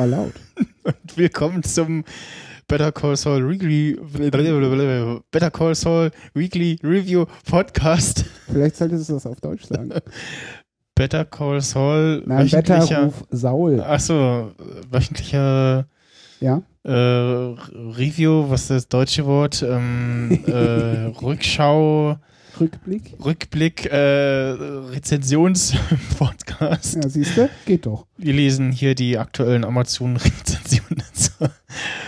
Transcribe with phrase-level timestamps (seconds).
[0.00, 0.32] War laut.
[0.82, 2.04] Und willkommen zum
[2.66, 3.98] Better Call Saul Weekly
[5.30, 8.24] Better Call Saul Weekly Review Podcast.
[8.50, 9.90] Vielleicht solltest du das auf Deutsch sagen.
[10.94, 13.82] Better Call Saul Nein, Better Ruf Saul.
[13.82, 14.52] Achso,
[14.90, 15.84] wöchentlicher
[16.40, 16.62] Ja?
[16.84, 19.62] äh, Review, was ist das deutsche Wort?
[19.62, 22.16] Ähm, äh, Rückschau,
[22.60, 23.14] Rückblick?
[23.24, 26.96] Rückblick, äh, Rezensionspodcast.
[26.96, 27.48] Ja, siehst du?
[27.66, 28.06] Geht doch.
[28.16, 31.32] Wir lesen hier die aktuellen Amazon-Rezensionen dazu.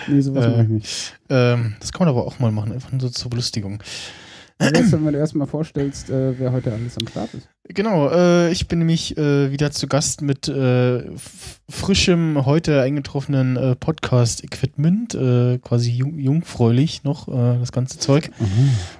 [0.09, 1.19] Nee, sowas Äh, mache ich nicht.
[1.31, 3.83] Ähm, das kann man aber auch mal machen, einfach nur so zur Belustigung.
[4.71, 7.49] Wär's, wenn du erstmal vorstellst, äh, wer heute alles am Start ist?
[7.69, 11.05] Genau, äh, ich bin nämlich äh, wieder zu Gast mit äh,
[11.69, 18.31] frischem, heute eingetroffenen äh, Podcast-Equipment, äh, quasi jung, jungfräulich noch, das ganze Zeug.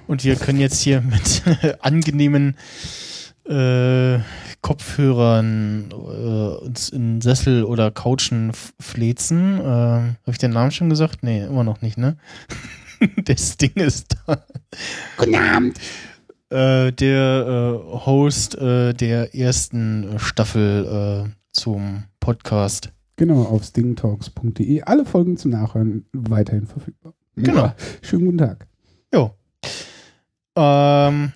[0.07, 1.43] Und wir können jetzt hier mit
[1.81, 2.55] angenehmen
[4.61, 9.59] Kopfhörern uns in Sessel oder Couchen flezen.
[9.61, 11.23] Habe ich den Namen schon gesagt?
[11.23, 12.15] Nee, immer noch nicht, ne?
[13.25, 14.45] das Ding ist da.
[15.17, 15.79] Guten Abend.
[16.49, 22.91] Äh, der äh, Host äh, der ersten äh, Staffel äh, zum Podcast.
[23.15, 24.81] Genau, auf stingtalks.de.
[24.83, 27.13] Alle Folgen zum Nachhören weiterhin verfügbar.
[27.35, 27.55] Genau.
[27.55, 28.67] Ja, schönen guten Tag.
[29.13, 29.35] Jo.
[30.55, 31.33] Ähm,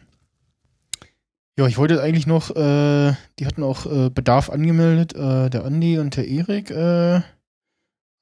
[1.58, 5.98] ja, ich wollte eigentlich noch, äh, die hatten auch äh, Bedarf angemeldet, äh, der Andi
[5.98, 7.18] und der Erik äh,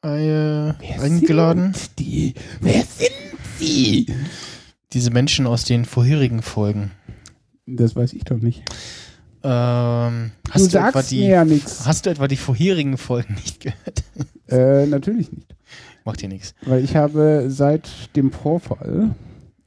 [0.05, 1.73] äh, eingeladen.
[1.73, 2.33] sind die?
[2.61, 3.24] Wer sind
[3.59, 4.07] sie?
[4.93, 6.91] Diese Menschen aus den vorherigen Folgen.
[7.65, 8.63] Das weiß ich doch nicht.
[9.43, 11.85] Ähm, Du hast, du etwa sagst die, mir ja nichts.
[11.85, 14.03] hast du etwa die vorherigen Folgen nicht gehört?
[14.47, 15.55] Äh, natürlich nicht.
[16.03, 16.53] Macht dir nichts.
[16.65, 19.15] Weil ich habe seit dem Vorfall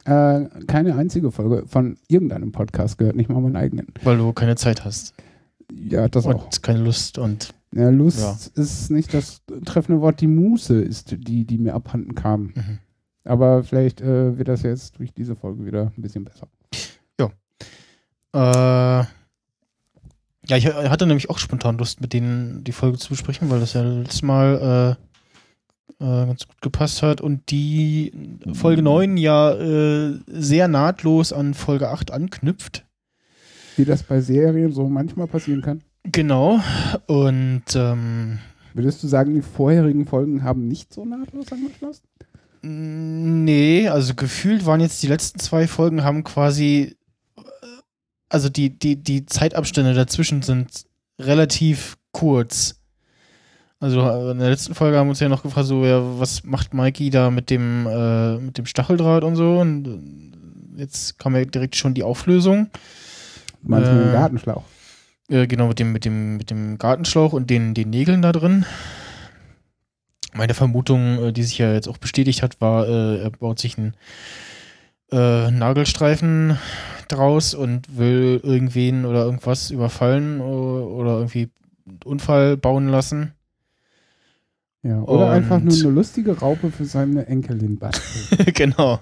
[0.05, 3.87] äh, keine einzige Folge von irgendeinem Podcast gehört, nicht mal meinen eigenen.
[4.03, 5.13] Weil du keine Zeit hast.
[5.71, 6.49] Ja, das und auch.
[6.61, 8.37] keine Lust und Ja, Lust Ja.
[8.63, 10.21] ist nicht das treffende Wort.
[10.21, 12.53] Die Muße ist die, die mir abhanden kam.
[12.55, 12.79] Mhm.
[13.23, 16.47] Aber vielleicht äh, wird das jetzt durch diese Folge wieder ein bisschen besser.
[18.33, 23.59] Äh, ja, ich hatte nämlich auch spontan Lust, mit denen die Folge zu besprechen, weil
[23.59, 24.97] das ja letztes Mal
[25.99, 28.11] äh, äh, ganz gut gepasst hat und die
[28.53, 32.85] Folge 9 ja äh, sehr nahtlos an Folge 8 anknüpft.
[33.75, 35.81] Wie das bei Serien so manchmal passieren kann.
[36.03, 36.59] Genau.
[37.07, 38.39] Und ähm,
[38.73, 42.03] Würdest du sagen, die vorherigen Folgen haben nicht so nahtlos angeschlossen?
[42.61, 46.97] Nee, also gefühlt waren jetzt die letzten zwei Folgen haben quasi,
[48.29, 50.85] also die, die, die Zeitabstände dazwischen sind
[51.19, 52.75] relativ kurz.
[53.79, 56.43] Also äh, in der letzten Folge haben wir uns ja noch gefragt, so, ja, was
[56.43, 59.57] macht Mikey da mit dem, äh, mit dem Stacheldraht und so.
[59.59, 62.69] Und äh, jetzt kam ja direkt schon die Auflösung.
[63.63, 64.63] Du meinst mit dem Äh, Gartenschlauch?
[65.29, 68.65] Äh, genau, mit dem, mit dem, mit dem Gartenschlauch und den, den Nägeln da drin.
[70.33, 73.77] Meine Vermutung, äh, die sich ja jetzt auch bestätigt hat, war, äh, er baut sich
[73.77, 73.95] einen
[75.11, 76.57] äh, Nagelstreifen
[77.07, 81.49] draus und will irgendwen oder irgendwas überfallen oder irgendwie
[81.87, 83.33] einen Unfall bauen lassen.
[84.83, 85.01] Ja.
[85.01, 88.45] Oder und- einfach nur eine lustige Raupe für seine Enkelin basteln.
[88.53, 88.99] genau.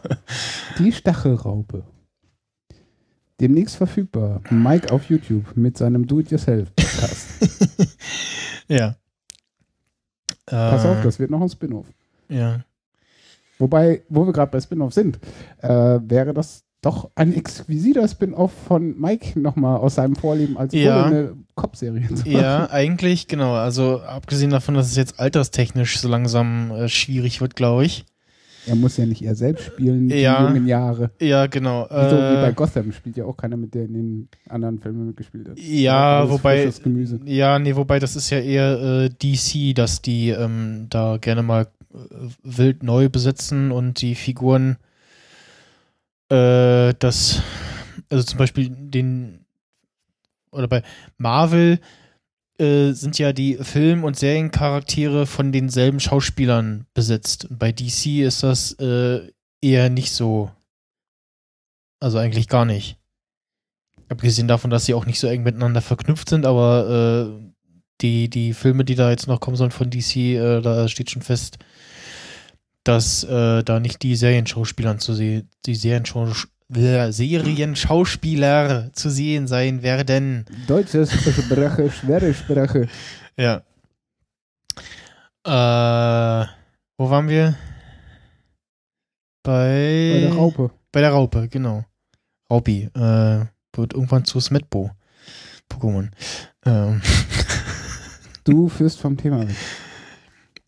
[0.79, 1.83] Die Stachelraupe.
[3.39, 4.41] Demnächst verfügbar.
[4.49, 7.27] Mike auf YouTube mit seinem Do-it-yourself-Podcast.
[8.67, 8.95] ja.
[10.47, 11.85] Pass Äh, auf, das wird noch ein Spin-off.
[12.29, 12.61] Ja.
[13.59, 15.19] Wobei, wo wir gerade bei Spin-off sind,
[15.61, 21.05] äh, wäre das doch ein exquisiter Spin-off von Mike nochmal aus seinem Vorleben als Ja.
[21.05, 23.53] Eine Cop-Serie zu Ja, eigentlich, genau.
[23.55, 28.05] Also abgesehen davon, dass es jetzt alterstechnisch so langsam äh, schwierig wird, glaube ich.
[28.67, 30.47] Er muss ja nicht er selbst spielen, die Ja.
[30.47, 31.11] jungen Jahre.
[31.21, 31.83] Ja, genau.
[31.89, 35.07] so wie bei Äh, Gotham spielt ja auch keiner mit, der in den anderen Filmen
[35.07, 35.57] mitgespielt hat.
[35.57, 36.71] ja, Alles wobei.
[37.25, 41.67] Ja, nee, wobei das ist ja eher äh, DC, dass die ähm, da gerne mal
[41.93, 41.97] äh,
[42.43, 44.77] wild neu besetzen und die Figuren
[46.29, 47.41] äh, das,
[48.09, 49.45] also zum Beispiel den
[50.51, 50.83] oder bei
[51.17, 51.79] Marvel
[52.59, 57.47] äh, sind ja die Film- und Seriencharaktere von denselben Schauspielern besetzt.
[57.49, 59.31] Bei DC ist das äh,
[59.61, 60.51] eher nicht so.
[61.99, 62.97] Also eigentlich gar nicht.
[64.09, 67.51] Abgesehen davon, dass sie auch nicht so eng miteinander verknüpft sind, aber äh,
[68.01, 71.21] die, die Filme, die da jetzt noch kommen sollen von DC, äh, da steht schon
[71.21, 71.57] fest,
[72.83, 79.83] dass äh, da nicht die Serienschauspieler zu sehen, die Serienschaus äh, Serienschauspieler zu sehen sein
[79.83, 80.45] werden.
[80.67, 82.87] Deutsche Sprache, schwere Sprache.
[83.37, 83.61] Ja.
[85.45, 86.47] Äh,
[86.97, 87.55] wo waren wir?
[89.43, 90.71] Bei, Bei der Raupe.
[90.91, 91.85] Bei der Raupe, genau.
[92.51, 92.89] Raupi.
[92.93, 94.91] Äh, wird irgendwann zu Smetbo.
[95.71, 96.09] Pokémon.
[96.65, 97.01] Ähm,
[98.43, 99.55] Du führst vom Thema weg.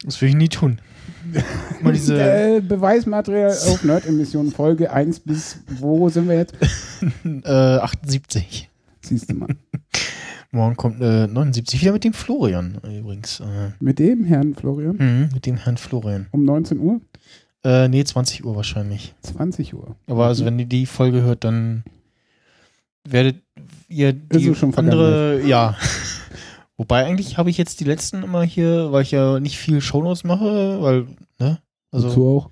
[0.04, 0.82] Das will ich nie tun.
[1.82, 6.56] Mal diese, äh, Beweismaterial auf Nerd-Emission Folge 1 bis, wo sind wir jetzt?
[7.24, 8.70] äh, 78.
[9.02, 9.50] Siehst du mal.
[10.52, 13.40] Morgen kommt äh, 79 wieder mit dem Florian übrigens.
[13.40, 16.26] Äh, Mit dem Herrn Florian mhm, mit dem Herrn Florian.
[16.32, 17.02] um 19 Uhr?
[17.64, 19.14] Äh, nee, 20 Uhr wahrscheinlich.
[19.22, 19.96] 20 Uhr.
[20.08, 21.84] Aber also wenn ihr die Folge hört, dann
[23.08, 23.38] werdet
[23.90, 25.78] ihr die andere, ja.
[26.80, 30.24] Wobei eigentlich habe ich jetzt die letzten immer hier, weil ich ja nicht viel Shownotes
[30.24, 31.62] mache, weil, ne?
[31.92, 32.52] Also, Wozu auch?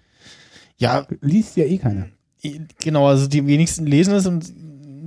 [0.75, 2.09] ja, Liest ja eh keiner.
[2.81, 4.53] genau, also die wenigsten lesen es und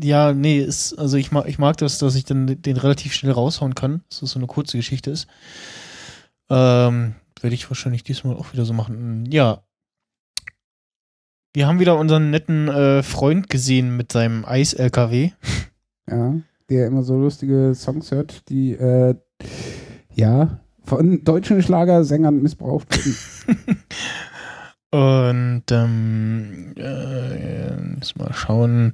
[0.02, 3.32] ja, nee, ist, also ich mag, ich mag das, dass ich dann den relativ schnell
[3.32, 5.26] raushauen kann, dass das so eine kurze Geschichte ist.
[6.49, 9.26] Ähm, werde ich wahrscheinlich diesmal auch wieder so machen.
[9.31, 9.62] Ja.
[11.52, 15.32] Wir haben wieder unseren netten äh, Freund gesehen mit seinem Eis-LKW.
[16.08, 16.40] Ja,
[16.70, 19.14] der immer so lustige Songs hört, die äh,
[20.14, 23.82] ja von deutschen Schlagersängern missbraucht werden.
[24.93, 28.90] Und ähm, äh, muss mal schauen.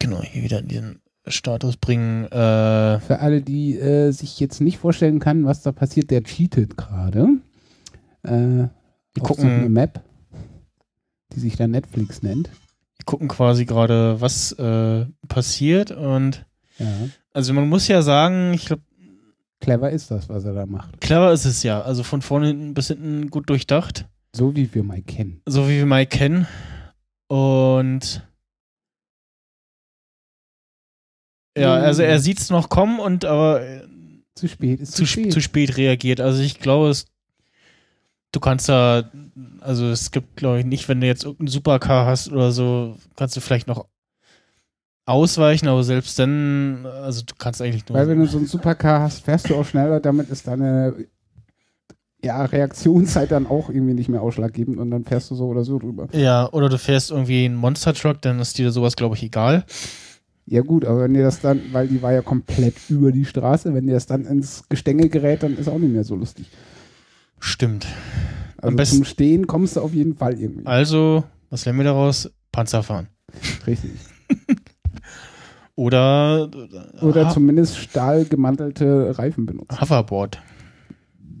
[0.00, 2.24] Genau, hier wieder diesen Status bringen.
[2.24, 6.76] Äh, Für alle, die äh, sich jetzt nicht vorstellen kann, was da passiert, der cheatet
[6.76, 7.28] gerade.
[8.24, 8.70] Äh, wir
[9.20, 10.02] auf so eine gucken, Map,
[11.32, 12.50] die sich da Netflix nennt.
[12.98, 15.90] Wir gucken quasi gerade, was äh, passiert.
[15.90, 16.44] Und
[16.78, 16.86] Ja.
[17.32, 18.82] also man muss ja sagen, ich glaube,
[19.60, 21.00] Clever ist das, was er da macht.
[21.00, 21.80] clever ist es ja.
[21.82, 24.06] Also von vorne hinten bis hinten gut durchdacht.
[24.34, 25.40] So wie wir Mike kennen.
[25.46, 26.46] So wie wir Mike kennen.
[27.28, 28.26] Und
[31.56, 33.82] ja, also er sieht es noch kommen und aber äh,
[34.34, 35.32] Zu spät ist zu, zu, spät.
[35.32, 36.20] zu spät reagiert.
[36.20, 37.06] Also ich glaube, es,
[38.32, 39.04] du kannst da,
[39.60, 43.36] also es gibt, glaube ich, nicht, wenn du jetzt irgendeinen Supercar hast oder so, kannst
[43.36, 43.86] du vielleicht noch
[45.04, 47.98] ausweichen, aber selbst dann, also du kannst eigentlich nur.
[47.98, 50.94] Weil wenn du so ein Supercar hast, fährst du auch schneller, damit ist deine
[52.24, 55.78] ja, Reaktionszeit dann auch irgendwie nicht mehr ausschlaggebend und dann fährst du so oder so
[55.78, 56.08] drüber.
[56.12, 59.64] ja, oder du fährst irgendwie einen Monster Truck, dann ist dir sowas, glaube ich, egal.
[60.46, 63.74] Ja gut, aber wenn dir das dann, weil die war ja komplett über die Straße,
[63.74, 66.46] wenn dir das dann ins Gestänge gerät, dann ist auch nicht mehr so lustig.
[67.44, 67.86] Stimmt.
[68.58, 70.64] Also besten- zum Stehen kommst du auf jeden Fall irgendwie.
[70.64, 72.30] Also, was lernen wir daraus?
[72.52, 73.08] Panzer fahren.
[73.66, 73.90] Richtig.
[75.74, 76.48] Oder,
[77.00, 79.80] Oder Ha- zumindest stahlgemantelte Reifen benutzen.
[79.80, 80.40] Hoverboard.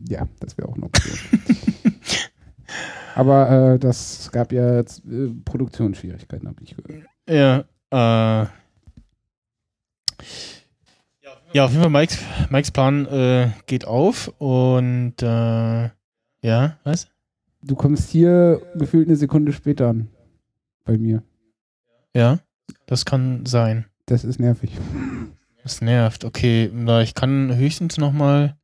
[0.08, 1.16] Ja, das wäre auch eine Option.
[3.14, 4.84] aber äh, das gab ja äh,
[5.44, 7.04] Produktionsschwierigkeiten, habe ich gehört.
[7.28, 8.46] Ja, äh.
[11.54, 12.18] Ja, auf jeden Fall, Mikes,
[12.48, 15.90] Mikes Plan äh, geht auf und äh,
[16.42, 17.08] ja, was?
[17.62, 20.08] Du kommst hier gefühlt eine Sekunde später an.
[20.84, 21.22] Bei mir.
[22.16, 22.38] Ja,
[22.86, 23.84] das kann sein.
[24.06, 24.72] Das ist nervig.
[25.62, 26.24] Das nervt.
[26.24, 28.56] Okay, na, ich kann höchstens nochmal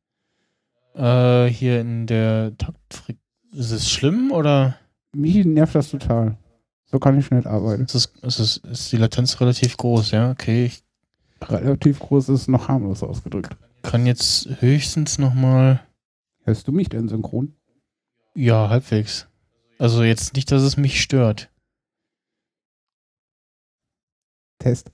[0.95, 3.19] äh, hier in der Taktfrequenz.
[3.53, 4.77] Ist es schlimm oder
[5.13, 6.37] Mich nervt das total.
[6.85, 7.83] So kann ich nicht arbeiten.
[7.83, 10.11] ist, es, ist, es, ist die Latenz relativ groß?
[10.11, 10.65] Ja, okay.
[10.65, 10.83] Ich
[11.41, 13.55] Relativ groß ist noch harmlos ausgedrückt.
[13.81, 15.81] kann jetzt höchstens nochmal.
[16.43, 17.55] Hörst du mich denn synchron?
[18.35, 19.27] Ja, halbwegs.
[19.77, 21.49] Also jetzt nicht, dass es mich stört.
[24.59, 24.91] Test.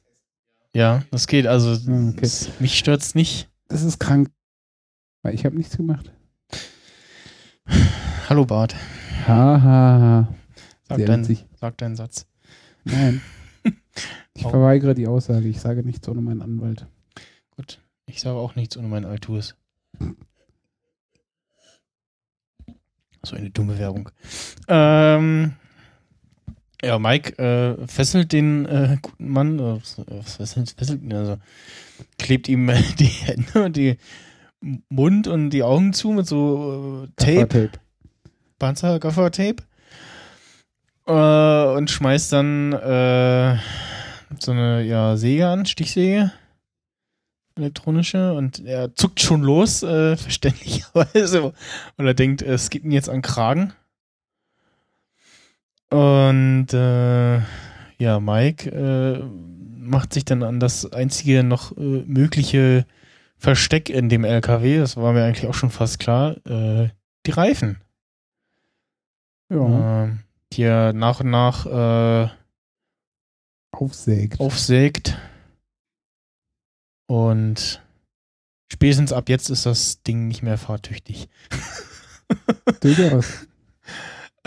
[0.74, 1.48] Ja, das geht.
[1.48, 2.20] Also Ah, okay.
[2.22, 3.50] es, mich stört's nicht.
[3.68, 4.30] Das ist krank.
[5.24, 6.12] Weil ich habe nichts gemacht.
[8.30, 8.76] Hallo Bart.
[9.28, 10.28] Haha.
[10.88, 11.46] Sag, Sehr dein, witzig.
[11.60, 12.28] sag deinen Satz.
[12.84, 13.22] Nein.
[14.34, 15.48] Ich verweigere die Aussage.
[15.48, 16.88] Ich sage nichts ohne meinen Anwalt.
[17.56, 17.80] Gut.
[18.06, 19.56] Ich sage auch nichts ohne meinen Altus.
[23.24, 24.10] So eine dumme Werbung.
[24.68, 25.54] Ähm,
[26.84, 31.38] ja, Mike äh, fesselt den äh, guten Mann, äh, was fesselt, fesselt ihn, also
[32.20, 32.68] klebt ihm
[33.00, 33.98] die Hände und die
[34.90, 37.48] Mund und die Augen zu mit so äh, Tape.
[37.48, 37.80] Gaffertape.
[38.60, 39.64] Panzer-Gaffer-Tape
[41.08, 43.58] äh, und schmeißt dann äh,
[44.40, 46.32] so eine ja, Säge an, Stichsäge,
[47.56, 51.54] elektronische, und er zuckt schon los, äh, verständlicherweise,
[51.98, 53.74] weil er denkt, es geht ihm jetzt an Kragen.
[55.90, 57.38] Und äh,
[57.98, 59.24] ja, Mike äh,
[59.78, 62.86] macht sich dann an das einzige noch äh, mögliche
[63.38, 66.90] Versteck in dem LKW, das war mir eigentlich auch schon fast klar, äh,
[67.26, 67.82] die Reifen.
[69.50, 70.04] Ja.
[70.04, 70.25] ähm,
[70.58, 72.30] die er nach und nach äh,
[73.72, 74.40] Aufsägt.
[74.40, 75.18] aufsägt.
[77.08, 77.82] Und
[78.72, 81.28] spätestens ab jetzt ist das Ding nicht mehr fahrtüchtig.
[82.82, 83.48] Durchaus.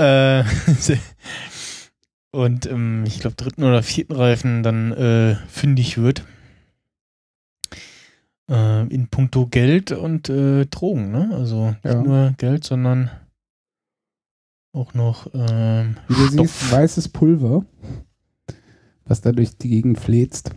[0.01, 0.45] Äh,
[2.31, 6.23] und im, ich glaube, dritten oder vierten Reifen dann äh, fündig wird.
[8.49, 11.31] Äh, in puncto Geld und äh, Drogen, ne?
[11.35, 12.01] Also nicht Ja.
[12.01, 13.11] nur Geld, sondern
[14.73, 16.47] auch noch ähm, Wie du Stoff.
[16.49, 17.65] siehst, weißes Pulver,
[19.05, 20.51] was da durch die Gegend fläzt.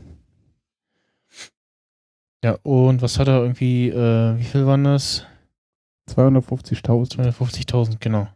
[2.43, 5.25] Ja, und was hat er irgendwie, äh, wie viel waren das?
[6.09, 7.15] 250.000.
[7.17, 8.27] 250.000, genau.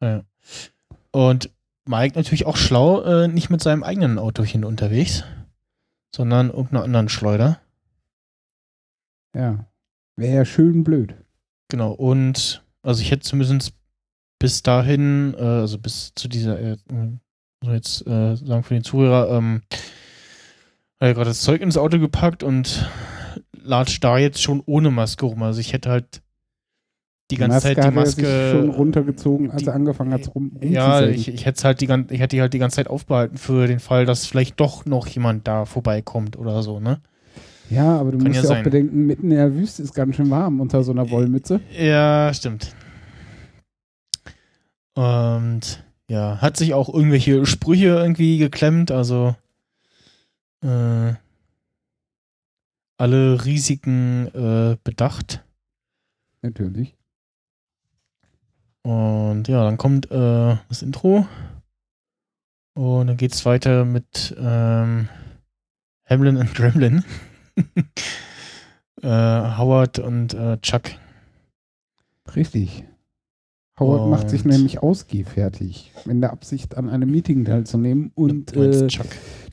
[0.00, 0.22] Ja.
[1.10, 1.50] Und
[1.86, 5.24] Mike natürlich auch schlau, äh, nicht mit seinem eigenen Autochen unterwegs,
[6.14, 7.60] sondern irgendeiner anderen Schleuder.
[9.34, 9.66] Ja.
[10.16, 11.14] Wäre ja schön blöd.
[11.68, 13.72] Genau, und also ich hätte zumindest
[14.46, 17.18] bis dahin, äh, also bis zu dieser, äh, muss
[17.64, 19.62] man jetzt äh, sagen für den Zuhörer, ähm,
[21.00, 22.88] hat er gerade das Zeug ins Auto gepackt und
[23.60, 25.42] latscht da jetzt schon ohne Maske rum.
[25.42, 26.22] Also ich hätte halt
[27.32, 28.24] die ganze Zeit die hat er Maske.
[28.24, 31.88] sich schon runtergezogen, als die- er angefangen hat, rum, Ja, ich, ich hätte halt die
[31.88, 34.86] ganze, ich hätte die halt die ganze Zeit aufbehalten für den Fall, dass vielleicht doch
[34.86, 37.00] noch jemand da vorbeikommt oder so, ne?
[37.68, 40.14] ja, aber du Kann musst ja ja, auch bedenken, mitten in der Wüste ist ganz
[40.14, 41.58] schön warm unter so einer Wollmütze.
[41.76, 42.76] Ja, stimmt.
[44.96, 49.36] Und ja, hat sich auch irgendwelche Sprüche irgendwie geklemmt, also
[50.62, 51.12] äh,
[52.96, 55.44] alle Risiken äh, bedacht.
[56.40, 56.96] Natürlich.
[58.82, 61.26] Und ja, dann kommt äh, das Intro.
[62.74, 65.08] Und dann geht's weiter mit ähm,
[66.08, 67.04] Hamlin und Gremlin.
[69.02, 70.90] äh, Howard und äh, Chuck.
[72.34, 72.84] Richtig.
[73.78, 78.10] Howard macht sich Und- nämlich ausgehfertig, in der Absicht, an einem Meeting teilzunehmen.
[78.14, 79.06] Und Du äh, Chuck.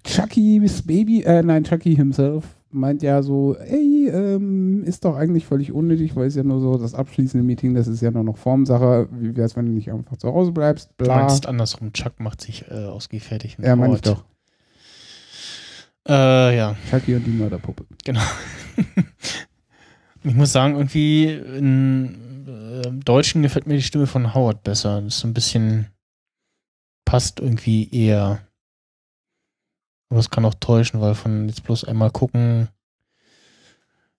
[0.05, 5.71] Chucky's Baby, äh, nein, Chucky himself meint ja so, ey, ähm, ist doch eigentlich völlig
[5.71, 9.07] unnötig, weil es ja nur so das abschließende Meeting, das ist ja nur noch Formsache.
[9.11, 10.89] Wie wäre es, wenn du nicht einfach zu Hause bleibst?
[10.97, 11.17] Du Bla.
[11.19, 11.93] meinst andersrum.
[11.93, 13.59] Chuck macht sich äh, ausgehfertigt.
[13.59, 14.23] und Ja, meine ich doch.
[16.07, 17.85] Äh, ja, Chucky und die Mörderpuppe.
[18.03, 18.21] genau.
[20.23, 25.01] ich muss sagen, irgendwie in, im Deutschen gefällt mir die Stimme von Howard besser.
[25.01, 25.87] Das ist so ein bisschen
[27.05, 28.39] passt irgendwie eher.
[30.09, 32.69] Aber es kann auch täuschen, weil von jetzt bloß einmal gucken.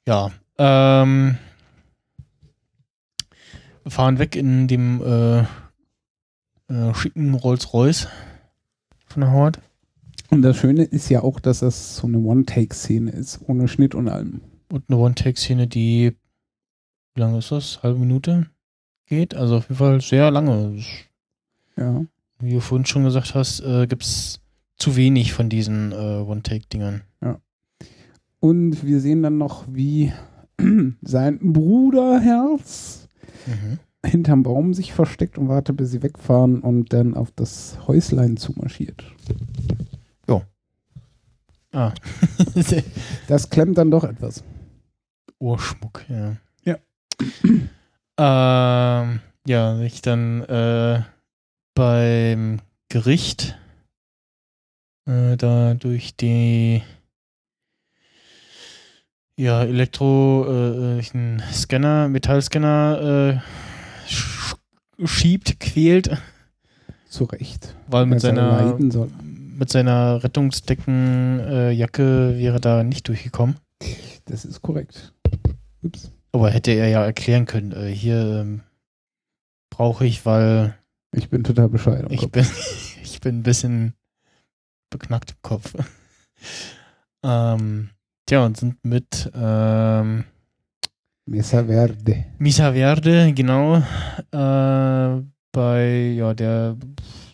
[0.06, 1.38] Ja, ähm,
[3.82, 5.40] wir fahren weg in dem äh,
[6.72, 8.08] äh, schicken Rolls-Royce
[9.06, 9.60] von Howard.
[10.30, 14.08] Und das Schöne ist ja auch, dass das so eine One-Take-Szene ist, ohne Schnitt und
[14.08, 14.40] allem.
[14.70, 16.16] Und eine One-Take-Szene, die,
[17.14, 17.83] wie lange ist das?
[17.83, 18.47] Halbe Minute
[19.06, 19.35] geht?
[19.35, 20.83] Also auf jeden Fall sehr lange.
[21.76, 22.04] Ja.
[22.40, 24.40] Wie du vorhin schon gesagt hast, äh, gibt es
[24.76, 27.02] zu wenig von diesen äh, One-Take-Dingern.
[28.40, 30.12] Und wir sehen dann noch, wie
[31.02, 33.09] sein Bruderherz
[33.47, 33.78] Mhm.
[34.06, 39.04] hinterm Baum sich versteckt und wartet, bis sie wegfahren und dann auf das Häuslein zumarschiert.
[41.75, 41.92] Ah.
[43.28, 44.44] Das klemmt dann doch etwas.
[45.40, 46.37] Ohrschmuck, ja.
[48.16, 49.02] Ja.
[49.11, 51.02] ähm, ja, ich dann äh,
[51.75, 53.59] beim Gericht
[55.06, 56.83] äh, da durch die
[59.37, 63.40] ja, Elektro, äh, äh, einen Scanner, Metallscanner äh,
[64.09, 64.54] sch
[65.04, 66.16] schiebt, quält,
[67.09, 67.75] Zu Recht.
[67.88, 73.56] weil mit er seiner mit seiner Rettungsdeckenjacke äh, wäre da nicht durchgekommen.
[74.26, 75.12] Das ist korrekt.
[75.83, 76.12] Ups.
[76.34, 78.62] Aber hätte er ja erklären können, äh, hier ähm,
[79.70, 80.76] brauche ich, weil
[81.14, 82.06] Ich bin total bescheuert.
[82.06, 82.32] im ich Kopf.
[82.32, 82.44] bin,
[83.04, 83.94] ich bin ein bisschen
[84.90, 85.74] beknackt im Kopf.
[87.24, 87.90] ähm,
[88.26, 90.24] tja, und sind mit ähm,
[91.26, 92.24] Mesa Verde.
[92.38, 93.76] Misa Verde, genau,
[94.32, 95.22] äh,
[95.52, 96.76] bei, ja, der,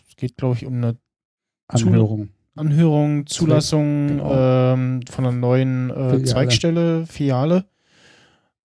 [0.07, 0.95] es geht, glaube ich, um eine
[1.67, 2.29] Anhörung.
[2.55, 4.73] Anhörung, Zulassung Genau.
[4.73, 6.23] ähm, von einer neuen äh, Filiale.
[6.23, 7.65] Zweigstelle, Filiale.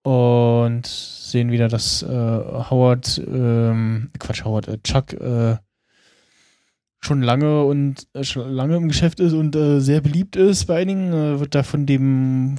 [0.04, 5.58] Und sehen wieder, dass äh, Howard, ähm, Quatsch, Howard, äh, Chuck äh,
[7.00, 10.82] schon lange und äh, schon lange im Geschäft ist und äh, sehr beliebt ist bei
[10.82, 11.14] einigen.
[11.14, 12.58] Äh, wird da von dem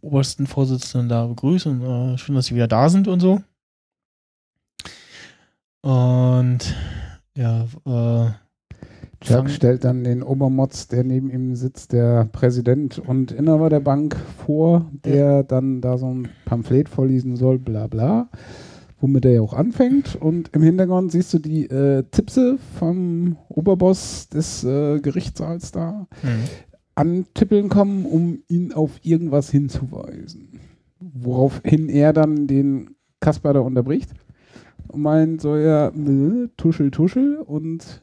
[0.00, 3.42] obersten Vorsitzenden da begrüßt und schön, dass sie wieder da sind und so.
[5.82, 6.74] Und
[7.36, 8.30] ja, äh,
[9.20, 13.80] Chuck Fang- stellt dann den Obermotz, der neben ihm sitzt, der Präsident und Inhaber der
[13.80, 18.28] Bank vor, der dann da so ein Pamphlet vorlesen soll, bla bla,
[19.00, 20.16] womit er ja auch anfängt.
[20.16, 26.30] Und im Hintergrund siehst du die äh, Tipse vom Oberboss des äh, Gerichtssaals da hm.
[26.94, 30.60] antippeln kommen, um ihn auf irgendwas hinzuweisen.
[31.00, 34.10] Woraufhin er dann den Kasper da unterbricht
[34.88, 38.02] und meint so, ja, nö, tuschel, tuschel und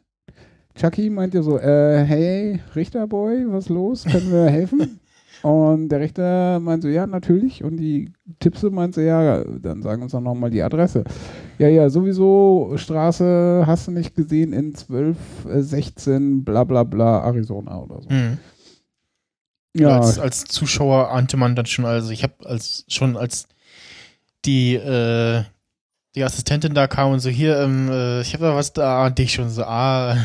[0.75, 4.05] Chucky meint ja so, äh, hey, Richterboy, was los?
[4.05, 4.99] Können wir helfen?
[5.43, 7.63] Und der Richter meinte so, ja, natürlich.
[7.65, 11.03] Und die Tippse meinte, ja, dann sagen uns doch nochmal die Adresse.
[11.57, 15.17] Ja, ja, sowieso, Straße hast du nicht gesehen in 12,
[15.49, 18.09] äh, 16, bla bla bla, Arizona oder so.
[18.09, 18.37] Mhm.
[19.75, 23.47] Ja, Als, als Zuschauer ahnte man dann schon, also ich habe als schon als
[24.45, 25.43] die äh,
[26.15, 29.19] die Assistentin da kam und so hier, ähm, äh, ich habe da was da, und
[29.19, 30.15] ich schon so, ah.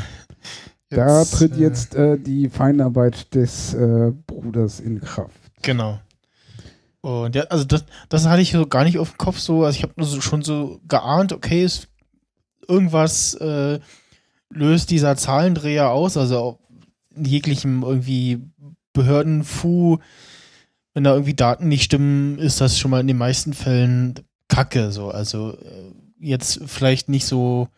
[0.91, 5.39] Da tritt äh, jetzt äh, die Feinarbeit des äh, Bruders in Kraft.
[5.63, 6.01] Genau.
[7.01, 9.77] Und ja, also das, das hatte ich so gar nicht auf dem Kopf so, also
[9.77, 11.89] ich habe nur so, schon so geahnt, okay, es,
[12.67, 13.79] irgendwas äh,
[14.51, 16.59] löst dieser Zahlendreher aus, also
[17.15, 18.41] in jeglichem irgendwie
[18.93, 19.99] Behördenfu,
[20.95, 24.15] wenn da irgendwie Daten nicht stimmen, ist das schon mal in den meisten Fällen
[24.49, 27.69] Kacke so, also äh, jetzt vielleicht nicht so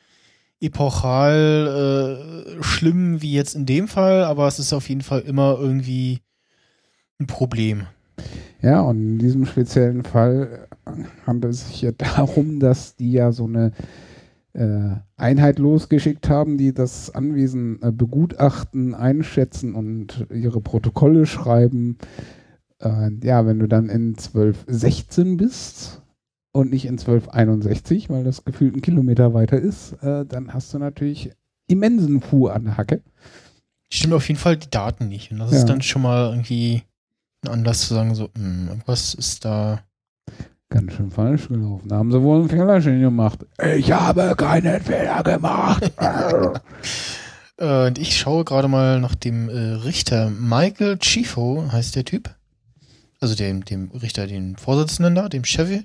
[0.61, 5.59] epochal äh, schlimm wie jetzt in dem Fall, aber es ist auf jeden Fall immer
[5.59, 6.21] irgendwie
[7.19, 7.87] ein Problem.
[8.63, 10.91] Ja, und in diesem speziellen Fall äh,
[11.27, 13.73] handelt es sich ja darum, dass die ja so eine
[14.53, 21.97] äh, Einheit losgeschickt haben, die das Anwesen äh, begutachten, einschätzen und ihre Protokolle schreiben.
[22.81, 26.03] Äh, ja, wenn du dann in 1216 bist
[26.53, 30.79] und nicht in 1261, weil das gefühlt ein Kilometer weiter ist, äh, dann hast du
[30.79, 31.31] natürlich
[31.69, 33.03] immensen Fu an der Hacke.
[33.93, 35.31] Stimmt auf jeden Fall die Daten nicht.
[35.33, 35.59] Und das Ja.
[35.59, 36.83] ist dann schon mal irgendwie
[37.45, 39.81] ein Anlass zu sagen, so, hm, irgendwas ist da.
[40.69, 41.89] Ganz schön falsch gelaufen.
[41.89, 43.45] Da haben sie wohl ein Fehlerchen gemacht.
[43.77, 45.91] Ich habe keinen Fehler gemacht.
[47.59, 49.53] Äh, und ich schaue gerade mal nach dem äh,
[49.85, 50.31] Richter.
[50.31, 52.35] Michael Chifo heißt der Typ.
[53.21, 55.85] Also dem, dem Richter, den Vorsitzenden da, dem Chevy.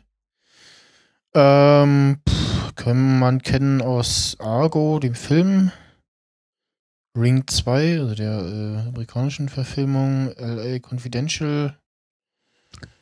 [1.37, 5.71] Ähm, pff, kann man kennen aus Argo, dem Film.
[7.17, 11.77] Ring 2, also der äh, amerikanischen Verfilmung, LA Confidential.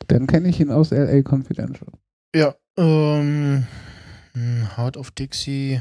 [0.08, 1.88] Dann kenne ich ihn aus LA Confidential.
[2.34, 3.66] Ja, ähm,
[4.32, 5.80] hm, Heart of Dixie,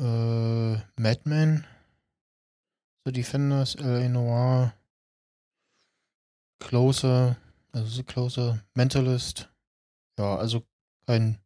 [0.00, 1.64] äh, Madman,
[3.04, 4.74] The Defenders, LA Noir,
[6.58, 7.36] Closer,
[7.72, 9.51] also The Closer, Mentalist.
[10.22, 10.62] Ja, also
[11.06, 11.38] kein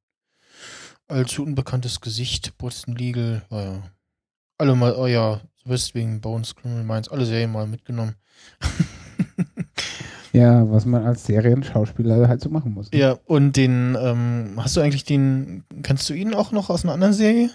[1.08, 3.82] allzu unbekanntes Gesicht, Boston Legal, war ja.
[4.58, 8.14] Alle mal, oh ja, West wegen Bones, Criminal Minds, alle Serien mal mitgenommen.
[10.32, 12.92] Ja, was man als Serienschauspieler halt so machen muss.
[12.92, 12.98] ne?
[12.98, 16.92] Ja, und den, ähm, hast du eigentlich den, kennst du ihn auch noch aus einer
[16.92, 17.48] anderen Serie?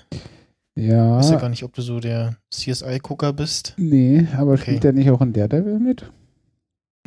[0.74, 1.20] Ja.
[1.20, 3.76] Ich weiß ja gar nicht, ob du so der CSI-Gucker bist.
[3.78, 4.62] nee, aber Okay.
[4.64, 6.12] spielt er nicht auch in Daredevil mit?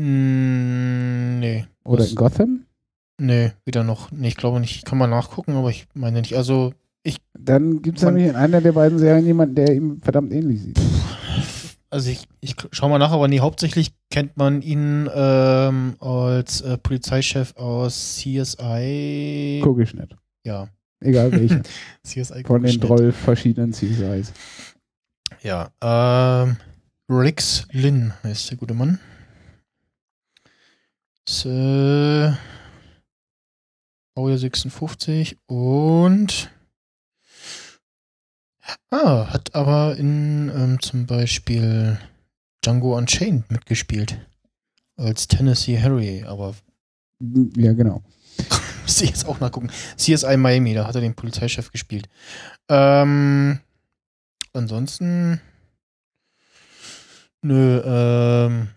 [0.00, 1.66] Mm, nee.
[1.84, 2.66] Oder in Gotham?
[3.18, 4.10] Nee, wieder noch.
[4.10, 4.76] Nee, ich glaube nicht.
[4.76, 6.36] Ich kann mal nachgucken, aber ich meine nicht.
[6.36, 6.72] Also,
[7.38, 10.80] Dann gibt es nämlich in einer der beiden Serien jemanden, der ihm verdammt ähnlich sieht.
[11.90, 16.76] also ich, ich schau mal nach, aber nee, hauptsächlich kennt man ihn ähm, als äh,
[16.78, 19.60] Polizeichef aus CSI.
[19.62, 20.16] Guck ich nicht.
[20.44, 20.68] Ja,
[21.04, 21.62] Egal welche.
[22.02, 22.42] CSI.
[22.44, 22.80] Von den.
[22.80, 24.32] 12 verschiedenen CSIs.
[25.42, 26.56] Ja, ähm,
[27.10, 28.98] Rix Lin heißt der gute Mann.
[31.26, 32.32] Ist, äh,
[34.14, 36.50] Baujahr 56 und
[38.90, 41.98] ah, hat aber in ähm, zum Beispiel
[42.64, 44.18] Django Unchained mitgespielt.
[44.96, 46.54] Als Tennessee Harry, aber
[47.56, 48.02] Ja, genau.
[48.84, 49.70] müsste ich jetzt auch nachgucken.
[49.96, 52.08] CSI Miami, da hat er den Polizeichef gespielt.
[52.68, 53.58] Ähm,
[54.52, 55.40] ansonsten.
[57.42, 58.68] Nö, ähm.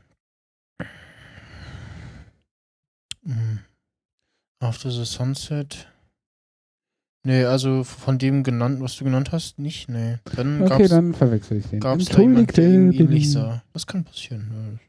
[4.60, 5.88] After the Sunset.
[7.24, 10.18] Nee, also von dem genannt, was du genannt hast, nicht, nee.
[10.36, 11.80] Dann Okay, gab's, dann verwechsel ich den.
[11.82, 13.62] gab's da jemand, der Entschuldigte ähnlich sah.
[13.74, 14.80] Das kann passieren.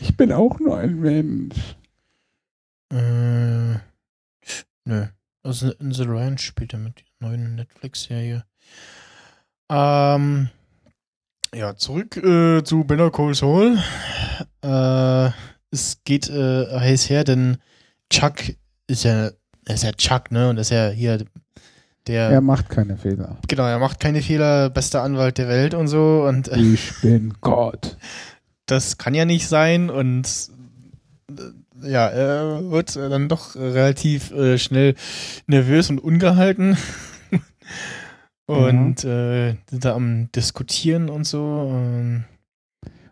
[0.00, 1.56] Ich bin auch nur ein Mensch.
[2.92, 3.74] Äh,
[4.84, 5.06] nö.
[5.42, 8.44] Also in The Ranch spielt er mit der neuen Netflix-Serie.
[9.70, 10.48] Ähm,
[11.54, 13.78] ja, zurück äh, zu Better Call Saul.
[14.62, 15.30] Äh,
[15.70, 17.58] es geht äh, heiß her, denn
[18.10, 18.36] Chuck
[18.86, 19.30] ist ja,
[19.64, 20.48] er ist ja Chuck, ne?
[20.50, 21.24] Und ist ja hier
[22.06, 23.36] der, Er macht keine Fehler.
[23.48, 26.24] genau, er macht keine Fehler, bester Anwalt der Welt und so.
[26.28, 27.96] Und äh, Ich bin Gott.
[28.66, 30.28] das kann ja nicht sein und
[31.30, 34.94] äh, ja, er wird äh, dann doch relativ äh, schnell
[35.46, 36.76] nervös und ungehalten
[38.46, 41.68] und äh, sind da am diskutieren und so.
[41.72, 42.24] Ähm,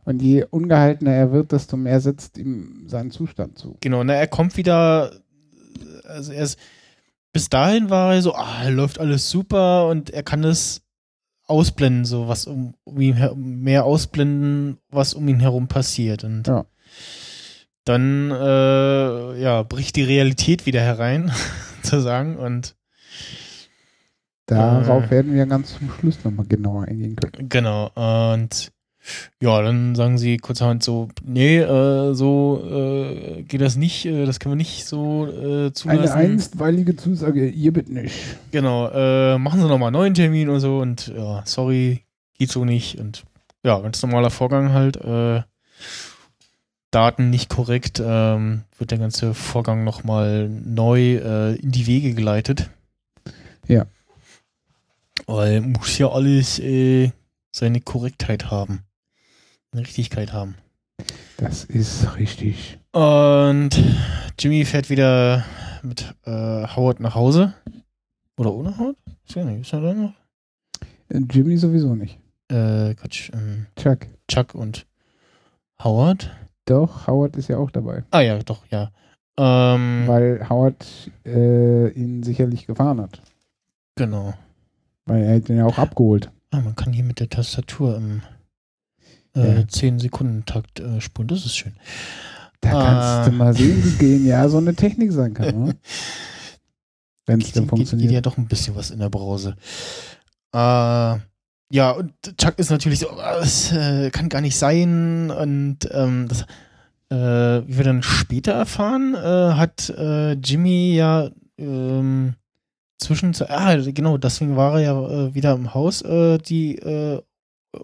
[0.05, 3.77] Und je ungehaltener er wird, desto mehr setzt ihm sein Zustand zu.
[3.81, 5.13] genau, na, er kommt wieder,
[6.05, 6.59] also er ist,
[7.33, 10.83] bis dahin war er so, ah, läuft alles super und er kann es
[11.47, 16.47] ausblenden, so was um, um ihn her, mehr ausblenden, was um ihn herum passiert und
[16.47, 16.65] Ja.
[17.85, 21.33] dann äh, ja, bricht die Realität wieder herein,
[21.83, 22.37] zu sagen.
[22.37, 22.77] Und
[24.47, 25.11] Darauf Äh.
[25.11, 27.49] werden wir ganz zum Schluss nochmal genauer eingehen können.
[27.49, 27.91] genau,
[28.35, 28.73] und
[29.41, 34.41] ja, dann sagen sie kurzerhand so, nee, äh, so äh, geht das nicht, äh, das
[34.41, 36.13] können wir nicht so äh, zulassen.
[36.13, 38.15] Eine einstweilige Zusage, ihr bitte nicht.
[38.51, 42.05] Genau, äh, machen Sie nochmal einen neuen Termin und so und ja, sorry,
[42.39, 43.25] geht so nicht und
[43.63, 44.97] ja, ganz normaler Vorgang halt.
[44.97, 45.43] Äh,
[46.91, 52.71] Daten nicht korrekt, ähm, wird der ganze Vorgang nochmal neu in die Wege geleitet.
[53.67, 53.87] Ja.
[55.27, 56.61] Weil muss ja alles
[57.51, 58.85] seine Korrektheit haben.
[59.75, 60.55] Eine Richtigkeit haben.
[61.37, 62.79] Das ist richtig.
[62.93, 63.71] Und
[64.39, 65.45] Jimmy fährt wieder
[65.83, 66.31] mit äh,
[66.77, 67.55] Howard nach Hause.
[68.37, 68.97] Oder ohne Howard?
[69.27, 69.63] Ist ja nicht.
[69.63, 70.13] Ist er da noch?
[71.11, 72.21] Jimmy sowieso nicht.
[72.49, 73.31] Äh, Quatsch.
[73.35, 74.07] Ähm, Chuck.
[74.29, 74.87] Chuck und
[75.83, 76.31] Howard.
[76.67, 78.05] Doch, Howard ist ja auch dabei.
[78.13, 78.93] Ah ja, doch, ja.
[79.37, 80.87] Ähm, Weil Howard
[81.27, 83.21] äh, ihn sicherlich gefahren hat.
[83.97, 84.35] genau.
[85.05, 86.31] Weil er hat ihn ja auch abgeholt.
[86.53, 88.23] Ah, man kann hier mit der Tastatur im
[89.35, 89.61] äh, Ja.
[89.63, 91.29] 10-Sekunden-Takt äh, spulen.
[91.29, 91.75] Das ist schön.
[92.61, 92.85] Da Ah.
[93.23, 95.65] kannst du mal sehen, wie genial so eine Technik sein kann.
[95.67, 95.77] Ne?
[97.27, 98.13] Wenn es Geht, dann geht, funktioniert.
[98.13, 99.57] ja doch ein bisschen was in der Brause.
[100.55, 100.59] Äh,
[101.71, 105.31] ja, und Chuck ist natürlich so, "Ah, das äh, kann gar nicht sein.
[105.31, 106.43] Und ähm, das,
[107.11, 112.35] äh, wie wir dann später erfahren, äh, hat äh, Jimmy ja ähm,
[112.99, 117.21] zwischen, ah, genau, deswegen war er ja äh, wieder im Haus, äh, die äh,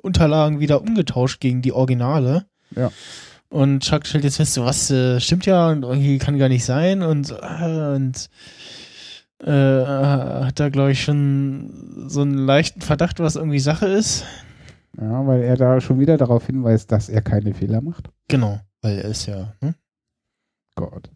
[0.03, 2.46] Unterlagen wieder umgetauscht gegen die Originale.
[2.74, 2.90] Ja.
[3.48, 6.64] Und Chuck stellt jetzt fest, so, was äh, stimmt ja und irgendwie kann gar nicht
[6.64, 8.31] sein und, ah, und
[9.42, 14.24] äh, hat da, glaube ich, schon so einen leichten Verdacht, was irgendwie Sache ist.
[15.00, 18.11] Ja, weil er da schon wieder darauf hinweist, dass er keine Fehler macht.
[18.29, 19.55] Genau, weil er ist ja.
[19.61, 19.74] Hm?
[20.76, 21.11] Gott.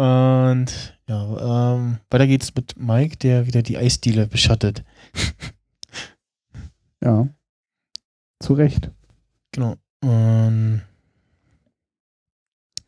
[0.00, 4.82] Und ja, ähm, weiter geht's mit Mike, der wieder die Eisdiele beschattet.
[7.02, 7.28] Ja.
[8.42, 8.90] Zu Recht.
[9.52, 9.76] Genau.
[10.02, 10.82] Und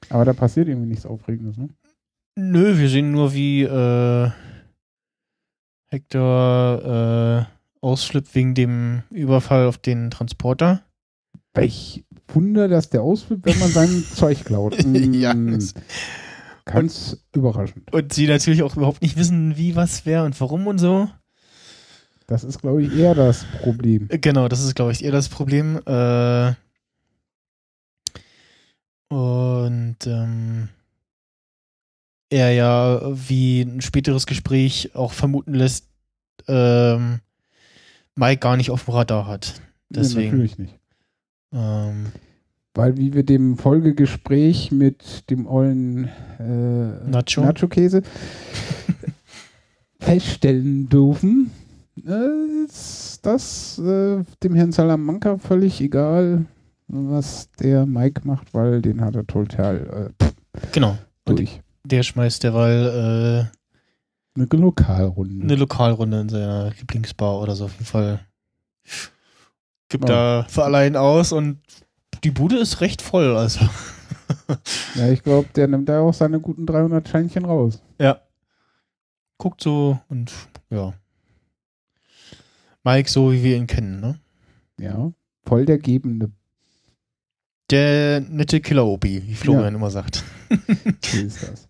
[0.09, 1.69] Aber da passiert irgendwie nichts Aufregendes, ne?
[2.39, 4.31] nö, wir sehen nur, wie äh,
[5.91, 10.83] Hector äh, ausflippt wegen dem Überfall auf den Transporter.
[11.55, 14.83] Welch Wunder, dass der ausflippt, wenn man sein Zeug klaut.
[14.85, 15.75] Ja, Mm, das-
[16.65, 17.93] Ganz überraschend.
[17.93, 21.11] Und sie natürlich auch überhaupt nicht wissen, wie, was, wer und warum und so.
[22.27, 24.09] Das ist, glaube ich, eher das Problem.
[24.09, 25.81] Genau, das ist, glaube ich, eher das Problem.
[25.87, 26.53] Äh,
[29.09, 30.69] und ähm,
[32.31, 35.87] er ja, wie ein späteres Gespräch auch vermuten lässt,
[36.49, 37.21] ähm,
[38.15, 39.55] Mike gar nicht auf dem Radar hat.
[39.91, 40.31] Nee, Deswegen.
[40.31, 40.79] natürlich nicht.
[41.53, 42.07] Ähm,
[42.75, 46.09] Weil wie wir dem Folgegespräch mit dem ollen
[46.39, 47.43] äh, Nacho.
[47.43, 48.03] Nacho-Käse
[50.01, 56.47] feststellen dürfen, äh, ist das äh, dem Herrn Salamanca völlig egal,
[56.89, 60.27] was der Mike macht, weil den hat er total äh,
[60.73, 60.97] genau.
[61.27, 61.61] Und durch.
[61.85, 63.49] der schmeißt derweil
[64.37, 65.45] äh, Eine Lokalrunde.
[65.45, 68.21] eine Lokalrunde in seiner Lieblingsbar oder so auf jeden Fall.
[69.89, 70.43] Gibt Ja.
[70.43, 71.59] da für allein aus und
[72.25, 73.61] die Bude ist recht voll, also.
[74.95, 77.83] ja, ich glaube, der nimmt da auch seine guten 300 Scheinchen raus.
[78.01, 78.21] Ja.
[79.39, 80.33] Guckt so und
[80.71, 80.95] ja.
[82.85, 84.19] Mike, so wie wir ihn kennen, ne?
[84.79, 85.13] Ja,
[85.45, 86.31] voll der Gebende.
[87.71, 89.79] Der nette Killer-Obi, wie Florian Ja.
[89.79, 90.23] immer sagt.
[91.05, 91.69] So ist das.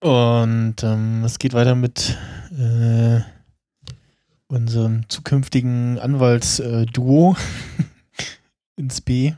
[0.00, 2.16] Und ähm, es geht weiter mit
[2.56, 3.20] äh,
[4.46, 7.36] unserem zukünftigen Anwaltsduo
[8.76, 9.34] ins B,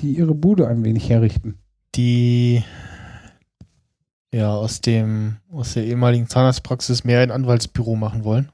[0.00, 1.58] Die ihre Bude ein wenig herrichten.
[1.94, 2.62] die
[4.32, 8.50] ja aus dem aus der ehemaligen Zahnarztpraxis mehr ein Anwaltsbüro machen wollen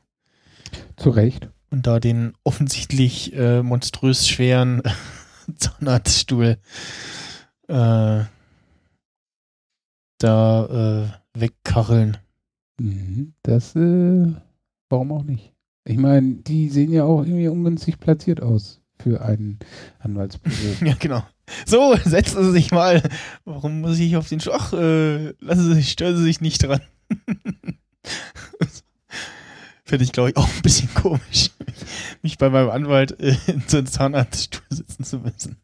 [0.97, 1.49] Zu Recht.
[1.71, 4.83] und da den offensichtlich äh, monströs schweren
[5.57, 6.59] Zahnarztstuhl
[7.69, 8.25] äh,
[10.19, 12.17] da äh, wegkacheln.
[12.79, 13.35] Mhm.
[13.43, 14.33] Das, äh,
[14.89, 15.53] warum auch nicht?
[15.85, 19.59] Ich meine, die sehen ja auch irgendwie ungünstig platziert aus für ein
[19.99, 20.55] Anwaltsbüro.
[20.85, 21.23] Ja, genau.
[21.67, 23.03] So, setzen Sie sich mal.
[23.45, 24.55] Warum muss ich auf den Stuhl?
[24.57, 26.81] Ach, äh, lassen Sie sich, stören Sie sich nicht dran.
[29.85, 31.51] Finde ich, glaube ich, auch ein bisschen komisch,
[32.23, 35.59] mich bei meinem Anwalt äh, in so einen Zahnarztstuhl sitzen zu müssen.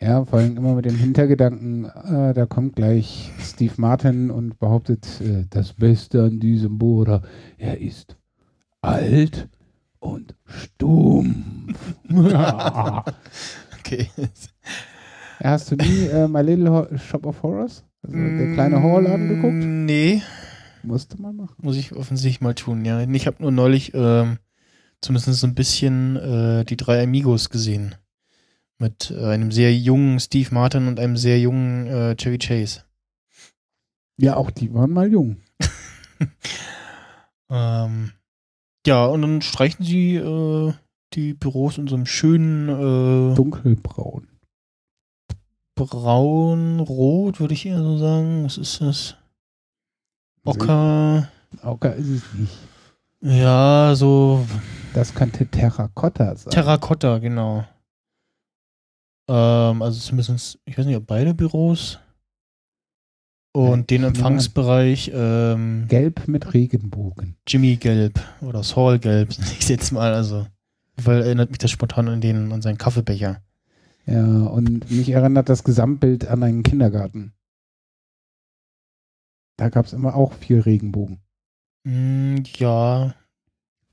[0.00, 5.20] ja, vor allem immer mit dem Hintergedanken, äh, da kommt gleich Steve Martin und behauptet,
[5.20, 7.22] äh, das Beste an diesem Bohrer,
[7.58, 8.16] er ist
[8.80, 9.48] alt
[10.02, 11.94] und stumpf.
[13.78, 14.08] Okay.
[14.16, 17.84] Ja, Hast du nie äh, My Little Ho Shop of Horrors?
[18.02, 19.54] Also der kleine Horrorladen geguckt?
[19.54, 20.22] Nee,
[20.82, 21.54] Musste man machen.
[21.60, 23.00] muss ich offensichtlich mal tun, ja.
[23.02, 24.38] Ich habe nur neulich ähm,
[25.00, 27.96] zumindest so ein bisschen äh, die drei Amigos gesehen.
[28.78, 32.82] Mit äh, einem sehr jungen Steve Martin und einem sehr jungen äh, Chevy Chase.
[34.16, 35.36] Ja, auch die waren mal jung.
[37.50, 38.12] Ähm,
[38.86, 40.72] ja, und dann streichen sie äh,
[41.12, 44.28] die Büros in so einem schönen äh, Dunkelbraun.
[45.74, 48.44] braun-rot, würde ich eher so sagen.
[48.44, 49.16] Was ist das?
[50.44, 51.28] Ocker.
[51.62, 52.58] Ocker ist es nicht.
[53.20, 54.44] Ja, so
[54.94, 56.50] Das könnte Terrakotta sein.
[56.50, 57.64] Terrakotta, genau.
[59.28, 62.00] Ähm, also zumindest, ich weiß nicht, ob beide Büros.
[63.52, 64.14] Und den nehme an.
[64.14, 67.36] Empfangsbereich ähm, Gelb mit Regenbogen.
[67.46, 70.14] Jimmy Gelb oder Saul Gelb, ich jetzt mal.
[70.14, 70.46] Also,
[70.96, 73.42] weil erinnert mich das spontan an den, an seinen Kaffeebecher.
[74.06, 77.34] Ja, und mich erinnert das Gesamtbild an einen Kindergarten.
[79.56, 81.20] Da gab es immer auch viel Regenbogen.
[81.84, 83.14] Mm, ja,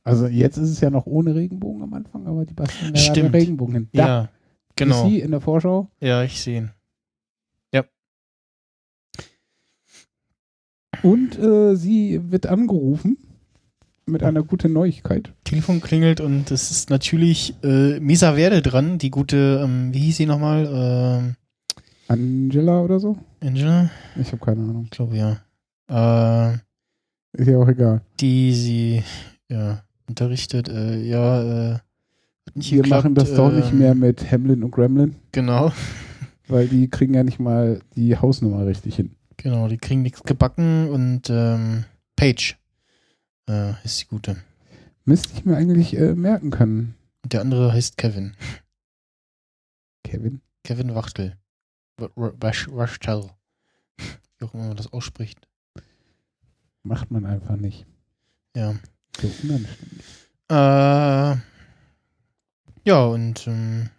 [0.03, 3.27] Also jetzt ist es ja noch ohne Regenbogen am Anfang, aber die basteln da den.
[3.27, 3.89] Regenbogen hin.
[3.93, 4.29] Da, ja,
[4.75, 5.07] genau.
[5.07, 5.91] Sie in der Vorschau.
[5.99, 6.71] Ja, ich sehe ihn.
[11.03, 13.17] Und äh, sie wird angerufen
[14.05, 15.33] mit einer guten Neuigkeit.
[15.43, 20.17] Telefon klingelt und es ist natürlich äh, Misa Verde dran, die gute, ähm, wie hieß
[20.17, 20.67] sie nochmal?
[20.71, 21.35] Ähm,
[22.07, 23.17] Angela oder so?
[23.39, 23.91] Angela?
[24.19, 24.83] Ich habe keine Ahnung.
[24.85, 25.37] Ich glaube ja.
[25.89, 26.53] Äh,
[27.33, 28.01] Ist ja auch egal.
[28.19, 29.03] die sie
[29.47, 30.69] ja, unterrichtet.
[30.69, 34.63] Äh, ja, äh, hat nicht Wir geklappt, machen das doch nicht ähm, mehr mit Hamlin
[34.63, 35.71] und Gremlin, Genau,
[36.47, 39.11] weil die kriegen ja nicht mal die Hausnummer richtig hin.
[39.39, 42.55] Genau, die kriegen nichts gebacken und ähm, Paige
[43.49, 44.37] äh, ist die gute.
[45.05, 46.95] Müsste ich mir eigentlich äh, merken können.
[47.23, 48.35] Und der andere heißt Kevin.
[50.03, 50.41] Kevin.
[50.63, 51.37] Kevin Wachtel.
[51.97, 53.29] Wachtel.
[54.37, 55.47] Wie auch immer man das ausspricht.
[56.83, 57.85] Macht man einfach nicht.
[58.55, 58.75] Ja.
[59.19, 60.03] So unanständig.
[60.49, 61.35] Äh,
[62.85, 63.89] ja, und ähm,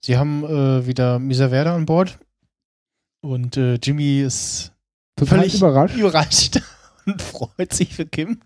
[0.00, 2.18] sie haben äh, wieder Misa Verde an Bord.
[3.20, 4.72] Und äh, Jimmy ist
[5.16, 5.96] Total Völlig überrascht.
[5.96, 6.62] überrascht
[7.06, 8.40] und freut sich für Kim.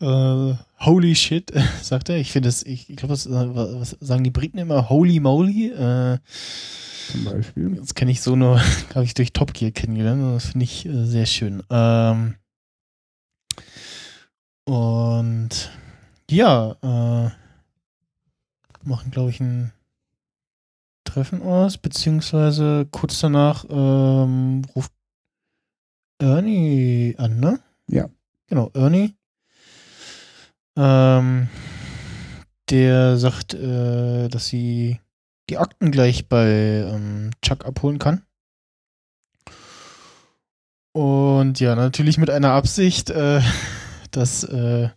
[0.00, 1.50] Äh, holy shit,
[1.82, 2.18] sagt er.
[2.18, 4.90] Ich finde das, ich, ich glaube, was, was sagen die Briten immer?
[4.90, 5.70] Holy moly.
[5.70, 6.18] Äh,
[7.10, 7.76] Zum Beispiel.
[7.76, 8.60] das kenne ich so nur,
[8.94, 10.36] habe ich durch Top Gear kennengelernt.
[10.36, 11.62] Das finde ich äh, sehr schön.
[11.70, 12.34] Ähm,
[14.64, 15.70] und
[16.30, 17.30] ja, äh,
[18.82, 19.72] machen, glaube ich, ein
[21.16, 24.92] Treffen aus, beziehungsweise kurz danach ähm, ruft
[26.18, 27.58] Ernie an, ne?
[27.88, 28.10] Ja.
[28.48, 29.14] Genau, Ernie.
[30.76, 31.48] Ähm,
[32.68, 35.00] der sagt, äh, dass sie
[35.48, 38.26] die Akten gleich bei ähm, Chuck abholen kann.
[40.92, 43.40] Und ja, natürlich mit einer Absicht, äh,
[44.10, 44.90] dass äh,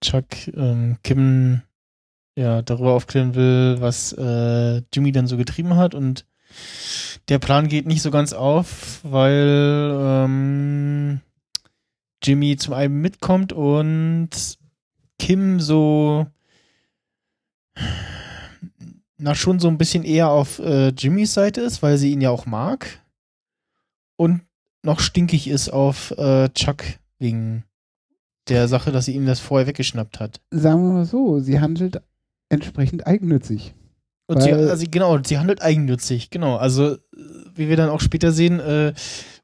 [0.00, 1.60] Chuck ähm, Kim
[2.36, 5.94] ja darüber aufklären will, was äh, Jimmy dann so getrieben hat.
[5.94, 6.26] Und
[7.28, 11.20] der Plan geht nicht so ganz auf, weil ähm,
[12.22, 14.30] Jimmy zum einen mitkommt und
[15.18, 16.26] Kim so
[19.18, 22.30] na schon so ein bisschen eher auf äh, Jimmys Seite ist, weil sie ihn ja
[22.30, 22.86] auch mag
[24.16, 24.42] und
[24.82, 26.84] noch stinkig ist auf äh, Chuck
[27.18, 27.64] wegen
[28.48, 30.40] der Sache, dass sie ihm das vorher weggeschnappt hat.
[30.50, 32.02] Sagen wir mal so, sie handelt
[32.48, 33.74] entsprechend eigennützig.
[34.28, 36.56] Und sie, also genau, sie handelt eigennützig, genau.
[36.56, 36.98] Also, äh,
[37.54, 38.92] wie wir dann auch später sehen, äh,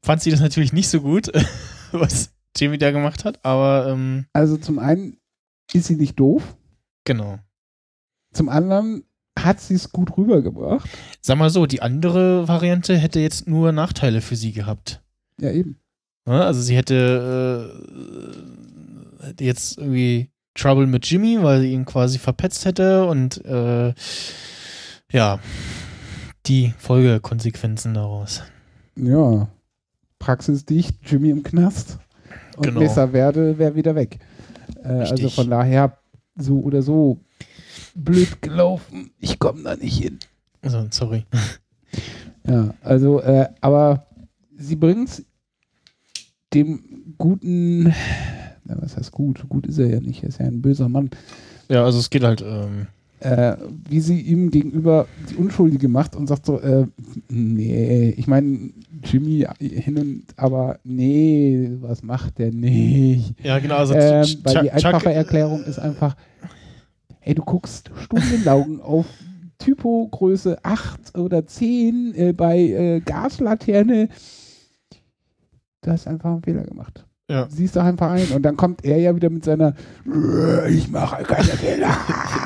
[0.03, 1.31] fand sie das natürlich nicht so gut,
[1.93, 5.17] was Jimmy da gemacht hat, aber ähm, Also zum einen
[5.71, 6.57] ist sie nicht doof,
[7.05, 7.39] genau.
[8.33, 9.05] zum anderen
[9.39, 10.87] hat sie es gut rübergebracht.
[11.21, 15.01] Sag mal so, die andere Variante hätte jetzt nur Nachteile für sie gehabt.
[15.39, 15.79] Ja, eben.
[16.27, 17.73] Ja, also sie hätte,
[19.21, 23.93] äh, hätte jetzt irgendwie Trouble mit Jimmy, weil sie ihn quasi verpetzt hätte und äh,
[25.11, 25.39] ja,
[26.45, 28.43] die Folgekonsequenzen daraus.
[28.95, 29.47] Ja.
[30.19, 31.97] Praxisdicht, Jimmy im Knast.
[32.57, 32.79] Und Genau.
[32.81, 34.19] Mesa Verde wäre wieder weg.
[34.83, 35.97] Äh, also von daher
[36.35, 37.19] so oder so
[37.95, 39.11] blöd gelaufen.
[39.19, 40.19] Ich komme da nicht hin.
[40.61, 41.25] Also, sorry.
[42.45, 44.05] Ja, also, äh, aber
[44.57, 45.25] sie bringt es
[46.53, 49.47] dem guten, na, was heißt gut?
[49.47, 51.09] Gut ist er ja nicht, er ist ja ein böser Mann.
[51.69, 52.87] Ja, also es geht halt, ähm,
[53.21, 53.55] Äh,
[53.89, 56.85] wie sie ihm gegenüber die Unschuldige macht und sagt so, äh,
[57.29, 58.71] nee, ich meine,
[59.01, 63.33] Jimmy hin und aber nee, was macht der nicht?
[63.41, 63.77] Ja, genau.
[63.77, 66.17] Also Ähm, Ch- weil die Chuck- einfache Erklärung ist einfach,
[67.21, 69.05] ey, du guckst stundenlang auf
[69.59, 74.09] Typo-Größe 8 oder 10 äh, bei äh, Gaslaterne.
[75.81, 77.05] Du hast einfach einen Fehler gemacht.
[77.29, 77.47] Ja.
[77.49, 78.27] Siehst doch einfach ein.
[78.35, 81.95] Und dann kommt er ja wieder mit seiner "Äh, Ich mache keine Fehler.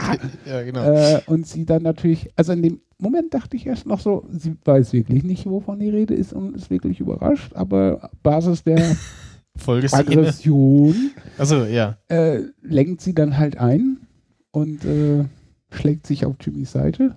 [0.46, 0.84] ja, genau.
[0.92, 4.56] äh, und sie dann natürlich, also in dem Moment dachte ich erst noch so, sie
[4.64, 8.96] weiß wirklich nicht, wovon die Rede ist und ist wirklich überrascht, aber Basis der.
[9.92, 11.10] Aggression
[11.40, 11.98] Also ja.
[12.10, 13.98] äh, lenkt sie dann halt ein
[14.52, 15.26] und äh,
[15.72, 17.16] schlägt sich auf Jimmys Seite.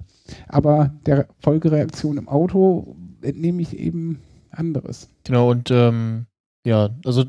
[0.49, 4.21] Aber der Folgereaktion im Auto entnehme ich eben
[4.51, 5.11] anderes.
[5.25, 6.25] Genau, und ähm,
[6.65, 7.25] ja, also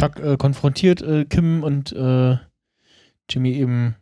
[0.00, 2.36] Chuck äh, konfrontiert äh, Kim und äh,
[3.28, 3.96] Jimmy eben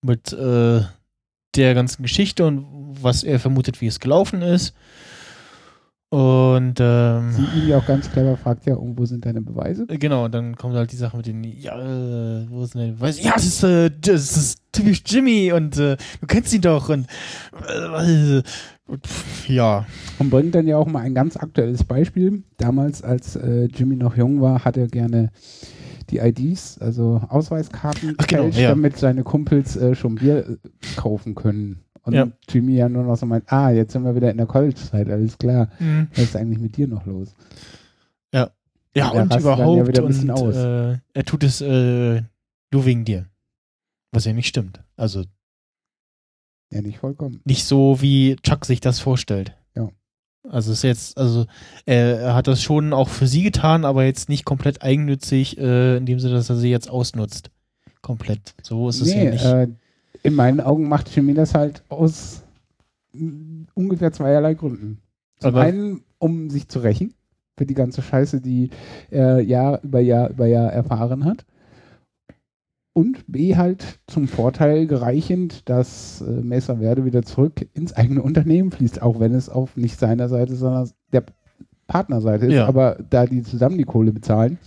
[0.00, 0.82] mit äh,
[1.54, 2.66] der ganzen Geschichte und
[3.02, 4.74] was er vermutet, wie es gelaufen ist.
[6.12, 9.86] Und ähm, Sie ihn ja auch ganz clever fragt, ja, und wo sind deine Beweise?
[9.88, 13.00] Äh, Genau, und dann kommt halt die Sache mit den, ja, äh, wo denn der,
[13.00, 16.90] weiß, ja, das ist, äh, das ist typisch Jimmy und äh, du kennst ihn doch
[16.90, 17.06] und,
[17.66, 18.42] äh,
[19.48, 19.86] ja,
[20.18, 22.42] Und bringt dann ja auch mal ein ganz aktuelles Beispiel.
[22.58, 25.30] Damals, als äh, Jimmy noch jung war, hat er gerne
[26.10, 28.68] die IDs, also Ausweiskarten, Ach, genau, gefälscht, ja.
[28.70, 30.56] damit seine Kumpels äh, schon Bier äh,
[30.96, 31.80] kaufen können.
[32.02, 32.28] Und Ja.
[32.48, 35.38] Jimmy ja nur noch so meint, ah, jetzt sind wir wieder in der College-Zeit, alles
[35.38, 35.68] klar.
[35.78, 36.08] Mhm.
[36.10, 37.34] Was ist eigentlich mit dir noch los?
[38.34, 38.50] ja
[38.94, 42.20] Der und ja überhaupt wieder ein und äh, er tut es äh,
[42.72, 43.26] nur wegen dir,
[44.10, 44.82] was ja nicht stimmt.
[44.96, 45.24] Also
[46.72, 47.40] Ja, nicht vollkommen.
[47.44, 49.54] nicht so, wie Chuck sich das vorstellt.
[49.76, 49.88] Ja.
[50.48, 51.46] Also ist jetzt, also
[51.86, 55.96] er, er hat das schon auch für sie getan, aber jetzt nicht komplett eigennützig, äh,
[55.98, 57.50] in dem Sinne, dass er sie jetzt ausnutzt.
[58.00, 58.54] Komplett.
[58.62, 59.44] So ist es nee, ja nicht.
[59.44, 59.68] äh,
[60.24, 62.42] in meinen Augen macht Jimmy das halt aus
[63.12, 64.98] mm, ungefähr zweierlei Gründen.
[65.38, 67.14] Zum Aber- einen, um sich zu rächen
[67.56, 68.70] für die ganze Scheiße, die
[69.10, 71.44] er Jahr über Jahr über Jahr erfahren hat.
[72.94, 78.70] Und B halt zum Vorteil gereichend, dass äh, Mesa Verde wieder zurück ins eigene Unternehmen
[78.70, 81.24] fließt, auch wenn es auf nicht seiner Seite, sondern der
[81.86, 82.52] Partnerseite ist.
[82.54, 82.66] Ja.
[82.66, 84.58] Aber da die zusammen die Kohle bezahlen,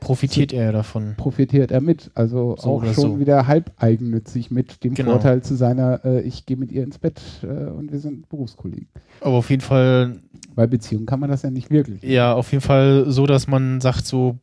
[0.00, 1.14] Profitiert er ja davon.
[1.16, 2.10] profitiert er mit.
[2.14, 3.20] Also So auch schon so.
[3.20, 5.10] wieder halb eigennützig mit dem Genau.
[5.12, 8.88] Vorteil zu seiner, äh, ich gehe mit ihr ins Bett äh, und wir sind Berufskollegen.
[9.20, 10.20] Aber auf jeden Fall,
[10.54, 12.02] Bei Beziehungen kann man das ja nicht wirklich.
[12.04, 14.38] ja, auf jeden Fall so, dass man sagt so,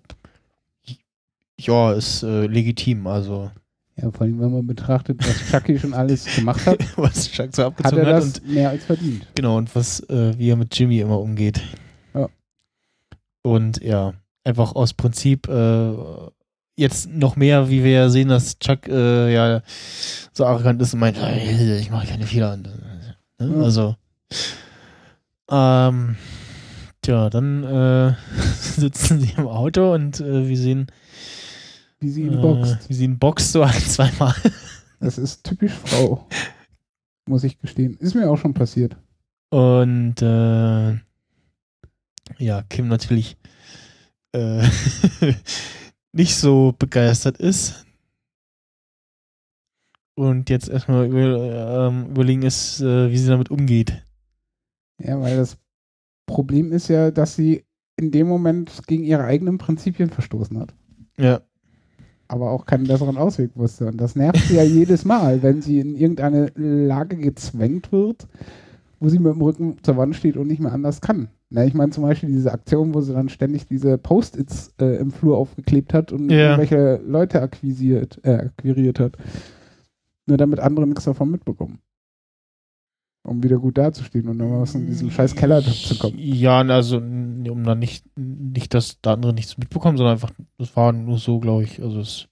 [1.60, 3.08] ja, ist äh, legitim.
[3.08, 3.52] Also,
[3.98, 7.64] Ja, vor allem, wenn man betrachtet, was Chucky schon alles gemacht hat, was Chuck so
[7.64, 9.28] hat abgezogen er hat, das und mehr als verdient.
[9.36, 11.62] genau, und was, äh, wie er mit Jimmy immer umgeht.
[12.14, 12.28] Ja.
[13.44, 14.14] Und ja,
[14.44, 15.94] einfach aus Prinzip äh,
[16.78, 19.62] jetzt noch mehr, wie wir ja sehen, dass Chuck äh, ja
[20.34, 22.54] so arrogant ist und meint, "Ey, ich mache keine Fehler.
[22.56, 23.56] Äh, ne?
[23.56, 23.62] Ja.
[23.64, 23.96] Also,
[25.50, 26.16] ähm,
[27.02, 28.14] tja, dann äh,
[28.60, 30.88] sitzen sie im Auto und äh, wir sehen,
[32.06, 32.88] Wie sie ihn äh, boxt.
[32.88, 34.36] wie sie ihn boxt so ein, zweimal.
[35.00, 36.28] Das ist typisch Frau.
[37.28, 37.98] Muss ich gestehen.
[37.98, 38.96] Ist mir auch schon passiert.
[39.50, 40.94] Und äh,
[42.38, 43.38] ja, Kim natürlich
[44.34, 44.68] äh,
[46.14, 47.88] nicht so begeistert ist.
[50.14, 54.06] Und jetzt erstmal über, ähm, überlegen ist, äh, wie sie damit umgeht.
[55.00, 55.58] Ja, weil das
[56.28, 57.66] Problem ist ja, dass sie
[57.98, 60.76] in dem Moment gegen ihre eigenen Prinzipien verstoßen hat.
[61.18, 61.42] Ja,
[62.28, 63.88] aber auch keinen besseren Ausweg wusste.
[63.88, 68.28] Und das nervt sie ja jedes Mal, wenn sie in irgendeine Lage gezwängt wird,
[69.00, 71.28] wo sie mit dem Rücken zur Wand steht und nicht mehr anders kann.
[71.50, 75.12] Na, ich meine zum Beispiel diese Aktion, wo sie dann ständig diese Post-its äh, im
[75.12, 76.58] Flur aufgeklebt hat und Ja.
[76.58, 79.14] irgendwelche Leute akquisiert, äh, akquiriert hat.
[80.26, 81.78] Nur damit andere nichts davon mitbekommen.
[83.26, 86.14] Um wieder gut dazustehen und dann was in diesen scheiß Keller zu kommen.
[86.20, 90.94] Ja, also um dann nicht, nicht, dass da andere nichts mitbekommen, sondern einfach, das war
[90.94, 91.82] nur so, glaube ich.
[91.82, 92.28] Also es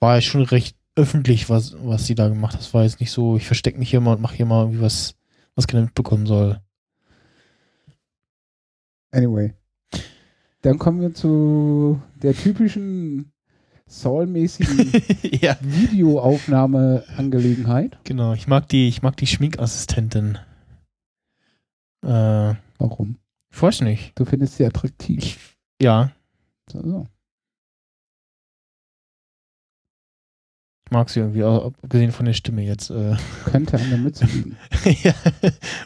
[0.00, 2.60] war ja schon recht öffentlich, was, was sie da gemacht hat.
[2.60, 4.80] Das war jetzt nicht so, ich verstecke mich hier mal und mache hier mal irgendwie
[4.80, 5.14] was,
[5.54, 6.60] was keiner mitbekommen soll.
[9.12, 9.54] Anyway.
[10.62, 13.30] Dann kommen wir zu der typischen
[13.86, 14.90] Saul-mäßigen
[15.40, 15.56] ja.
[15.60, 17.98] Videoaufnahme-Angelegenheit.
[18.04, 20.38] Genau, ich mag die, ich mag die Schminkassistentin.
[22.04, 23.18] Äh, Warum?
[23.52, 24.18] ich weiß nicht.
[24.18, 25.18] Du findest sie attraktiv.
[25.22, 25.38] Ich,
[25.82, 26.10] ja,
[26.70, 27.06] So, so.
[30.86, 32.90] ich mag sie irgendwie, auch abgesehen von der Stimme jetzt.
[32.90, 34.56] Äh, Könnte an der Mütze liegen.
[35.02, 35.14] ja,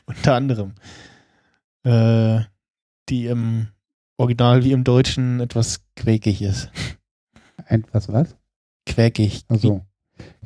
[0.06, 0.74] unter anderem.
[1.84, 2.40] Äh,
[3.08, 3.68] die im
[4.18, 6.70] Original wie im Deutschen etwas quäkig ist.
[7.68, 8.36] Etwas was?
[8.86, 9.44] Quäkig.
[9.48, 9.84] Also.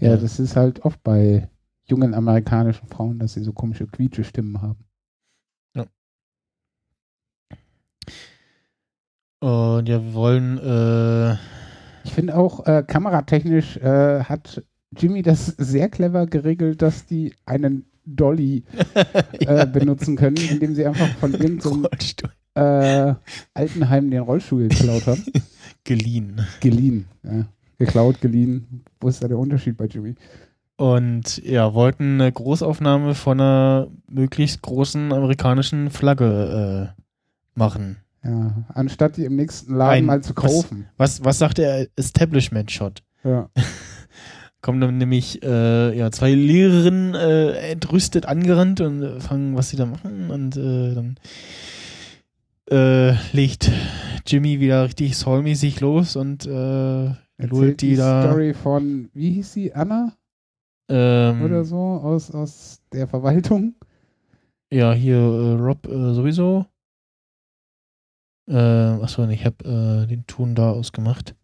[0.01, 0.17] Ja, Ja.
[0.17, 1.49] das ist halt oft bei
[1.87, 4.85] jungen amerikanischen Frauen, dass sie so komische quietsche Stimmen haben.
[5.75, 5.87] Ja.
[9.41, 11.37] Und ja, wir wollen, äh,
[12.05, 14.63] Ich finde auch, äh, kameratechnisch äh, hat
[14.97, 18.65] Jimmy das sehr clever geregelt, dass die einen Dolly
[19.41, 23.15] äh, benutzen können, indem sie einfach von irgendeinem Rollstuhl äh,
[23.55, 25.25] Altenheim den Rollstuhl geklaut haben.
[25.85, 26.41] geliehen.
[26.61, 27.07] Geliehen.
[27.23, 27.45] Ja.
[27.79, 28.83] Geklaut, geliehen.
[29.01, 30.15] Wo ist da der Unterschied bei Jimmy?
[30.77, 37.03] Und ja, wollten eine Großaufnahme von einer möglichst großen amerikanischen Flagge äh,
[37.59, 37.99] machen.
[38.25, 40.87] Ja, anstatt die im nächsten Laden Ein- mal zu was- kaufen.
[40.97, 43.03] Was, was sagt der Establishment-Shot?
[43.25, 43.49] Ja.
[44.61, 49.87] Kommen dann nämlich äh, ja, zwei Lehrerinnen äh, entrüstet angerannt und fangen, was sie da
[49.87, 50.31] machen.
[50.31, 51.17] Und äh, dann
[52.71, 53.71] äh, legt
[54.27, 58.23] Jimmy wieder richtig soulmäßig los und äh, lullt die, die da.
[58.23, 60.17] Story von, wie hieß sie, Anna
[60.89, 63.75] Ähm, oder so, aus, aus der Verwaltung.
[64.73, 66.67] Ja, hier äh, Rob äh, sowieso.
[68.49, 71.35] Äh, achso, ich habe äh, den Ton da ausgemacht.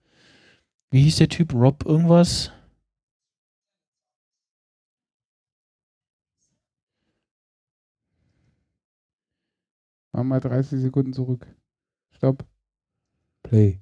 [0.90, 1.52] Wie hieß der Typ?
[1.54, 2.52] Rob irgendwas?
[10.12, 11.46] Mach mal 30 Sekunden zurück.
[12.10, 12.44] Stopp.
[13.42, 13.80] Play.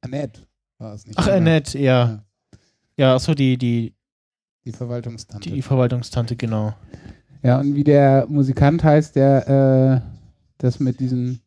[0.00, 0.46] Annette
[0.78, 1.18] war es nicht.
[1.18, 1.36] Ach, oder?
[1.36, 2.06] Annette, ja.
[2.06, 2.24] Ja.
[2.96, 3.94] Ja, achso, die, die,
[4.64, 5.50] Die Verwaltungstante.
[5.50, 6.74] die Verwaltungstante, genau.
[7.42, 10.10] Ja, und wie der Musikant heißt, der äh,
[10.58, 11.40] das mit diesen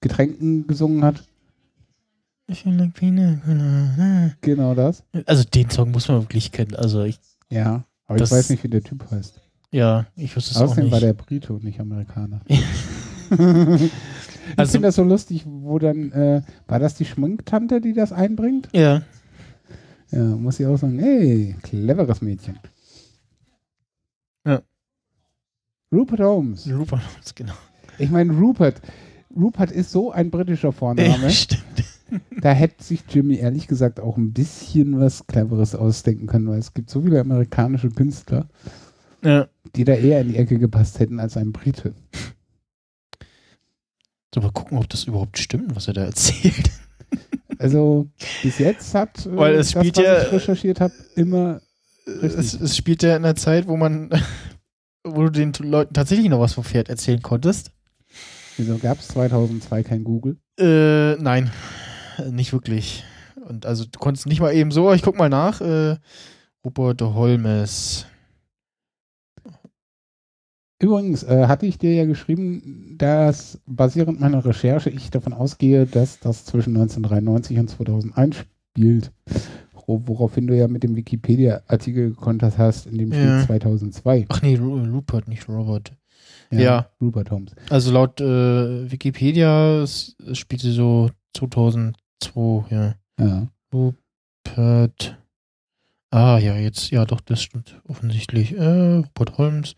[0.00, 1.26] Getränken gesungen hat.
[4.40, 5.02] Genau das.
[5.26, 6.74] Also den Song muss man wirklich kennen.
[6.76, 7.18] Also ich,
[7.50, 7.84] Ja.
[8.06, 9.40] Aber ich weiß nicht, wie der Typ heißt.
[9.72, 10.92] ja, ich wüsste es auch Außerdem nicht.
[10.92, 12.40] war der Brite und nicht Amerikaner.
[14.48, 18.12] Ich Also- finde das so lustig, wo dann, äh, war das die Schminktante, die das
[18.12, 18.68] einbringt?
[18.72, 19.02] ja,
[20.12, 22.56] Ja, muss ich auch sagen, ey, cleveres Mädchen.
[24.46, 24.62] Ja.
[25.92, 26.70] Rupert Holmes.
[26.70, 27.00] Rupert,
[27.34, 27.54] genau.
[27.98, 28.80] Ich meine, Rupert.
[29.34, 31.08] Rupert ist so ein britischer Vorname.
[31.08, 31.62] Ja, stimmt.
[32.40, 36.72] Da hätte sich Jimmy ehrlich gesagt auch ein bisschen was Cleveres ausdenken können, weil es
[36.74, 38.48] gibt so viele amerikanische Künstler,
[39.24, 39.48] Ja.
[39.74, 41.94] die da eher in die Ecke gepasst hätten als ein Brite.
[44.34, 46.70] So, mal gucken, ob das überhaupt stimmt, was er da erzählt.
[47.58, 48.06] Also
[48.42, 51.60] bis jetzt hat, äh, Weil es das, spielt was ja- ich recherchiert habe, immer
[52.22, 54.10] Es, es spielt ja in einer Zeit, wo man,
[55.04, 57.70] wo du den Leuten tatsächlich noch was vom Pferd erzählen konntest.
[58.58, 60.36] Wieso gab es 2002 kein Google?
[60.58, 61.50] Äh, nein,
[62.30, 63.04] nicht wirklich.
[63.48, 65.60] Und also du konntest nicht mal eben so, ich guck mal nach.
[65.60, 65.96] Äh,
[66.64, 68.06] Rupert Holmes.
[70.82, 76.20] Übrigens äh, hatte ich dir ja geschrieben, dass basierend meiner Recherche ich davon ausgehe, dass
[76.20, 78.36] das zwischen 1993 und 2001
[78.74, 79.10] spielt.
[79.86, 83.46] Wo- Woraufhin du ja mit dem Wikipedia-Artikel gekontert hast, in dem steht Ja.
[83.46, 84.26] 2002.
[84.28, 85.92] Ach nee, Ru Rupert, nicht Robert.
[86.50, 86.90] Ja.
[87.00, 87.52] Rupert Holmes.
[87.70, 91.10] Also laut äh, Wikipedia spielte so
[92.20, 92.94] 2002, ja.
[93.18, 93.48] Ja.
[93.72, 95.18] Rupert.
[96.10, 98.56] Ah, ja, jetzt, ja, doch, das stimmt offensichtlich.
[98.56, 99.74] Äh, Rupert Holmes.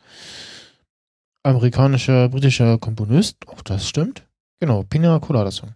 [1.43, 3.36] Amerikanischer, britischer Komponist.
[3.49, 4.26] Auch das stimmt.
[4.61, 5.74] Genau, Pina Colada Song.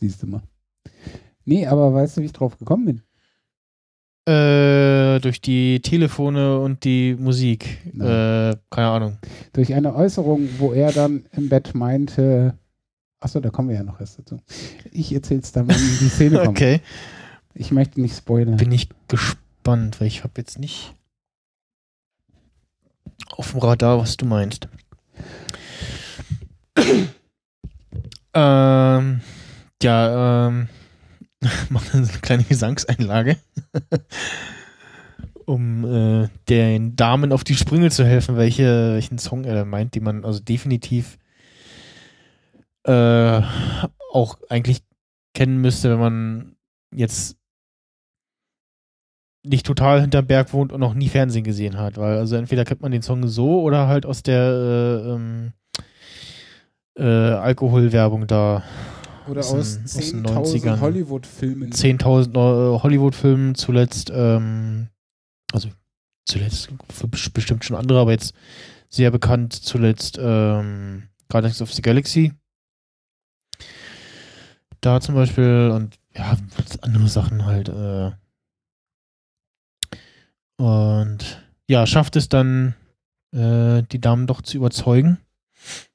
[0.00, 0.42] Siehst du mal.
[1.44, 3.02] Nee, aber weißt du, wie ich drauf gekommen bin?
[4.26, 7.78] Äh, durch die Telefone und die Musik.
[7.94, 9.18] Äh, keine Ahnung.
[9.52, 12.58] Durch eine Äußerung, wo er dann im Bett meinte,
[13.24, 14.40] achso, da kommen wir ja noch erst dazu.
[14.92, 16.48] Ich erzähl's dann, wenn die Szene kommt.
[16.50, 16.80] Okay.
[17.54, 18.58] Ich möchte nicht spoilern.
[18.58, 20.94] Bin ich gespannt, weil ich habe jetzt nicht
[23.30, 24.68] auf dem Radar, was du meinst.
[28.34, 29.20] ähm,
[29.82, 30.68] ja, ähm,
[31.70, 33.38] mach dann so eine kleine Gesangseinlage,
[35.46, 40.04] um äh, den Damen auf die Sprünge zu helfen, welche, welchen Song er meint, den
[40.04, 41.16] man also definitiv
[42.84, 43.42] äh,
[44.12, 44.82] auch eigentlich
[45.34, 46.56] kennen müsste, wenn man
[46.94, 47.36] jetzt
[49.46, 52.80] nicht total hinterm Berg wohnt und noch nie Fernsehen gesehen hat, weil also entweder kennt
[52.80, 55.52] man den Song so oder halt aus der äh, ähm,
[56.98, 58.62] äh, Alkoholwerbung da.
[59.28, 60.80] Oder aus aus, den- aus den 10.000 90ern.
[60.80, 61.72] Hollywood-Filmen.
[61.72, 64.88] 10.000 äh, Hollywood-Filmen zuletzt, ähm,
[65.52, 65.68] also
[66.26, 66.70] zuletzt
[67.32, 68.34] bestimmt schon andere, aber jetzt
[68.88, 72.32] sehr bekannt zuletzt ähm, Guardians of the Galaxy.
[74.84, 76.36] Da zum Beispiel und ja,
[76.82, 77.70] andere Sachen halt.
[77.70, 78.10] Äh,
[80.62, 82.74] und ja, schafft es dann,
[83.32, 85.16] äh, die Damen doch zu überzeugen.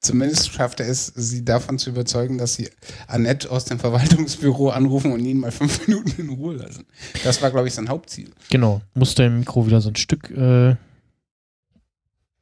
[0.00, 2.68] Zumindest schafft er es, sie davon zu überzeugen, dass sie
[3.06, 6.84] Annette aus dem Verwaltungsbüro anrufen und ihn mal fünf Minuten in Ruhe lassen.
[7.22, 8.32] Das war, glaube ich, sein Hauptziel.
[8.50, 10.74] Genau, musste im Mikro wieder so ein Stück äh,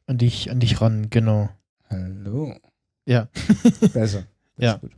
[0.06, 1.50] an dich, an dich ran, genau.
[1.90, 2.56] Hallo.
[3.04, 3.28] Ja.
[3.92, 4.24] Besser.
[4.56, 4.76] Das Ja.
[4.78, 4.92] gut.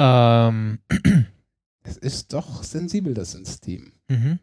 [0.00, 0.78] Ähm,
[1.82, 3.92] Es ist doch sensibel, das System.
[4.08, 4.38] mhm.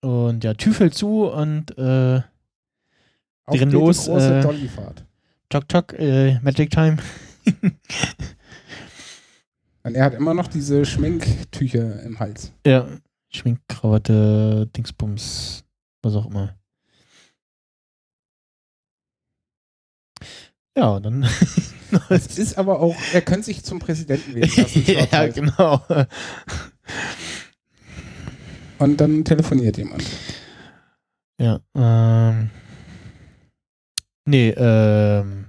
[0.00, 2.22] Und ja, Tür fällt zu und äh,
[3.46, 5.04] Auf die los, große äh, Dollyfahrt.
[5.48, 6.98] Tok Tok, äh, Magic Time.
[9.82, 12.52] Und er hat immer noch diese Schminktücher im Hals.
[12.66, 12.86] ja,
[13.30, 15.64] Schminkkrawatte, Dingsbums,
[16.02, 16.57] was auch immer.
[20.78, 21.28] Ja, dann.
[22.10, 24.84] Es ist aber auch, er könnte sich zum Präsidenten wählen lassen.
[25.10, 25.80] ja, genau.
[28.78, 30.04] Und dann telefoniert jemand.
[31.40, 32.50] Ja, ähm.
[34.26, 35.46] Nee, ähm.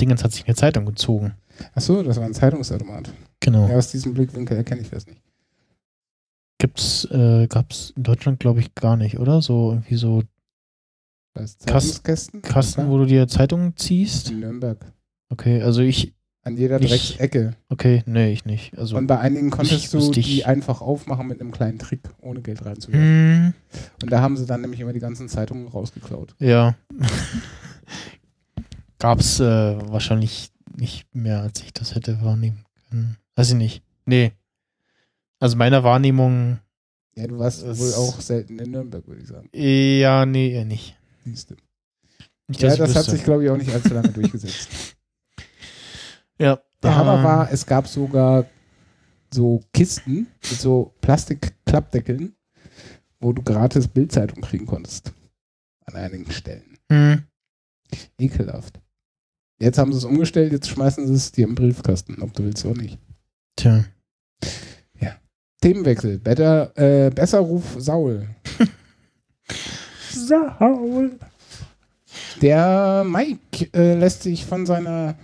[0.00, 1.34] Dingens hat sich eine Zeitung gezogen.
[1.74, 3.12] Achso, das war ein Zeitungsautomat.
[3.40, 3.68] Genau.
[3.68, 5.20] Ja, aus diesem Blickwinkel erkenne ich das nicht.
[6.56, 9.42] Gibt's, äh, gab's in Deutschland, glaube ich, gar nicht, oder?
[9.42, 10.22] So irgendwie so
[11.34, 12.42] Kasten-.
[12.42, 14.30] Kasten, wo du dir Zeitungen ziehst.
[14.30, 14.78] in Nürnberg.
[15.30, 17.56] Okay, also ich, An jeder Nicht- Drecksecke.
[17.68, 18.76] okay, nee, ich nicht.
[18.78, 22.08] Also, Und bei einigen konntest Ich du ich- die einfach aufmachen mit einem kleinen Trick,
[22.20, 23.04] ohne Geld reinzuwerfen.
[23.06, 23.54] hm,
[24.02, 26.34] Und da haben sie dann nämlich immer die ganzen Zeitungen rausgeklaut.
[26.38, 26.74] ja.
[28.98, 33.16] Gab's äh, wahrscheinlich nicht mehr, als ich das hätte wahrnehmen können.
[33.36, 33.82] Weiß ich nicht.
[34.06, 34.32] Nee.
[35.38, 36.58] Also meiner Wahrnehmung,
[37.14, 39.48] Ja, du warst wohl auch selten in Nürnberg, würde ich sagen.
[39.52, 40.97] ja, nee, eher nicht.
[41.30, 41.56] Siehste.
[42.48, 44.96] nicht Ja, das hat sich, glaube ich, auch nicht allzu lange durchgesetzt.
[46.38, 46.60] Ja.
[46.82, 48.46] Der Hammer ähm, war, es gab sogar
[49.32, 52.36] so Kisten mit so Plastik-Klappdeckeln,
[53.20, 55.12] wo du gratis Bildzeitung kriegen konntest.
[55.86, 56.78] An einigen Stellen.
[56.90, 57.24] Hm,
[58.18, 58.80] Ekelhaft.
[59.60, 62.64] Jetzt haben sie es umgestellt, jetzt schmeißen sie es dir im Briefkasten, ob du willst
[62.64, 62.98] oder nicht.
[63.56, 63.84] tja.
[65.60, 66.18] Themenwechsel.
[66.18, 68.28] Better, äh, besser Ruf Saul.
[70.26, 71.18] Saul.
[72.40, 75.16] Der Mike äh, lässt sich von seiner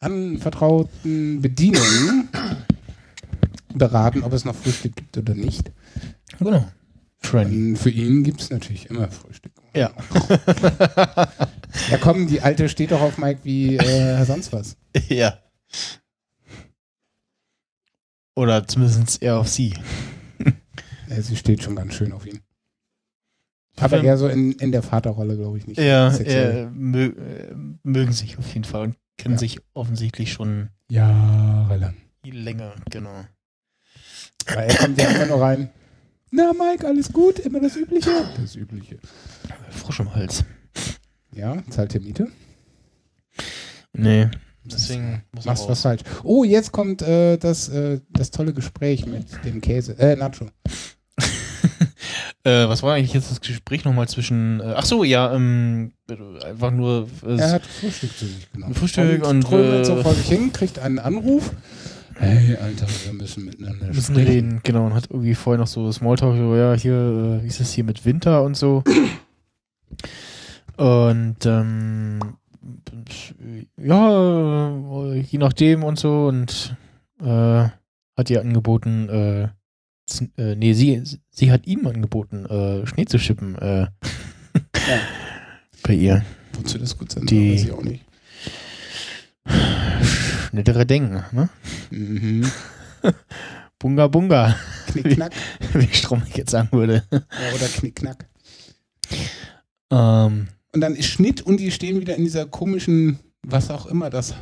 [0.00, 2.28] anvertrauten Bedienung
[3.74, 5.70] beraten, ob es noch Frühstück gibt oder nicht.
[6.38, 6.66] Genau.
[7.18, 7.70] Friendly.
[7.70, 9.52] Und für ihn gibt es natürlich immer Frühstück.
[9.74, 9.92] Ja.
[11.90, 14.76] Ja, komm, die alte steht doch auf Mike wie äh, sonst was.
[15.08, 15.38] ja.
[18.34, 19.74] Oder zumindest eher auf sie.
[21.08, 22.40] Ja, sie steht schon ganz schön auf ihn.
[23.80, 25.78] Aber eher so in, in der Vaterrolle, glaube ich nicht.
[25.80, 27.12] Ja, äh, mö
[27.82, 29.38] mögen sich auf jeden Fall und kennen Ja.
[29.38, 31.94] sich offensichtlich schon Jahrelang.
[32.24, 33.24] länger, genau.
[34.48, 35.70] Aber er kommt ja immer nur rein.
[36.30, 37.38] Na, Mike, alles gut?
[37.40, 38.10] Immer das Übliche?
[38.40, 38.98] Das Übliche.
[39.70, 40.44] Frosch im Hals.
[41.32, 42.28] Ja, zahlt ihr Miete?
[43.92, 44.28] Nee,
[44.64, 45.82] deswegen muss Machst was raus.
[45.82, 46.02] falsch.
[46.24, 49.98] Oh, jetzt kommt äh, das, äh, das tolle Gespräch mit dem Käse.
[49.98, 50.46] Äh, Nacho.
[52.46, 54.60] Äh, was war eigentlich jetzt das Gespräch nochmal zwischen.
[54.60, 55.92] Äh, ach so, ja, ähm,
[56.44, 57.08] einfach nur.
[57.26, 58.72] Äh, Er hat Frühstück zu sich genommen.
[58.74, 61.52] Frühstück und, trödelt so äh, vor sich hin, kriegt einen Anruf.
[62.14, 64.28] Hey, Alter, wir müssen miteinander müssen sprechen.
[64.30, 67.60] reden, genau, und hat irgendwie vorher noch so Smalltalk, so, ja, hier, äh, wie ist
[67.60, 68.84] es hier mit Winter und so.
[70.76, 72.20] Und, ähm,
[73.76, 76.76] ja, äh, je nachdem und so, und,
[77.20, 77.68] äh,
[78.16, 79.50] hat ihr angeboten,
[80.36, 83.88] äh, nee, sie, sie hat ihm angeboten, äh, Schnee zu schippen, äh, Ja.
[85.82, 86.24] bei ihr.
[86.54, 88.04] Wozu das gut sein Die- soll, weiß ich auch nicht.
[90.52, 91.48] Nettere Denken, ne?
[91.90, 92.50] Mhm.
[93.78, 95.32] Bunga Bunga, Knickknack.
[95.74, 97.04] wie Stromberg jetzt sagen würde.
[97.12, 97.18] ja,
[97.54, 98.26] oder Knickknack.
[99.90, 104.08] Ähm, Und dann ist Schnitt und die stehen wieder in dieser komischen, was auch immer
[104.10, 104.34] das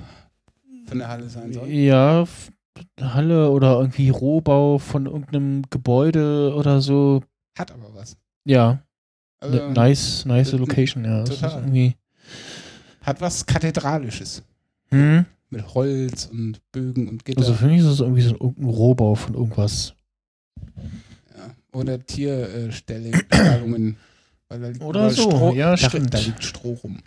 [0.86, 1.68] von der Halle sein soll.
[1.68, 2.24] Ja,
[3.00, 7.22] Halle oder irgendwie Rohbau von irgendeinem Gebäude oder so.
[7.58, 8.16] Hat aber was.
[8.44, 8.82] Ja,
[9.40, 11.24] Also, nice, nice äh, Location, ja.
[11.24, 11.94] Total.
[13.02, 14.42] Hat was Kathedralisches.
[14.90, 15.26] Hm?
[15.50, 17.40] Mit Holz und Bögen und Gitter.
[17.40, 19.94] Also für mich ist es irgendwie so ein Rohbau von irgendwas.
[21.36, 21.54] ja.
[21.72, 23.96] Oder Tierstallungen.
[24.48, 25.88] Weil da liegt Oder so, Stroh, ja, da.
[25.88, 26.98] Da liegt Stroh rum.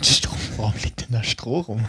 [0.00, 1.84] Stroh, warum liegt denn da Stroh rum?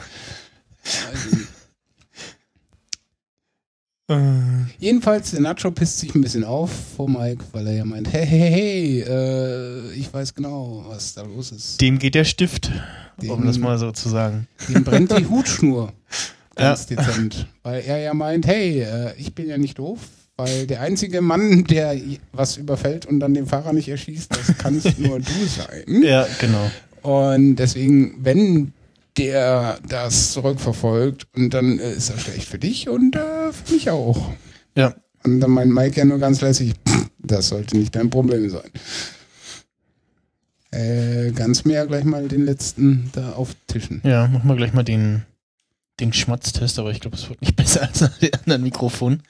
[4.14, 8.12] Also, jedenfalls, der Nacho pisst sich ein bisschen auf vor Mike, weil er ja meint,
[8.12, 11.80] hey, hey, hey, äh, ich weiß genau, was da los ist.
[11.82, 12.72] Dem geht der Stift,
[13.22, 14.48] um Dem- das mal so zu sagen.
[14.70, 15.94] Dem brennt die Hutschnur.
[16.56, 17.48] Ganz dezent.
[17.64, 20.00] Weil er ja meint, hey, äh, ich bin ja nicht doof,
[20.38, 21.96] weil der einzige Mann, der
[22.32, 26.04] was überfällt und dann den Fahrer nicht erschießt, das kannst nur du sein.
[26.04, 26.70] Ja, genau.
[27.02, 28.72] Und deswegen, wenn
[29.18, 33.90] der das zurückverfolgt und dann äh, ist das schlecht für dich und äh, für mich
[33.90, 34.30] auch.
[34.76, 34.96] Ja.
[35.24, 38.70] Und dann meint Mike ja nur ganz lässig, "Pff, das sollte nicht dein Problem sein.
[40.72, 44.02] Äh, ganz mir gleich mal den letzten da auftischen.
[44.04, 45.24] Ja, machen wir gleich mal den,
[46.00, 49.22] den Schmatztest, aber ich glaube, es wird nicht besser als den anderen Mikrofonen.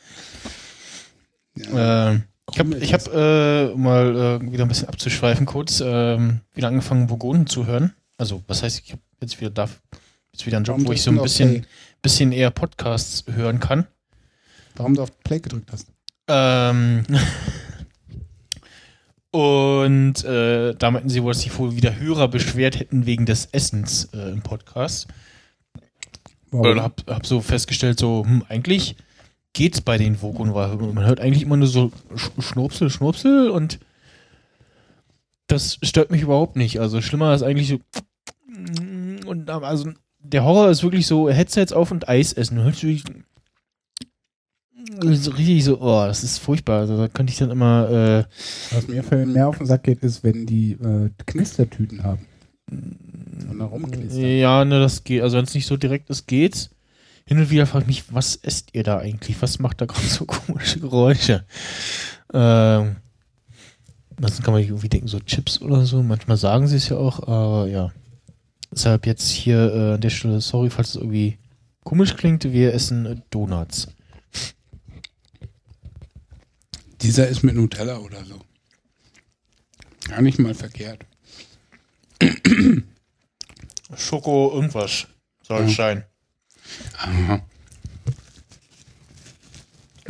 [1.56, 2.14] Ja.
[2.14, 2.20] Äh,
[2.52, 7.10] ich habe, ich hab, äh, mal äh, wieder ein bisschen abzuschweifen kurz, ähm, wieder angefangen,
[7.10, 7.94] Vogonen zu hören.
[8.18, 9.82] Also, was heißt, ich habe jetzt wieder darf,
[10.32, 11.66] jetzt wieder einen Job, Warum wo ich so ein bisschen,
[12.02, 13.88] bisschen eher Podcasts hören kann.
[14.76, 15.88] Warum du auf Play gedrückt hast.
[16.28, 17.04] Ähm,
[19.32, 23.48] und äh, da meinten sie wohl, dass sich wohl wieder Hörer beschwert hätten wegen des
[23.52, 25.08] Essens äh, im Podcast.
[26.52, 26.68] Warum?
[26.68, 28.96] Oder hab, hab so festgestellt, so, hm, eigentlich
[29.54, 33.80] geht's bei den Vogon, weil man hört eigentlich immer nur so Sch- Schnurpsel, Schnurpsel und
[35.48, 36.80] das stört mich überhaupt nicht.
[36.80, 37.80] Also schlimmer ist eigentlich so
[39.34, 42.58] und also der Horror ist wirklich so Headsets auf und Eis essen.
[42.58, 43.04] Du hörst wirklich
[45.02, 46.80] so richtig so, oh, das ist furchtbar.
[46.80, 48.24] Also da könnte ich dann immer äh,
[48.76, 52.26] Was mir für mehr auf den Sack geht, ist, wenn die äh, Knistertüten haben.
[52.70, 54.22] Und da rumknistern.
[54.22, 55.22] Ja, ne, das geht.
[55.22, 56.70] Also wenn es nicht so direkt ist, geht's.
[57.26, 59.42] Hin und wieder frage ich mich, was esst ihr da eigentlich?
[59.42, 61.46] Was macht da gerade so komische Geräusche?
[62.34, 62.98] Ähm,
[64.16, 66.04] ansonsten kann man irgendwie denken, so Chips oder so.
[66.04, 67.92] Manchmal sagen sie es ja auch, aber ja.
[68.74, 71.38] Deshalb jetzt hier äh, an der Stelle, sorry, falls es irgendwie
[71.84, 73.88] komisch klingt, wir essen äh, Donuts.
[77.02, 78.40] Dieser ist mit Nutella oder so.
[80.10, 81.06] Gar nicht mal verkehrt.
[83.96, 85.08] Schoko irgendwas
[85.44, 85.76] soll Ja.
[85.76, 86.04] sein.
[86.98, 87.42] Aha.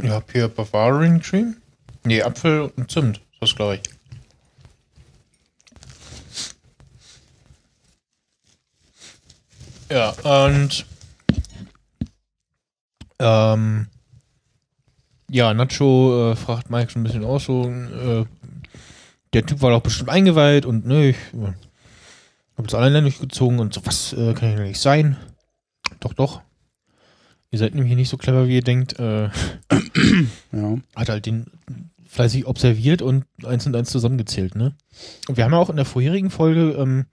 [0.01, 1.57] Ich hab hier Bavarian Cream.
[2.05, 3.21] Nee, Apfel und Zimt.
[3.39, 3.81] Das glaube ich.
[9.93, 10.09] Ja,
[10.47, 10.87] und
[13.19, 13.85] ähm,
[15.29, 18.25] ja, Nacho äh, fragt Mike schon ein bisschen aus, so, äh,
[19.33, 21.53] der Typ war doch bestimmt eingeweiht und ne, ich äh,
[22.57, 25.15] hab jetzt alleine durchgezogen und so, was äh, kann ja nicht sein?
[25.99, 26.41] Doch, doch.
[27.51, 28.97] Ihr seid nämlich nicht so clever, wie ihr denkt.
[28.99, 29.29] Äh,
[30.51, 30.75] Ja.
[30.95, 31.45] hat halt den
[32.07, 34.75] fleißig observiert und eins und eins zusammengezählt, ne?
[35.27, 37.05] Und wir haben ja auch in der vorherigen Folge ähm,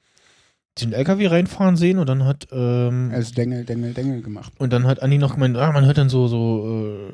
[0.81, 4.53] den LKW reinfahren sehen und dann hat ähm, ist Dengel, Dengel, Dengel gemacht.
[4.59, 7.09] und dann hat Andi noch gemeint, ah, man hört dann so so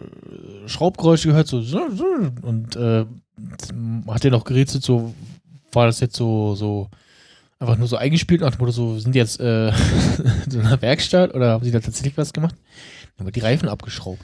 [0.65, 1.59] äh, Schraubgeräusche gehört, so,
[2.43, 3.05] und äh,
[4.09, 5.15] hat er noch gerätselt, so
[5.73, 6.89] war das jetzt so so
[7.59, 9.69] einfach nur so eingespielt nach dem Motto, so sind die jetzt äh,
[10.45, 12.55] in so einer Werkstatt oder haben sie da tatsächlich was gemacht?
[13.19, 14.23] Aber die Reifen abgeschraubt.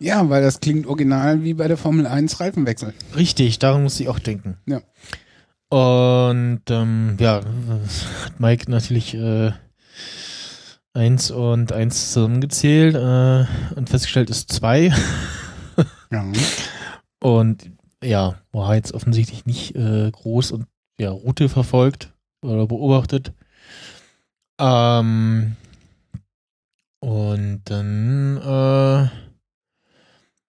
[0.00, 2.92] Ja, weil das klingt original wie bei der Formel 1 Reifenwechsel.
[3.16, 4.56] Richtig, daran muss ich auch denken.
[4.66, 4.80] Ja.
[5.72, 9.52] Und ähm, ja, hat Mike natürlich äh,
[10.92, 14.92] eins und eins zusammengezählt äh, und festgestellt ist zwei.
[16.10, 16.30] Ja.
[17.22, 17.70] Und
[18.04, 20.66] ja, war jetzt offensichtlich nicht äh, groß und
[20.98, 22.12] ja, Route verfolgt
[22.44, 23.32] oder beobachtet.
[24.58, 25.54] Ähm,
[27.00, 29.31] und dann, äh,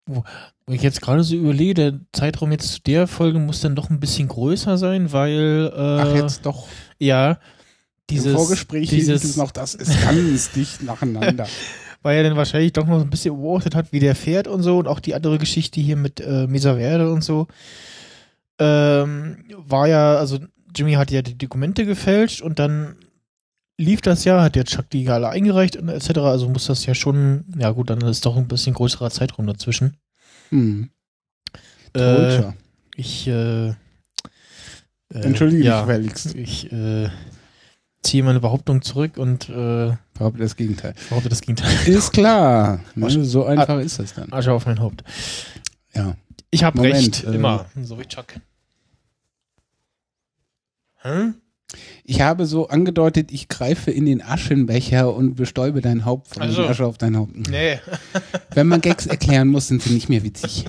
[0.10, 0.24] wo,
[0.66, 3.90] wo ich jetzt gerade so überlege, der Zeitraum jetzt zu der Folge muss dann doch
[3.90, 6.68] ein bisschen größer sein, weil, äh, Ach, jetzt doch.
[6.98, 7.40] ja,
[8.10, 11.48] dieses, Im Vorgespräch hieß dieses, es noch, das ist ganz dicht nacheinander.
[12.02, 14.78] weil er dann wahrscheinlich doch noch ein bisschen beobachtet hat, wie der fährt und so
[14.80, 17.48] und auch die andere Geschichte hier mit äh, Mesaverde und so.
[18.58, 20.40] Ähm, war ja, also
[20.76, 22.96] Jimmy hat ja die Dokumente gefälscht und dann
[23.80, 26.20] lief das ja, hat der Chuck die alle eingereicht und etc.
[26.20, 29.98] Also muss das ja schon, ja gut, dann ist doch ein bisschen größerer Zeitraum dazwischen.
[30.50, 30.90] Hm.
[31.96, 32.44] Äh,
[32.96, 33.74] ich äh, äh,
[35.10, 36.28] Entschuldige ja, Felix.
[36.36, 37.10] Ich äh,
[38.04, 40.94] ziehe meine Behauptung zurück und äh, Behaupte das Gegenteil.
[41.08, 41.74] behaupte das Gegenteil.
[41.88, 42.82] Ist klar.
[42.96, 44.32] Ne, so einfach ist das dann.
[44.34, 45.04] Asche auf mein Haupt.
[45.94, 46.16] Ja.
[46.52, 47.66] Ich habe recht, äh, immer.
[47.82, 48.34] So wie Chuck.
[51.02, 51.36] Hm?
[52.04, 56.62] Ich habe so angedeutet, ich greife in den Aschenbecher und bestäube dein Haupt von Also.
[56.64, 57.36] der Asche auf dein Haupt.
[57.50, 57.80] Nee.
[58.54, 60.66] Wenn man Gags erklären muss, sind sie nicht mehr witzig.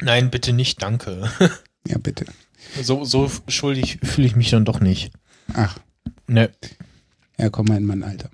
[0.00, 1.30] Nein, bitte nicht, danke.
[1.86, 2.24] Ja, bitte.
[2.82, 5.12] So, so schuldig fühle ich mich dann doch nicht.
[5.52, 5.76] Ach,
[6.26, 6.48] Nee.
[7.36, 8.30] ja, komm mal in mein Alter.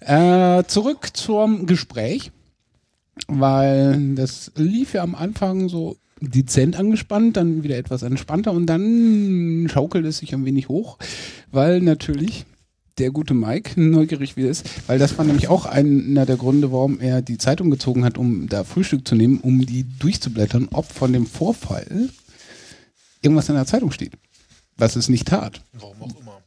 [0.60, 2.30] äh, zurück zum Gespräch,
[3.26, 9.68] weil das lief ja am Anfang so dezent angespannt, dann wieder etwas entspannter und dann
[9.70, 10.98] schaukelt es sich ein wenig hoch,
[11.50, 12.46] weil natürlich
[12.98, 17.00] der gute Mike neugierig wieder ist, weil das war nämlich auch einer der Gründe, warum
[17.00, 21.12] er die Zeitung gezogen hat, um da Frühstück zu nehmen, um die durchzublättern, ob von
[21.12, 22.08] dem Vorfall
[23.20, 24.12] irgendwas in der Zeitung steht.
[24.78, 25.62] Was es nicht tat.
[25.72, 26.40] Warum auch immer.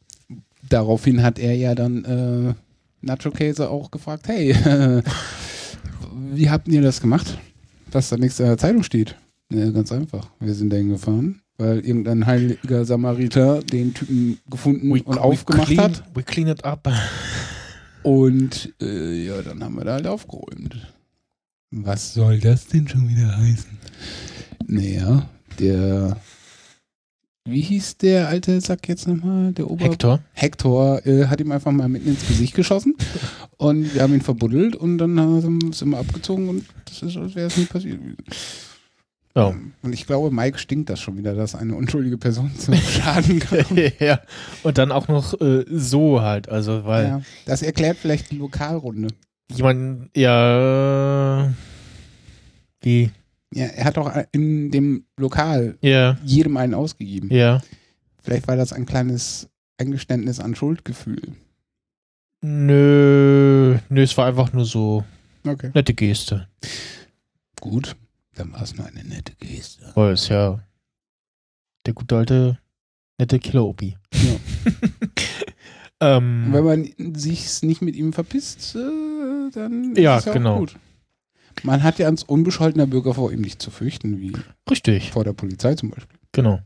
[0.67, 2.53] Daraufhin hat er ja dann äh,
[3.01, 4.55] Nacho Käse auch gefragt, hey,
[6.32, 7.39] wie habt ihr das gemacht,
[7.91, 9.15] dass da nichts in der Zeitung steht?
[9.52, 10.30] Ja, ganz einfach.
[10.39, 16.04] Wir sind dahin gefahren, weil irgendein heiliger Samariter den Typen gefunden und aufgemacht clean, hat.
[16.14, 16.88] We clean it up.
[18.04, 20.88] Und äh, ja, dann haben wir da halt aufgeräumt.
[21.72, 23.78] Was soll das denn schon wieder heißen?
[24.68, 25.28] Naja,
[25.60, 26.18] der.
[27.45, 29.52] Wie hieß der alte Sack jetzt nochmal?
[29.54, 30.20] Der Ober Hector.
[30.34, 32.93] Hector äh, hat ihm einfach mal mitten ins Gesicht geschossen
[33.58, 37.18] und wir haben ihn verbuddelt und dann haben wir- sind wir abgezogen und das ist,
[37.18, 38.00] als wäre es nie passiert.
[39.36, 39.55] Ja.
[39.84, 43.77] Und ich glaube, Mike stinkt das schon wieder, dass eine unschuldige Person zum Schaden kam.
[43.99, 44.19] ja.
[44.63, 49.09] Und dann auch noch äh, so halt, also weil ja, das erklärt vielleicht die Lokalrunde.
[49.51, 51.53] jemand ja
[52.82, 53.11] wie
[53.53, 57.30] Ja, er hat doch in dem Lokal ja jedem einen ausgegeben.
[57.34, 57.61] ja
[58.21, 61.21] Vielleicht war das ein kleines Eingeständnis an Schuldgefühl.
[62.41, 65.03] nö nö es war einfach nur so
[65.47, 65.71] Okay.
[65.73, 66.47] nette Geste
[67.61, 67.95] Gut,
[68.40, 69.92] dann war es nur eine nette Geste.
[69.96, 70.60] weil es ja
[71.86, 72.58] der gute alte
[73.18, 73.98] nette Killer Opi
[76.02, 80.56] ähm, Wenn man sich nicht mit ihm verpisst, äh, dann Ja, ist es ja genau.
[80.56, 80.76] auch gut.
[81.64, 84.32] Man hat ja als unbescholtener Bürger vor ihm nicht zu fürchten, wie
[84.70, 86.18] richtig vor der Polizei zum Beispiel.
[86.32, 86.60] Genau.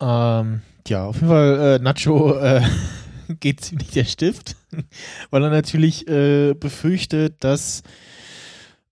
[0.00, 2.62] Ähm, ja, auf jeden Fall, äh, Nacho äh,
[3.40, 4.56] geht ziemlich der Stift,
[5.30, 7.82] weil er natürlich äh, befürchtet, dass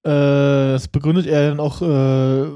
[0.02, 2.46] das begründet er dann auch äh,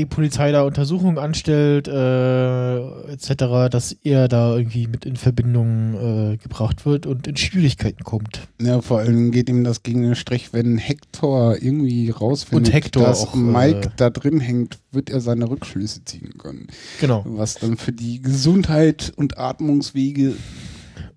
[0.00, 6.36] die Polizei da Untersuchungen anstellt, äh, etc., dass er da irgendwie mit in Verbindung äh,
[6.36, 8.48] gebracht wird und in Schwierigkeiten kommt.
[8.60, 13.34] Ja, vor allem geht ihm das gegen den Strich, wenn Hector irgendwie rausfindet, dass auch,
[13.34, 16.68] Mike äh, da drin hängt, wird er seine Rückschlüsse ziehen können.
[17.00, 17.22] Genau.
[17.26, 20.34] Was dann für die Gesundheit und Atmungswege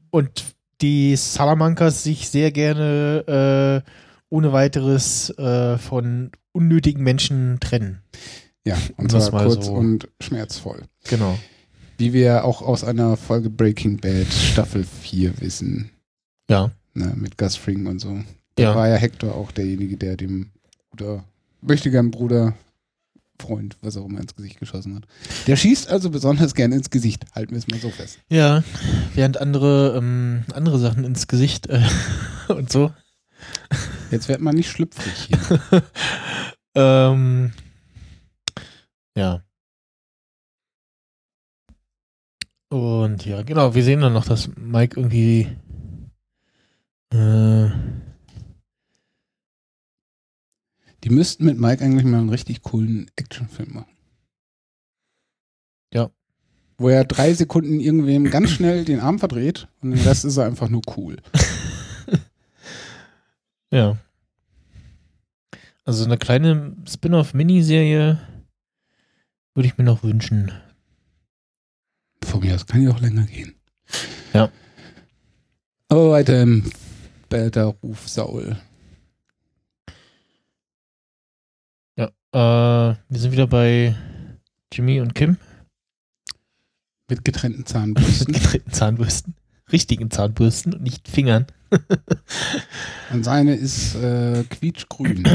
[0.09, 0.43] und
[0.81, 3.89] die Salamancas sich sehr gerne äh,
[4.33, 8.01] ohne weiteres äh, von unnötigen Menschen trennen.
[8.65, 10.81] Ja, und zwar kurz so- und schmerzvoll.
[11.07, 11.37] Genau.
[11.99, 15.91] Wie wir auch aus einer Folge Breaking Bad Staffel 4 wissen.
[16.49, 16.71] Ja.
[16.95, 18.19] Ne, mit Gus Fring und so.
[18.55, 18.75] Da Ja.
[18.75, 20.49] war ja Hector auch derjenige, der dem
[20.89, 21.23] Bruder,
[21.61, 22.55] möchte gern Bruder,
[23.39, 25.03] Freund, was auch immer ins Gesicht geschossen hat.
[25.45, 27.25] Der schießt also besonders gerne ins Gesicht.
[27.35, 28.17] Halten wir es mal so fest.
[28.29, 28.63] Ja.
[29.13, 31.81] Während andere ähm, andere Sachen ins Gesicht äh,
[32.47, 32.91] und so.
[34.13, 35.83] Jetzt wird man nicht schlüpfrig hier.
[36.75, 37.51] ähm,
[39.17, 39.43] ja.
[42.69, 45.49] Und ja, genau, wir sehen dann noch, dass Mike irgendwie
[47.11, 47.69] äh,
[51.03, 53.91] Die müssten mit Mike eigentlich mal einen richtig coolen Actionfilm machen.
[55.93, 56.11] Ja.
[56.77, 60.45] Wo er drei Sekunden irgendwem ganz schnell den Arm verdreht und den Rest ist er
[60.45, 61.17] einfach nur cool.
[63.73, 63.97] Ja.
[65.83, 68.19] Also eine kleine Spin-off-Miniserie
[69.55, 70.51] würde ich mir noch wünschen.
[72.23, 73.55] Von mir aus kann ja auch länger gehen.
[74.31, 74.51] Ja.
[75.87, 76.71] Aber weiter im
[77.29, 78.57] Bälter Ruf Saul.
[81.97, 82.11] Ja.
[82.31, 83.95] Äh, wir sind wieder bei
[84.71, 85.37] Jimmy und Kim
[87.09, 88.33] Mit getrennten mit Zahnbürsten.
[88.33, 89.33] getrennten Zahnbürsten.
[89.71, 91.47] Richtigen Zahnbürsten und nicht Fingern.
[93.11, 95.27] Und seine ist äh, quietschgrün.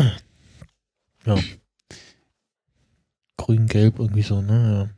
[3.36, 4.90] Grün-Gelb irgendwie so, ne?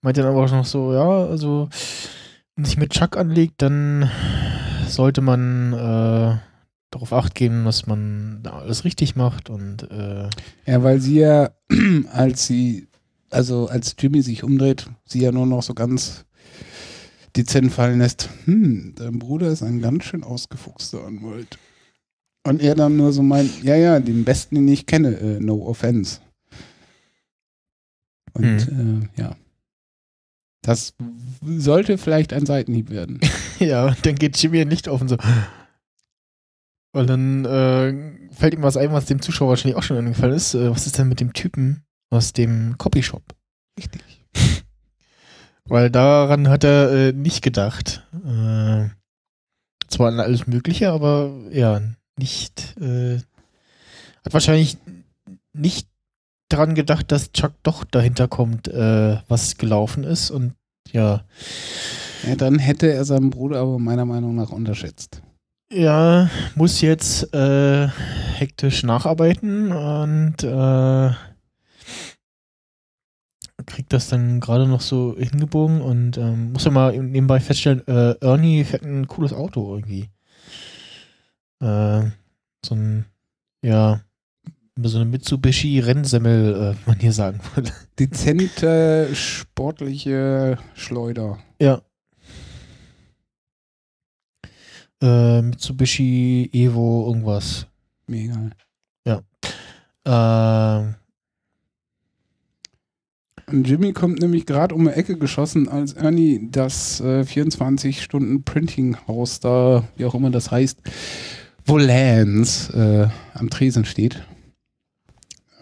[0.01, 1.69] meint dann aber auch noch so, ja, also
[2.63, 4.11] sich mit Chuck anlegt, dann
[4.89, 6.39] sollte man äh,
[6.91, 10.29] darauf acht geben, dass man da alles richtig macht und äh,
[10.67, 11.51] Ja, weil sie ja,
[12.13, 12.89] als sie,
[13.31, 16.25] also als Jimmy sich umdreht, sie ja nur noch so ganz
[17.37, 21.59] dezent fallen lässt, hm, dein Bruder ist ein ganz schön ausgefuchster Anwalt.
[22.47, 25.67] Und er dann nur so meint, ja, ja, den besten, den ich kenne, äh, no
[25.67, 26.21] offense.
[28.35, 29.37] Und äh, ja.
[30.65, 30.95] Das
[31.43, 33.21] sollte vielleicht ein Seitenhieb werden.
[33.59, 35.19] ja, dann geht Jimmy nicht auf und so.
[36.93, 40.55] Und dann äh, fällt ihm was ein, was dem Zuschauer wahrscheinlich auch schon eingefallen ist.
[40.55, 43.23] Äh, was ist denn mit dem Typen aus dem Copyshop?
[43.79, 44.03] Richtig.
[45.67, 48.07] Weil daran hat er äh, nicht gedacht.
[48.25, 48.89] Äh,
[49.89, 51.83] zwar an alles Mögliche, aber ja,
[52.17, 52.75] nicht.
[52.81, 53.19] Äh,
[54.25, 54.79] hat wahrscheinlich
[55.53, 55.89] nicht
[56.55, 60.31] daran gedacht, dass Chuck doch dahinter kommt, äh, was gelaufen ist.
[60.31, 60.55] Und
[60.93, 61.25] ja,
[62.27, 65.23] Ja, dann hätte er seinen Bruder aber meiner Meinung nach unterschätzt.
[65.73, 71.11] ja, muss jetzt äh, hektisch nacharbeiten und äh,
[73.67, 78.15] kriegt das dann gerade noch so hingebogen und ähm, muss ja mal nebenbei feststellen, äh,
[78.21, 80.11] Ernie fährt ein cooles Auto irgendwie.
[81.61, 82.11] Äh,
[82.65, 83.07] so ein,
[83.63, 84.01] ja,
[84.83, 87.71] so eine Mitsubishi-Rennsemmel, äh, man hier sagen würde.
[87.99, 91.39] Dezente, sportliche Schleuder.
[91.61, 91.81] Ja.
[95.01, 97.67] Äh, Mitsubishi Evo irgendwas.
[98.07, 98.51] Mega.
[100.07, 100.83] Äh,
[103.51, 109.85] Und Jimmy kommt nämlich gerade um die Ecke geschossen, als Ernie das äh, 24-Stunden-Printing-Haus da,
[109.97, 110.79] wie auch immer das heißt,
[111.65, 113.09] wo Lance äh,
[113.39, 114.23] am Tresen steht.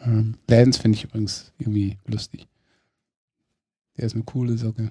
[0.04, 2.46] Ähm, Lance finde ich übrigens irgendwie lustig.
[3.96, 4.90] Der ist eine coole Socke.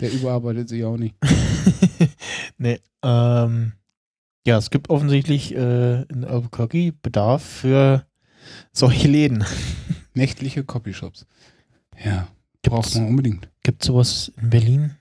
[0.00, 1.14] Der überarbeitet sich auch nicht.
[2.58, 3.72] nee, ähm,
[4.46, 8.06] ja, es gibt offensichtlich äh, in Albuquerque Bedarf für
[8.72, 9.44] solche Läden.
[10.14, 11.26] Nächtliche Copyshops.
[12.02, 12.28] Ja,
[12.62, 13.48] braucht Gibt's, man unbedingt.
[13.62, 14.96] gibt's sowas in Berlin?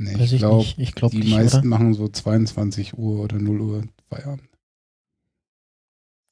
[0.00, 1.66] Nee, Weiß ich glaube, glaube die nicht, meisten oder?
[1.68, 4.48] machen so 22 Uhr oder 0 Uhr Feierabend.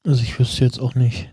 [0.04, 1.32] Also ich wüsste jetzt auch nicht.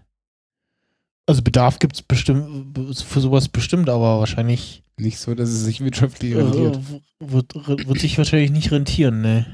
[1.25, 6.33] Also Bedarf gibt's bestimmt für sowas bestimmt, aber wahrscheinlich Nicht so, dass es sich wirtschaftlich
[6.33, 6.79] äh, rentiert.
[7.19, 7.53] wird,
[7.87, 9.45] wird sich wahrscheinlich nicht rentieren, ne?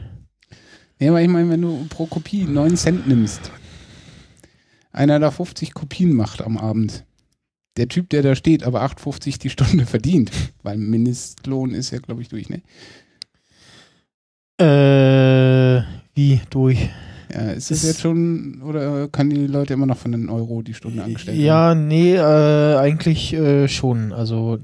[0.99, 3.51] Ja, aber ich meine, wenn du pro Kopie 9 Cent nimmst,
[4.91, 7.03] einer da 50 Kopien macht am Abend,
[7.78, 12.22] der Typ, der da steht, aber 8,50 die Stunde verdient, weil Mindestlohn ist ja, glaube
[12.22, 12.61] ich, durch, ne?
[14.59, 15.84] Äh,
[16.14, 16.89] wie durch?
[17.34, 20.73] Ja, ist das jetzt schon, oder kann die Leute immer noch von einen Euro die
[20.75, 21.45] Stunde angestellt werden?
[21.45, 24.13] Ja, nee, äh, eigentlich äh, schon.
[24.13, 24.59] Also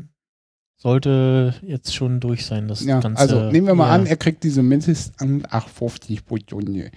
[0.77, 3.19] sollte jetzt schon durch sein, das Ja, Ganze.
[3.19, 3.93] also nehmen wir mal ja.
[3.95, 6.91] an, er kriegt diese Mindestamt 8,50 pro Stunde.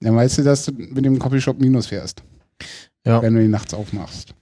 [0.00, 2.22] Dann weißt du, dass du mit dem Copyshop minus fährst,
[3.06, 3.22] Ja.
[3.22, 4.34] wenn du ihn nachts aufmachst.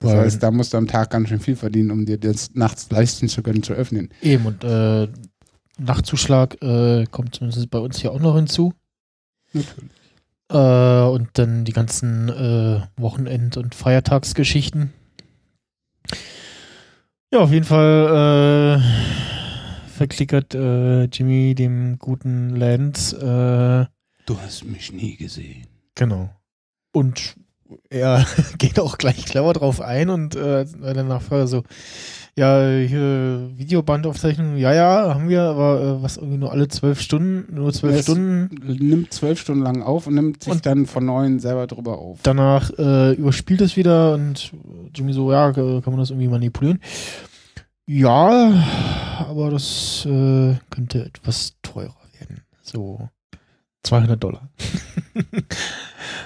[0.00, 2.90] Das heißt, da musst du am Tag ganz schön viel verdienen, um dir das nachts
[2.90, 4.08] leisten zu können, zu öffnen.
[4.20, 5.06] Eben, und äh,
[5.78, 8.72] Nachtzuschlag äh, kommt zumindest bei uns hier auch noch hinzu.
[9.52, 9.90] Natürlich.
[10.50, 10.56] Äh,
[11.08, 14.92] und dann die ganzen äh, Wochenend- und Feiertagsgeschichten.
[17.32, 23.16] Ja, auf jeden Fall äh, verklickert äh, Jimmy dem guten Lance.
[23.16, 23.92] Äh,
[24.26, 25.66] Du hast mich nie gesehen.
[25.94, 26.30] genau.
[26.92, 27.36] Und
[27.88, 28.26] er
[28.58, 31.62] geht auch gleich clever drauf ein und äh, der Nachfrage so,
[32.36, 37.54] ja, hier Videobandaufzeichnung, ja, ja, haben wir, aber äh, was irgendwie nur alle zwölf Stunden,
[37.54, 38.48] nur zwölf Es- Stunden.
[38.64, 42.20] Nimmt zwölf Stunden lang auf und nimmt sich Und- dann von neun selber drüber auf.
[42.22, 44.52] Danach äh, überspielt es wieder und
[44.94, 46.80] Jimmy so, ja, äh, kann man das irgendwie manipulieren?
[47.86, 48.64] Ja,
[49.28, 52.42] aber das äh, könnte etwas teurer werden.
[52.62, 53.08] So
[53.82, 54.48] 200 Dollar.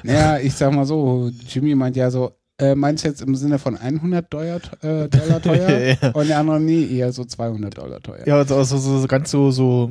[0.03, 3.59] Naja, ich sag mal so, Jimmy meint ja so, äh, meinst du jetzt im Sinne
[3.59, 5.97] von 100 Dollar, äh, Dollar teuer?
[6.03, 8.27] ja, Und der andere, nee, eher so 200 Dollar teuer.
[8.27, 9.91] ja also, also so, so ganz so, so,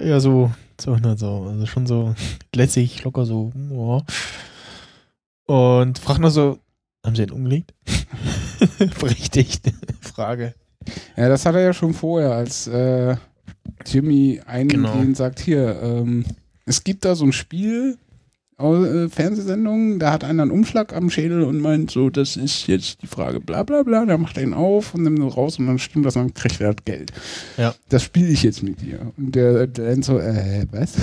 [0.00, 1.46] äh, eher so 200 so.
[1.50, 2.14] Also schon so
[2.54, 3.52] lässig, locker so.
[3.70, 4.02] Ja.
[5.46, 6.58] Und fragt noch so,
[7.04, 7.74] haben sie ihn umgelegt?
[9.00, 9.72] Berechtigt.
[10.00, 10.54] Frage.
[11.16, 13.16] Ja, das hat er ja schon vorher, als äh,
[13.86, 15.14] Jimmy eingehend Genau.
[15.14, 16.24] sagt, hier, ähm,
[16.66, 17.98] es gibt da so ein Spiel,
[18.58, 23.02] äh, Fernsehsendungen, da hat einer einen Umschlag am Schädel und meint so, das ist jetzt
[23.02, 25.66] die Frage, bla bla bla, dann macht er ihn auf und nimmt ihn raus und
[25.66, 27.12] dann stimmt das und dann kriegt er das Geld.
[27.56, 27.74] Ja.
[27.88, 29.12] Das spiele ich jetzt mit dir.
[29.16, 30.94] Und der, der dann so, äh, was?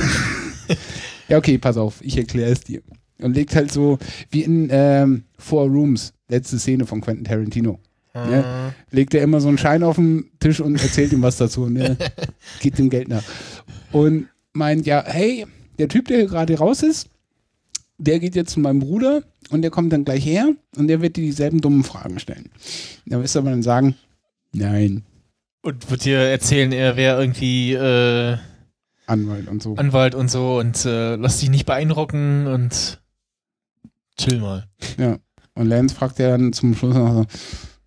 [1.28, 2.82] ja, okay, pass auf, ich erkläre es dir.
[3.20, 4.00] Und legt halt so,
[4.32, 7.80] wie in ähm, Four Rooms, letzte Szene von Quentin Tarantino.
[8.14, 8.74] Ne?
[8.90, 11.70] Legt er immer so einen Schein auf den Tisch und erzählt ihm was dazu.
[11.70, 11.98] Ne?
[12.60, 13.24] Geht dem Geld nach.
[13.92, 15.46] Und meint ja, hey,
[15.80, 17.10] der Typ, der hier gerade raus ist,
[18.02, 21.18] der geht jetzt zu meinem Bruder und der kommt dann gleich her und der wird
[21.18, 22.50] dir dieselben dummen Fragen stellen.
[23.06, 23.96] Da wirst du aber dann sagen,
[24.54, 25.04] nein,
[25.62, 28.38] Und wird dir erzählen, er wäre irgendwie äh,
[29.06, 29.76] Anwalt und so.
[29.76, 33.00] Anwalt und so und äh, lass dich nicht beeindrucken und
[34.18, 34.68] chill mal.
[34.98, 35.20] Ja.
[35.54, 37.26] Und Lance fragt ja dann zum Schluss noch so,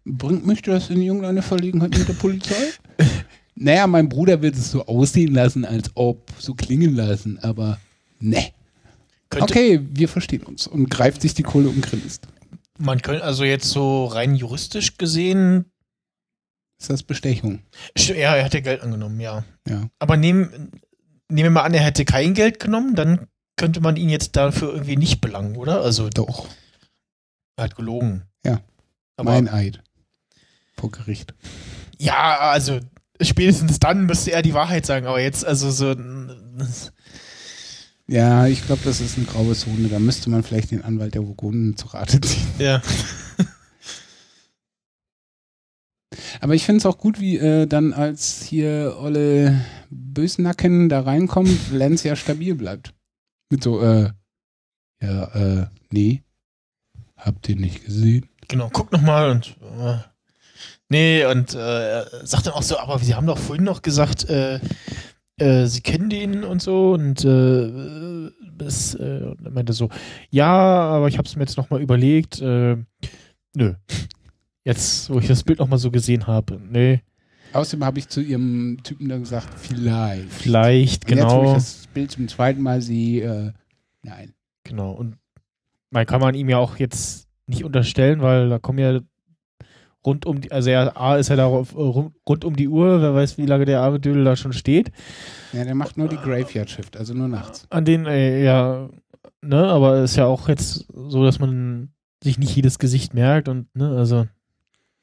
[0.04, 2.54] bringt mich das in irgendeine Verlegenheit mit der Polizei?
[3.56, 7.78] naja, mein Bruder wird es so aussehen lassen, als ob, so klingen lassen, aber
[8.20, 8.53] ne.
[9.34, 10.66] Könnte, Okay, wir verstehen uns.
[10.66, 12.26] Und greift sich die Kohle und grinst.
[12.78, 15.66] Man könnte also jetzt so rein juristisch gesehen,
[16.80, 17.60] Ist das Bestechung?
[17.96, 19.44] st- ja, er hätte Geld angenommen, ja.
[19.68, 19.88] Ja.
[20.00, 20.70] Aber nehmen,
[21.28, 24.72] nehmen wir mal an, er hätte kein Geld genommen, dann könnte man ihn jetzt dafür
[24.72, 25.82] irgendwie nicht belangen, oder?
[25.82, 26.48] Also Doch.
[27.56, 28.24] er hat gelogen.
[28.44, 28.60] Ja.
[29.16, 29.80] Aber mein Eid.
[30.76, 31.32] Vor Gericht.
[31.98, 32.80] ja, also
[33.20, 35.94] spätestens dann müsste er die Wahrheit sagen, aber jetzt also so
[38.06, 39.88] Ja, ich glaube, das ist eine graue Zone.
[39.88, 42.46] Da müsste man vielleicht den Anwalt der Vogonen zu Rate ziehen.
[42.58, 42.82] ja.
[46.40, 51.72] Aber ich finde es auch gut, wie äh, dann als hier Olle Bösnacken da reinkommt,
[51.72, 52.92] Lenz ja stabil bleibt.
[53.50, 54.10] Mit so, äh,
[55.00, 56.22] ja, äh, nee.
[57.16, 58.28] Habt ihr nicht gesehen?
[58.48, 59.96] Genau, guck noch mal und äh,
[60.90, 64.28] nee und äh, er sagt dann auch so, aber sie haben doch vorhin noch gesagt,
[64.28, 64.60] äh,
[65.38, 69.88] äh, sie kennen den und so und äh, das, äh, und er meinte so,
[70.30, 72.76] ja, aber ich habe es mir jetzt noch mal überlegt, äh,
[73.54, 73.74] nö.
[74.64, 77.02] Jetzt, wo ich das Bild noch mal so gesehen habe, nee,
[77.54, 80.32] Außerdem habe ich zu ihrem Typen dann gesagt, vielleicht.
[80.32, 83.52] vielleicht, Und jetzt, wo ich genau, das Bild zum zweiten Mal sehe, äh,
[84.02, 84.34] nein.
[84.64, 84.90] genau.
[84.90, 85.18] Und
[85.90, 88.98] man kann man ihm ja auch jetzt nicht unterstellen, weil da kommen ja
[90.04, 92.68] rund um die, also er, A ist er da auf, äh, rund, rund um die
[92.68, 94.90] Uhr, wer weiß, wie lange der arme Dödel da schon steht.
[95.52, 97.66] Ja, der macht nur die Graveyard Shift, also nur nachts.
[97.70, 98.88] An den, äh, ja,
[99.42, 101.90] ne, aber ist ja auch jetzt so, dass man
[102.22, 104.26] sich nicht jedes Gesicht merkt und, ne, also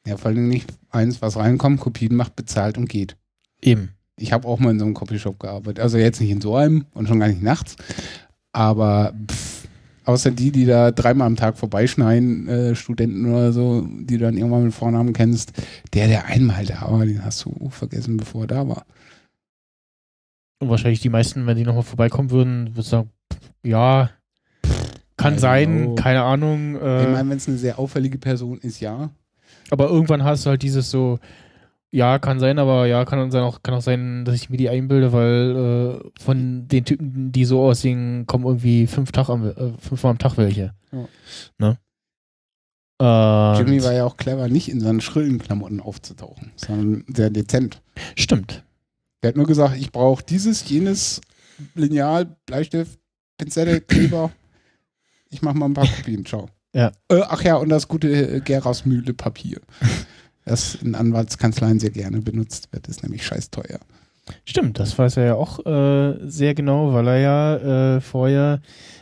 [0.07, 3.15] Ja, vor allem nicht eins, was reinkommt, Kopien macht, bezahlt und geht.
[3.61, 3.91] eben.
[4.17, 5.79] Ich habe auch mal in so einem Copyshop gearbeitet.
[5.79, 7.75] Also jetzt nicht in so einem und schon gar nicht nachts.
[8.51, 9.50] Aber pff,
[10.05, 14.37] außer die, die da dreimal am Tag vorbeischneiden, äh, Studenten oder so, die du dann
[14.37, 15.53] irgendwann mit Vornamen kennst,
[15.93, 18.85] der, der einmal da war, den hast du vergessen, bevor er da war.
[20.59, 23.09] Und wahrscheinlich die meisten, wenn die nochmal vorbeikommen würden, würde ich sagen,
[23.63, 24.11] ja,
[25.17, 25.95] kann sein, know.
[25.95, 26.75] keine Ahnung.
[26.75, 29.09] ich Äh, meine, wenn es eine sehr auffällige Person ist, ja.
[29.69, 31.19] aber irgendwann hast du halt dieses so,
[31.91, 34.69] ja, kann sein, aber ja, kann sein, auch, kann auch sein, dass ich mir die
[34.69, 39.73] einbilde, weil äh, von den Typen, die so aussehen, kommen irgendwie fünf Tag am, äh,
[39.77, 40.73] fünfmal am Tag welche.
[40.91, 41.07] Ja.
[41.57, 41.77] Ne?
[42.97, 47.81] Und- Jimmy war ja auch clever, nicht in seinen schrillen Klamotten aufzutauchen, sondern sehr dezent.
[48.15, 48.63] Stimmt.
[49.21, 51.19] Der hat nur gesagt, ich brauche dieses, jenes,
[51.75, 52.99] Lineal, Bleistift,
[53.37, 54.31] Pinzette, Kleber.
[55.29, 56.49] Ich mache mal ein paar Kopien, ciao.
[56.73, 56.91] Ja.
[57.09, 59.59] Äh, ach ja, und das gute äh, Gerausmühle Papier.
[60.45, 63.79] Das in Anwaltskanzleien sehr gerne benutzt wird, ist nämlich scheiß teuer.
[64.45, 68.61] Stimmt, das weiß er ja auch äh, sehr genau, weil er ja äh, vorher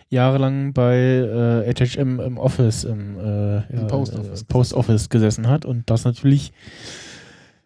[0.10, 5.48] jahrelang bei äh, HHM im Office, im, äh, ja, Post Office äh, Post Office gesessen
[5.48, 6.52] hat und das natürlich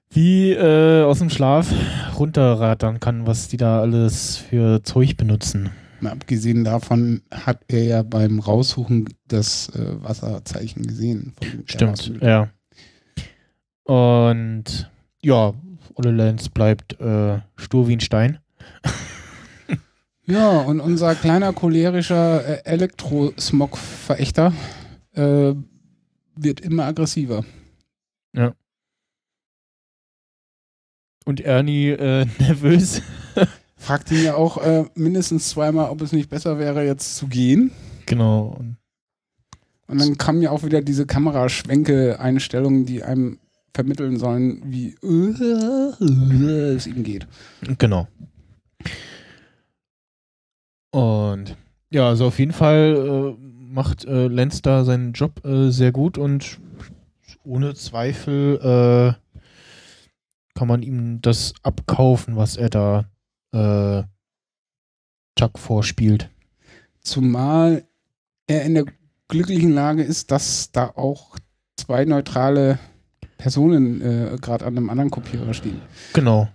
[0.09, 1.71] wie äh, aus dem Schlaf
[2.17, 5.71] runterrattern kann, was die da alles für Zeug benutzen.
[6.01, 11.33] Mal abgesehen davon hat er ja beim Raussuchen das Wasserzeichen gesehen.
[11.65, 12.49] Stimmt, ja.
[13.83, 15.53] Und ja,
[15.95, 18.39] Olle Lenz bleibt äh, stur wie ein Stein.
[20.25, 24.53] Ja, und unser kleiner cholerischer äh, Elektrosmog-Verächter
[25.13, 25.53] äh,
[26.35, 27.43] wird immer aggressiver.
[31.25, 33.01] Und Ernie äh, nervös.
[33.75, 37.71] Fragt ihn ja auch äh, mindestens zweimal, ob es nicht besser wäre, jetzt zu gehen.
[38.05, 38.55] genau.
[38.57, 38.77] Und
[39.87, 43.39] Und dann kamen ja auch wieder diese Kameraschwenke-Einstellungen, die einem
[43.73, 47.27] vermitteln sollen, wie es ihm geht.
[47.77, 48.07] Genau.
[50.91, 51.57] Und
[51.89, 53.43] ja, also auf jeden Fall äh,
[53.73, 56.59] macht äh, Lenz da seinen Job äh, sehr gut und
[57.43, 59.39] ohne Zweifel äh,
[60.57, 63.05] kann man ihm das abkaufen, was er da
[63.53, 64.03] äh,
[65.37, 66.29] Chuck vorspielt.
[67.01, 67.85] Zumal
[68.47, 68.85] er in der
[69.27, 71.37] glücklichen Lage ist, dass da auch
[71.75, 72.77] zwei neutrale
[73.37, 75.81] Personen äh, gerade an einem anderen Kopierer stehen.
[76.13, 76.47] Genau.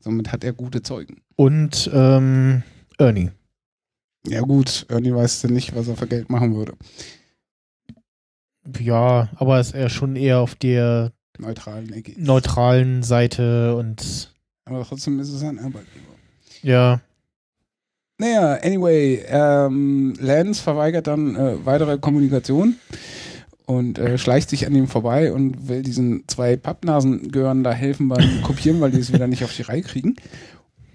[0.00, 1.22] Somit hat er gute Zeugen.
[1.36, 2.62] Und ähm,
[2.98, 3.30] Ernie.
[4.26, 6.74] Ja gut, Ernie weiß denn nicht, was er für Geld machen würde.
[8.78, 12.12] Ja, aber ist er schon eher auf der Neutralen Ecke.
[12.16, 14.32] neutralen Seite und
[14.64, 16.14] Aber trotzdem ist es ein Arbeitgeber.
[16.62, 17.00] ja,
[18.18, 22.76] Naja, anyway, ähm, Lance verweigert dann äh, weitere Kommunikation
[23.66, 28.26] und äh, schleicht sich an ihm vorbei und will diesen zwei Pappnasengehören da helfen beim
[28.42, 30.16] Kopieren, weil die es wieder nicht auf die Reihe kriegen.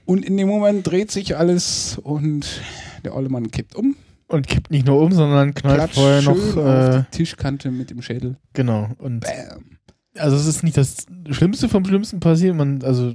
[0.05, 2.61] Und in dem Moment dreht sich alles und
[3.03, 3.95] der olle Mann kippt um,
[4.27, 7.89] und kippt nicht nur um, sondern knallt klatscht vorher noch auf äh, die Tischkante mit
[7.89, 8.37] dem Schädel.
[8.53, 9.77] genau und Bam.
[10.17, 13.13] also es ist nicht das Schlimmste vom Schlimmsten passiert, man also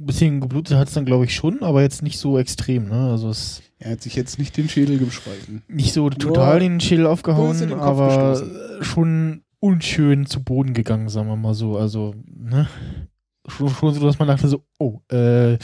[0.00, 3.10] ein bisschen geblutet hat es dann glaube ich schon, aber jetzt nicht so extrem, ne?
[3.10, 5.62] Also es Er hat sich jetzt nicht den Schädel gespalten.
[5.68, 8.84] nicht so total den Schädel nur aufgehauen, den aber gestoßen.
[8.84, 11.76] schon unschön zu Boden gegangen, sagen wir mal so.
[11.78, 12.68] Also, ne?
[13.46, 15.56] Schon, schon so, dass man dachte so, oh, äh,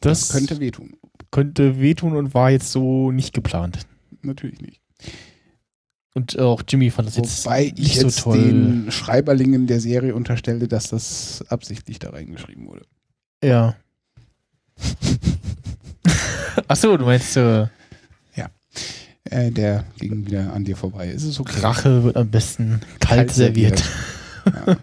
[0.00, 0.94] das, Das könnte wehtun.
[1.30, 3.80] könnte wehtun und war jetzt so nicht geplant.
[4.22, 4.80] Natürlich nicht.
[6.14, 8.38] Und auch Jimmy fand das jetzt Wobei ich nicht jetzt so toll.
[8.38, 12.82] den Schreiberlingen der Serie unterstelle, dass das absichtlich da reingeschrieben wurde.
[13.42, 13.76] Ja.
[16.68, 17.66] Achso, du meinst, äh,
[19.30, 21.08] Äh, der ging wieder an dir vorbei.
[21.08, 21.60] Ist es okay?
[21.60, 23.84] Rache wird am besten kalt, serviert.
[24.46, 24.78] Ja.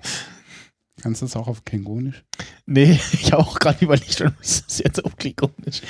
[1.01, 2.23] Kannst du das auch auf Klingonisch?
[2.67, 5.81] Nee, ich habe auch gerade überlegt, und ist das jetzt auf Klingonisch.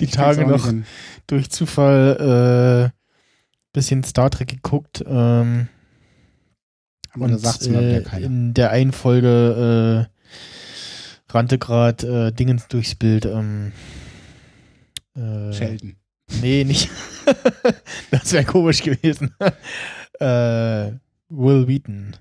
[0.00, 0.86] Die Ich Tage noch hin.
[1.28, 2.98] durch Zufall äh,
[3.72, 5.04] bisschen Star Trek geguckt.
[5.06, 5.68] Ähm,
[7.12, 8.26] Aber da und sagt's wieder äh, keiner.
[8.26, 13.24] in der einen Folge äh, rannte gerade äh, Dingens durchs Bild.
[13.24, 13.70] Ähm,
[15.16, 15.96] äh, Sheldon.
[16.40, 16.88] Nee, nicht.
[18.10, 19.34] das wäre komisch gewesen.
[20.20, 20.92] äh,
[21.28, 22.16] Will Wheaton.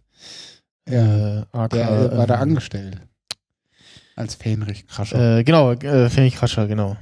[0.88, 3.02] Ja, äh, Der äh, war da ähm, angestellt.
[4.16, 5.38] Als Fähnrich Krascher.
[5.38, 6.98] Äh, genau, äh, Fanny Crusher, genau.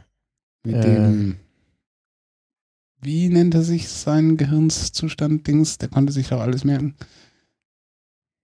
[0.64, 1.38] mit dem.
[3.02, 5.78] Wie nennt er sich sein Gehirnszustand, Dings?
[5.78, 6.96] Der konnte sich doch alles merken.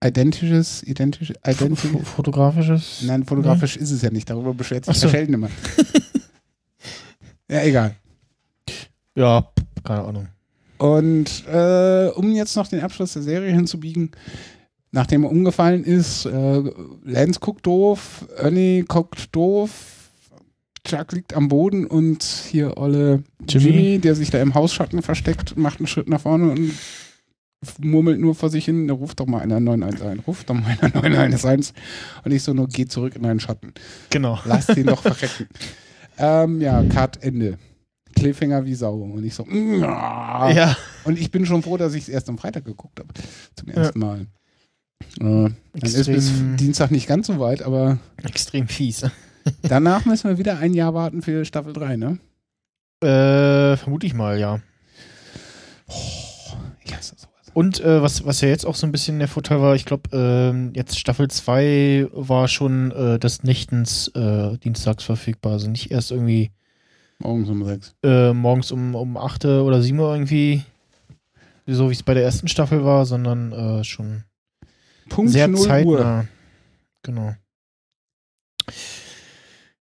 [0.03, 1.89] Identisches, identisch, F identisch.
[2.03, 3.03] fotografisches?
[3.03, 4.29] Nein, fotografisch ist es ja nicht.
[4.29, 5.07] Darüber beschwert sich so.
[5.07, 5.49] der Sheldon immer.
[7.49, 7.95] ja, egal.
[9.15, 9.47] Ja,
[9.83, 10.27] keine Ahnung.
[10.77, 14.11] Und äh, um jetzt noch den Abschluss der Serie hinzubiegen,
[14.91, 16.61] nachdem er umgefallen ist, äh,
[17.03, 19.71] Lance guckt doof, Ernie guckt doof,
[20.85, 23.65] Chuck liegt am Boden und hier Olle Jimmy.
[23.65, 26.73] Jimmy, der sich da im Hausschatten versteckt, macht einen Schritt nach vorne und
[27.79, 31.71] murmelt nur vor sich hin, ruf doch mal einer 911 ruf doch mal einer 911
[32.25, 33.73] und ich so nur, geh zurück in deinen Schatten.
[34.09, 34.39] Genau.
[34.43, 35.47] Lass den doch verrecken.
[36.17, 37.57] ähm, ja, Cut, Ende.
[38.15, 38.95] Cliffhanger wie Sau.
[38.95, 40.51] Und ich so, ja.
[40.51, 43.09] Ja, Und ich bin schon froh, dass ich es erst am Freitag geguckt habe.
[43.55, 44.27] Zum ersten Mal.
[45.19, 46.31] Äh, dann ist bis.
[46.55, 49.05] Dienstag nicht ganz so weit, aber extrem fies.
[49.63, 52.19] danach müssen wir wieder ein Jahr warten für Staffel 3, ne?
[53.01, 54.59] Äh, vermute ich mal, ja.
[56.83, 57.32] Ich hasse sowas.
[57.53, 60.09] Und äh, was, was ja jetzt auch so ein bisschen der Vorteil war, ich glaube,
[60.11, 65.53] ähm, jetzt Staffel 2 war schon äh, des Nächtens äh, dienstags verfügbar.
[65.53, 66.51] Also nicht erst irgendwie
[67.19, 67.95] Morgens um sechs.
[68.03, 70.63] äh, morgens um, um 8 oder 7 Uhr irgendwie,
[71.67, 74.23] so wie es bei der ersten Staffel war, sondern äh, schon
[75.09, 75.65] Punkt sehr 0 Uhr.
[75.65, 76.27] zeitnah.
[77.03, 77.35] Genau.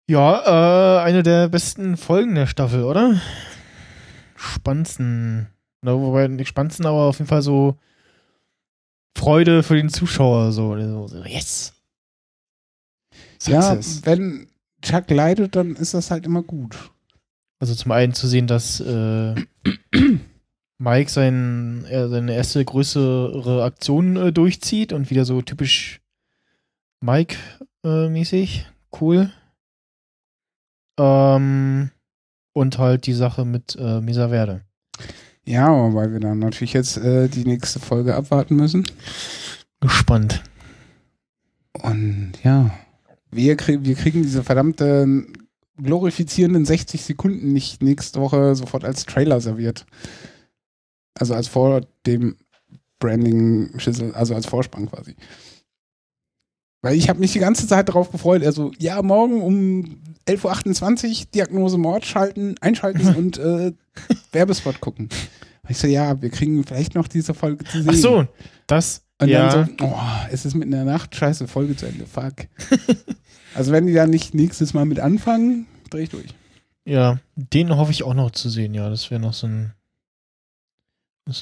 [0.07, 3.21] Ja, äh, eine der besten Folgen der Staffel, oder?
[4.35, 5.47] Spannendsten.
[5.81, 7.77] Na, wobei nicht spannendsten, aber auf jeden Fall so
[9.17, 10.51] Freude für den Zuschauer.
[10.51, 11.73] So, so, yes.
[13.43, 14.01] Ja, Success.
[14.05, 14.47] wenn
[14.81, 16.91] Chuck leidet, dann ist das halt immer gut.
[17.59, 19.35] Also zum einen zu sehen, dass äh,
[20.77, 26.01] Mike sein, er seine erste größere Aktion äh, durchzieht und wieder so typisch
[27.01, 28.67] Mike-mäßig.
[28.99, 29.31] cool.
[30.99, 31.91] Ähm,
[32.53, 34.61] und halt die Sache mit äh, Mesa Verde.
[35.45, 38.85] Ja, weil wir dann natürlich jetzt äh, die nächste Folge abwarten müssen.
[39.79, 40.43] Gespannt.
[41.73, 42.71] Und ja,
[43.31, 45.25] wir, krieg, wir kriegen diese verdammte
[45.77, 49.85] glorifizierenden 60 Sekunden nicht nächste Woche sofort als Trailer serviert.
[51.15, 52.37] Also als vor dem
[52.99, 55.15] Branding-Schüssel, also als Vorspann quasi.
[56.83, 58.43] Weil ich habe mich die ganze Zeit darauf gefreut.
[58.43, 60.01] Also, ja, morgen um
[60.37, 63.73] 11.28 Uhr Diagnose Mord schalten, einschalten und äh,
[64.31, 65.09] Werbespot gucken.
[65.69, 67.91] Ich so, ja, wir kriegen vielleicht noch diese Folge zu sehen.
[67.91, 68.27] Ach so,
[68.67, 69.03] das.
[69.19, 69.99] Und ja, dann so, oh,
[70.31, 72.33] es ist mitten in der Nacht, scheiße, Folge zu Ende, fuck.
[73.55, 76.33] also wenn die da nicht nächstes Mal mit anfangen, dreh ich durch.
[76.85, 78.73] ja, den hoffe ich auch noch zu sehen.
[78.73, 79.73] Ja, das wäre noch so ein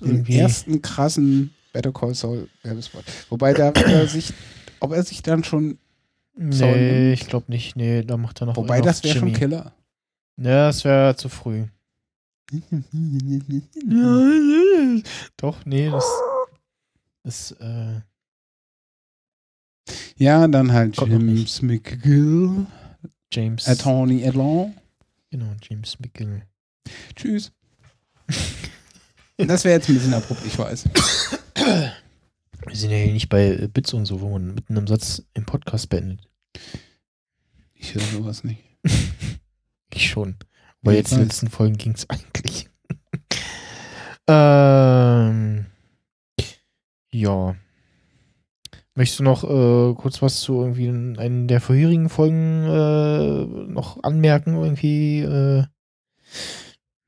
[0.01, 3.05] Den ersten krassen Better Call Saul Werbespot.
[3.29, 4.33] Wobei da er sich,
[4.79, 5.77] ob er sich dann schon,
[6.35, 7.75] Saul nee, ich glaube nicht.
[7.75, 8.55] Nee, da macht er noch.
[8.55, 9.33] wobei noch das wäre schon.
[9.33, 9.73] Killer.
[10.37, 11.65] Ja, das wäre zu früh.
[15.37, 16.05] Doch, nee, das
[17.23, 18.01] ist, äh,
[20.17, 22.65] Ja, dann halt Kommt James McGill,
[23.31, 23.67] James.
[23.67, 24.73] Attorney Edlon.
[25.29, 26.43] Genau, James McGill.
[27.15, 27.51] Tschüss.
[29.37, 30.85] Das wäre jetzt ein bisschen abrupt, ich weiß.
[32.67, 35.23] Wir sind ja hier nicht bei äh, Bits und so, wo man mitten im Satz
[35.33, 36.27] im Podcast beendet.
[37.73, 38.63] Ich höre sowas nicht.
[39.91, 40.35] Ich schon.
[40.83, 42.69] Aber jetzt in den letzten Folgen ging es eigentlich.
[44.27, 45.65] ähm,
[47.11, 47.55] ja.
[48.93, 54.03] Möchtest du noch äh, kurz was zu irgendwie in einen der vorherigen Folgen äh, noch
[54.03, 54.53] anmerken?
[54.55, 55.65] Irgendwie, äh,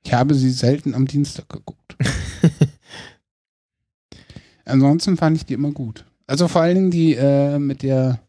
[0.03, 1.95] Ich habe sie selten am Dienstag geguckt.
[4.65, 6.05] Ansonsten fand ich die immer gut.
[6.27, 8.19] Also vor allen Dingen die äh, mit der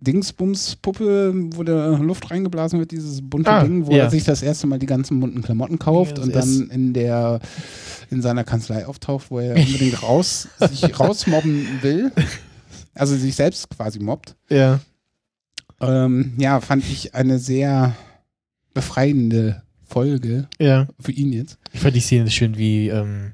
[0.00, 3.98] Dingsbums-Puppe, wo da Luft reingeblasen wird, dieses bunte Ah, Ding, wo ja.
[4.04, 7.38] er sich das erste Mal die ganzen bunten Klamotten kauft Ja, und dann in der
[8.10, 12.10] in seiner Kanzlei auftaucht, wo er unbedingt raus sich rausmobben will.
[12.94, 14.36] Also sich selbst quasi mobbt.
[14.48, 14.80] ja.
[15.80, 17.96] Ähm, ja, fand ich eine sehr
[18.72, 20.86] befreiende Folge Ja.
[21.00, 21.58] für ihn jetzt.
[21.72, 23.32] Ich fand die Szene schön, wie ähm,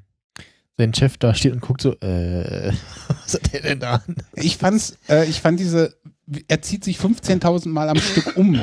[0.78, 2.72] sein Chef da steht und guckt so, äh,
[3.08, 4.16] was hat der denn da an?
[4.34, 5.94] Ich fand's, äh, ich fand diese,
[6.46, 8.60] er zieht sich 15.000 Mal am Stück um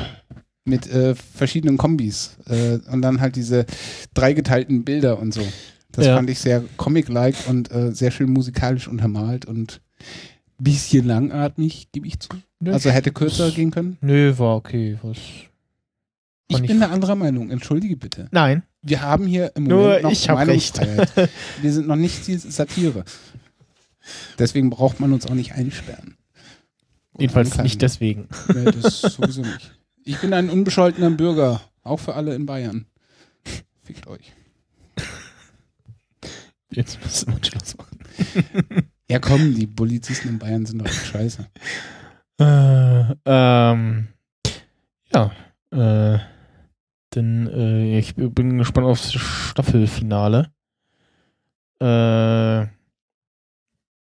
[0.64, 3.66] mit äh, verschiedenen Kombis äh, und dann halt diese
[4.14, 5.46] dreigeteilten Bilder und so.
[5.92, 6.16] Das Ja.
[6.16, 9.80] fand ich sehr comic-like und äh, sehr schön musikalisch untermalt und
[10.58, 12.30] bisschen langatmig, gebe ich zu.
[12.64, 13.98] Also hätte kürzer gehen können.
[14.00, 14.98] Nö, war okay.
[15.02, 15.18] Was?
[16.48, 18.28] Ich bin eine anderer Meinung, entschuldige bitte.
[18.30, 18.62] Nein.
[18.82, 20.76] Wir haben hier im Nur Moment noch ich hab recht.
[20.78, 21.30] Meinungsfreiheit.
[21.62, 23.04] Wir sind noch nicht die Satire.
[24.38, 26.16] Deswegen braucht man uns auch nicht einsperren.
[27.14, 27.64] Oder Jedenfalls anklagen.
[27.64, 28.28] nicht deswegen.
[28.54, 29.72] Nee, das sowieso nicht.
[30.04, 32.86] Ich bin ein unbescholtener Bürger, auch für alle in Bayern.
[33.82, 34.32] Fickt euch.
[36.70, 37.98] Jetzt müssen wir Schluss machen.
[39.08, 41.46] Ja komm, die Polizisten in Bayern sind doch scheiße.
[42.40, 44.08] Äh, ähm,
[45.14, 45.30] ja.
[45.70, 46.18] Äh,
[47.16, 50.50] denn äh, ich bin gespannt aufs Staffelfinale.
[51.80, 52.66] Äh,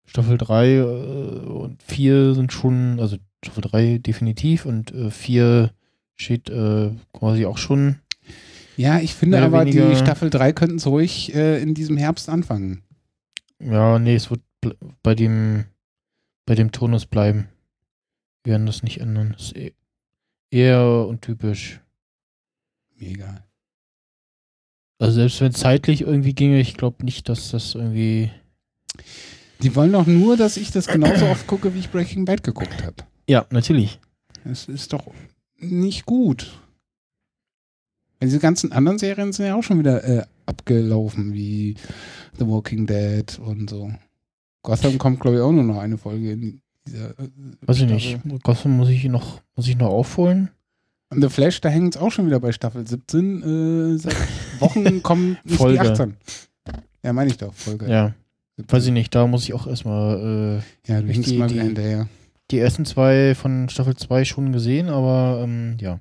[0.07, 5.71] Staffel 3 äh, und 4 sind schon, also Staffel 3 definitiv und äh, 4
[6.17, 7.99] steht äh, quasi auch schon.
[8.77, 12.29] Ja, ich finde aber, die weniger- Staffel 3 könnten es ruhig äh, in diesem Herbst
[12.29, 12.83] anfangen.
[13.61, 14.41] Ja, nee, es wird
[15.03, 15.65] bei dem
[16.47, 17.49] bei dem Tonus bleiben.
[18.45, 19.33] Wir werden das nicht ändern.
[19.33, 19.75] Das ist eh-
[20.51, 21.81] eher untypisch.
[23.03, 23.45] Mir egal.
[24.99, 28.31] Also selbst wenn es zeitlich irgendwie ginge, ich glaube nicht, dass das irgendwie.
[29.61, 32.85] Die wollen doch nur, dass ich das genauso oft gucke, wie ich Breaking Bad geguckt
[32.85, 32.97] habe.
[33.29, 33.99] Ja, natürlich.
[34.45, 35.07] Das ist doch
[35.59, 36.53] nicht gut.
[38.19, 41.77] Weil diese ganzen anderen Serien sind ja auch schon wieder äh, abgelaufen, wie
[42.39, 43.93] The Walking Dead und so.
[44.63, 47.19] Gotham kommt, glaube ich, auch nur noch eine Folge in dieser.
[47.19, 47.29] Äh,
[47.63, 48.21] Weiß ich nicht.
[48.45, 50.51] Gotham muss ich noch, muss ich noch aufholen.
[51.13, 53.95] Und The Flash, da hängt es auch schon wieder bei Staffel 17.
[53.95, 54.17] Äh, seit
[54.61, 55.81] Wochen kommt nicht Folge.
[55.83, 56.15] die 18.
[57.05, 57.89] Ja, meine ich doch, Folge.
[57.91, 58.15] Ja,
[58.57, 58.73] 17.
[58.77, 59.15] weiß ich nicht.
[59.15, 62.09] Da muss ich auch erstmal äh, Ja, du die- mal die- wieder hinterher.
[62.51, 66.01] die ersten zwei von Staffel 2 schon gesehen, aber ähm, ja.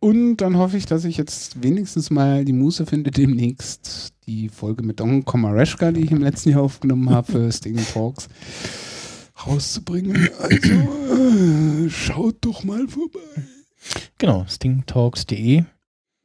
[0.00, 4.82] Und dann hoffe ich, dass ich jetzt wenigstens mal die Muße finde, demnächst die Folge
[4.82, 8.28] mit Don Komareshka, die ich im letzten Jahr aufgenommen habe für Sting Talks,
[9.46, 10.28] rauszubringen.
[10.38, 13.20] Also äh, schaut doch mal vorbei.
[14.18, 15.64] Genau, stingtalks.de.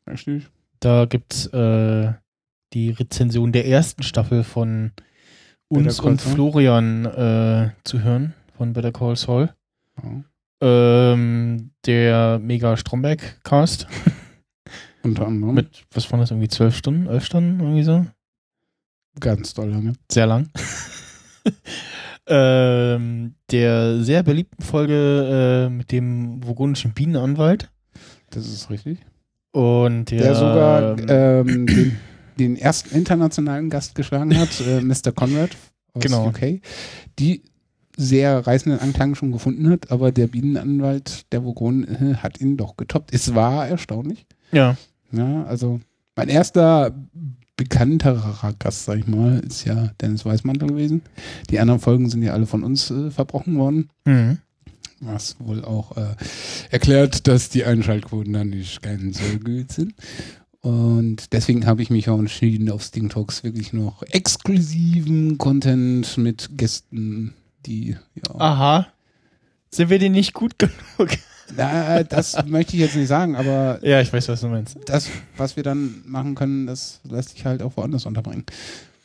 [0.09, 0.47] Richtig.
[0.79, 2.13] Da gibt's äh,
[2.73, 4.91] die Rezension der ersten Staffel von
[5.67, 6.21] uns und.
[6.21, 9.53] Florian äh, zu hören von Better Call Saul.
[10.01, 10.23] Ja.
[10.61, 13.87] Ähm, der Mega Stromberg-Cast
[15.03, 15.55] Unter anderem.
[15.55, 18.05] mit, was waren das, irgendwie zwölf Stunden, elf Stunden, irgendwie so?
[19.19, 19.93] ganz doll lange.
[20.11, 20.49] Sehr lang.
[22.30, 27.69] Ähm, der sehr beliebten Folge äh, mit dem vogonischen Bienenanwalt.
[28.30, 28.99] Das ist richtig.
[29.51, 31.97] Und der, Der sogar ähm, ähm, den,
[32.38, 35.11] den ersten internationalen Gast geschlagen hat, äh, Mr.
[35.14, 35.51] Conrad
[35.93, 36.27] aus Genau.
[36.27, 36.61] UK,
[37.18, 37.41] die
[37.97, 42.77] sehr reißenden Anklang schon gefunden hat, aber der Bienenanwalt der Vogon äh, hat ihn doch
[42.77, 43.14] getoppt.
[43.14, 44.26] Es war erstaunlich.
[44.51, 44.77] ja,
[45.11, 45.80] Ja, also
[46.15, 46.93] mein erster
[47.60, 51.02] bekannterer Gast, sag ich mal, ist ja Dennis Weißmantel gewesen.
[51.49, 53.90] Die anderen Folgen sind ja alle von uns äh, verbrochen worden.
[54.06, 54.38] mhm.
[55.02, 56.15] Was wohl auch äh,
[56.72, 59.94] erklärt, dass die Einschaltquoten dann nicht ganz so gut sind.
[60.60, 66.49] Und deswegen habe ich mich auch entschieden, auf Sting Talks wirklich noch exklusiven Content mit
[66.57, 67.34] Gästen,
[67.65, 68.36] die, ja.
[68.40, 68.88] Aha.
[69.72, 71.18] Sind wir denn nicht gut genug?
[71.55, 74.77] Na, das möchte ich jetzt nicht sagen, aber Ja, ich weiß, was du meinst.
[74.85, 75.07] das,
[75.38, 78.45] was wir dann machen können, das lässt sich halt auch woanders unterbringen.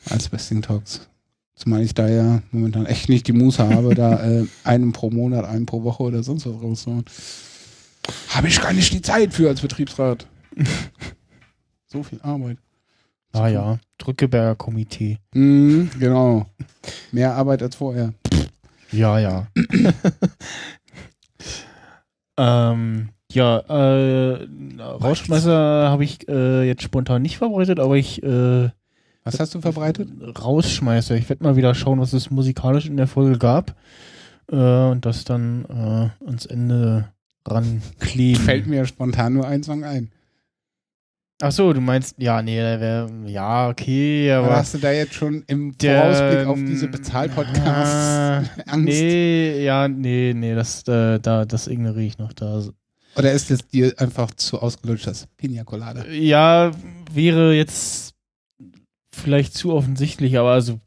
[0.09, 1.07] Als Besting Talks.
[1.55, 5.45] Zumal ich da ja momentan echt nicht die Muße habe, da äh, einen pro Monat,
[5.45, 7.05] einen pro Woche oder sonst was rauszuhauen.
[8.29, 10.27] Habe ich gar nicht die Zeit für als Betriebsrat.
[11.87, 12.57] so viel Arbeit.
[13.31, 15.17] Ah ja, Drückeberger Komitee.
[15.33, 16.45] Mhm, genau.
[17.11, 18.13] Mehr Arbeit als vorher.
[18.91, 19.47] Ja, ja.
[22.37, 24.47] Ähm, ja, äh,
[24.79, 28.69] Rausschmeißer habe ich äh, jetzt spontan nicht verbreitet, aber ich äh,
[29.23, 30.09] Was hast du verbreitet?
[30.39, 31.15] Rausschmeißer.
[31.15, 33.75] Ich werde mal wieder schauen, was es musikalisch in der Folge gab
[34.51, 37.09] äh, und das dann äh, ans Ende
[37.47, 38.43] rankleben.
[38.43, 40.11] Fällt mir spontan nur ein Song ein.
[41.41, 45.43] Ach so, du meinst, ja, nee, wäre, ja, okay, Aber hast du da jetzt schon
[45.47, 48.37] im der, Vorausblick auf diese Bezahlpodcasts Ah,
[48.67, 48.85] Angst?
[48.85, 52.31] Nee, ja, nee, nee, das, äh, da, das ignoriere ich noch.
[52.31, 52.63] Da.
[53.17, 56.05] Oder ist es dir einfach zu ausgelutscht, das Pina Colada?
[56.07, 56.71] Ja,
[57.11, 58.13] wäre jetzt
[59.11, 60.79] vielleicht zu offensichtlich, aber also,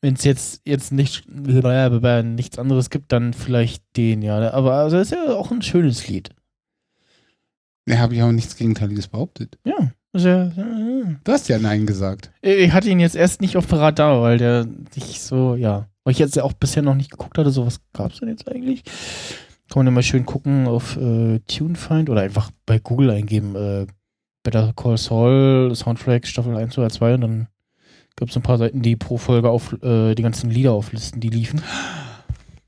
[0.00, 4.52] wenn es jetzt, jetzt nicht, nichts anderes gibt, dann vielleicht den, ja.
[4.52, 6.30] Aber also, das ist ja auch ein schönes Lied.
[7.86, 9.58] Ne, habe ich auch nichts Gegenteiliges behauptet.
[9.64, 9.92] Ja.
[10.12, 11.16] Ist ja, ja.
[11.24, 12.30] Du hast ja Nein gesagt.
[12.42, 15.88] Ich hatte ihn jetzt erst nicht auf Parat da, weil der sich so, ja.
[16.04, 18.28] Weil ich jetzt ja auch bisher noch nicht geguckt hatte, so was gab es denn
[18.28, 18.82] jetzt eigentlich?
[19.68, 23.86] Kann man ja mal schön gucken auf äh, TuneFind oder einfach bei Google eingeben, äh,
[24.42, 27.48] Better Call Saul, Soundtrack Staffel 1 oder 2 und dann
[28.16, 31.28] gibt es ein paar Seiten, die pro Folge auf äh, die ganzen Lieder auflisten, die
[31.28, 31.62] liefen.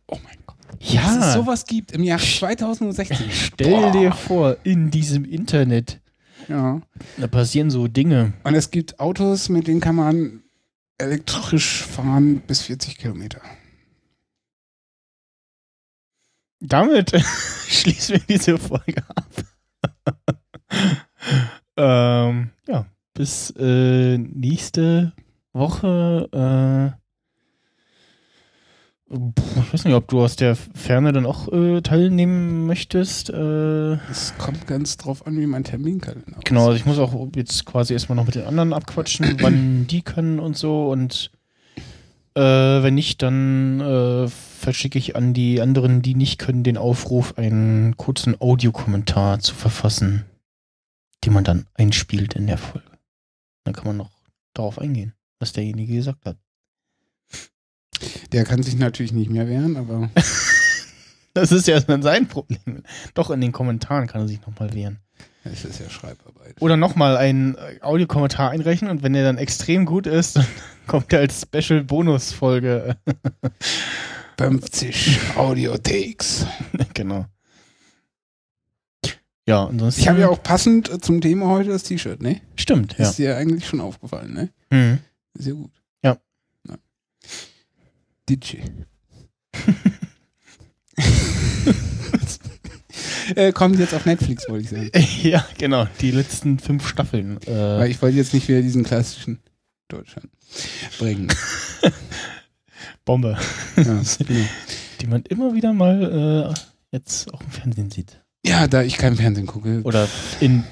[0.09, 0.38] Oh mein Gott.
[0.81, 3.31] Ja, Dass es sowas gibt im Jahr 2016.
[3.31, 3.91] stell Boah.
[3.93, 6.01] dir vor, in diesem Internet,
[6.49, 6.81] Ja.
[7.17, 8.33] da passieren so Dinge.
[8.45, 10.43] Und es gibt Autos, mit denen kann man
[10.99, 13.41] elektrisch fahren bis 40 Kilometer.
[16.61, 17.11] Damit
[17.69, 19.29] schließen wir diese Folge ab.
[21.77, 25.13] ähm, ja, bis äh, nächste
[25.53, 26.95] Woche.
[26.97, 26.99] Äh,
[29.11, 33.31] ich weiß nicht, ob du aus der Ferne dann auch äh, teilnehmen möchtest.
[33.31, 36.45] Äh, Es kommt ganz drauf an, wie mein Terminkalender aussieht.
[36.45, 40.03] genau, also ich muss auch jetzt quasi erstmal noch mit den anderen abquatschen, wann die
[40.03, 40.91] können und so.
[40.91, 41.31] Und
[42.35, 47.39] äh, wenn nicht, dann äh, verschicke ich an die anderen, die nicht können, den Aufruf,
[47.39, 50.27] einen kurzen Audiokommentar zu verfassen,
[51.25, 52.87] den man dann einspielt in der Folge.
[53.65, 54.11] Dann kann man noch
[54.53, 56.37] darauf eingehen, was derjenige gesagt hat.
[58.33, 60.11] Der kann sich natürlich nicht mehr wehren, aber
[61.35, 62.83] Das ist ja dann sein Problem.
[63.15, 64.99] Doch in den Kommentaren kann er sich nochmal wehren.
[65.45, 66.57] es ist ja Schreibarbeit.
[66.61, 70.47] Oder nochmal einen äh, Audiokommentar einreichen und wenn der dann extrem gut ist, dann
[70.89, 72.97] kommt er als Special-Bonus-Folge.
[74.37, 76.47] 50 Audiotakes.
[76.95, 77.27] genau.
[79.47, 80.01] Ja, ansonsten.
[80.03, 82.41] Ich habe ja auch passend äh, zum Thema heute das T-Shirt, ne?
[82.57, 83.09] Stimmt, ja.
[83.09, 84.51] Ist dir eigentlich schon aufgefallen, ne?
[84.71, 84.99] Mhm.
[85.35, 85.71] Sehr gut.
[86.03, 86.19] Ja.
[86.69, 86.75] ja.
[88.29, 88.59] DJ.
[93.35, 94.91] äh, kommt jetzt auf Netflix, wollte ich sagen.
[95.29, 95.87] ja, genau.
[96.01, 97.39] Die letzten fünf Staffeln.
[97.47, 99.41] Weil Äh, ich wollte jetzt nicht wieder diesen klassischen
[99.89, 100.29] Deutschland
[100.99, 101.29] bringen.
[103.05, 103.39] Bombe.
[103.77, 104.03] Ja, genau.
[105.01, 106.55] Die man immer wieder mal äh,
[106.93, 108.21] jetzt auch im Fernsehen sieht.
[108.45, 110.09] ja, da ich kein Fernsehen gucke, Oder
[110.41, 110.65] in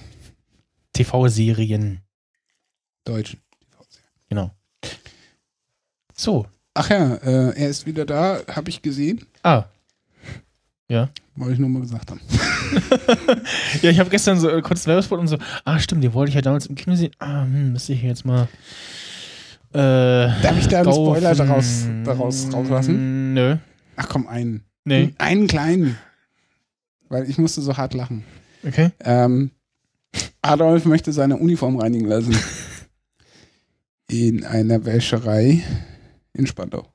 [0.92, 2.00] TV-Serien.
[3.04, 3.40] Deutschen.
[4.28, 4.50] Genau.
[6.14, 6.46] So.
[6.76, 9.24] Ach ja, äh, er ist wieder da, habe ich gesehen.
[9.42, 9.64] Ah.
[11.36, 12.20] Wollte ich nur mal gesagt haben.
[13.82, 16.30] ja, ich habe gestern so äh, kurz einen Werbespot und so, ah, stimmt, den wollte
[16.30, 17.12] ich ja damals im Kino sehen.
[17.18, 18.48] Ah, hm, müsste ich jetzt mal.
[19.72, 21.16] Äh, Darf ich da einen kaufen.
[21.16, 23.34] Spoiler daraus, daraus rauslassen?
[23.34, 23.56] Nö.
[23.96, 24.64] Ach komm, einen.
[24.84, 25.14] Nee.
[25.18, 25.96] Einen kleinen.
[27.08, 28.22] Weil ich musste so hart lachen.
[28.66, 28.90] Okay.
[29.00, 29.50] Ähm,
[30.42, 32.36] Adolf möchte seine Uniform reinigen lassen.
[34.08, 35.62] In einer Wäscherei
[36.36, 36.86] in Spandau.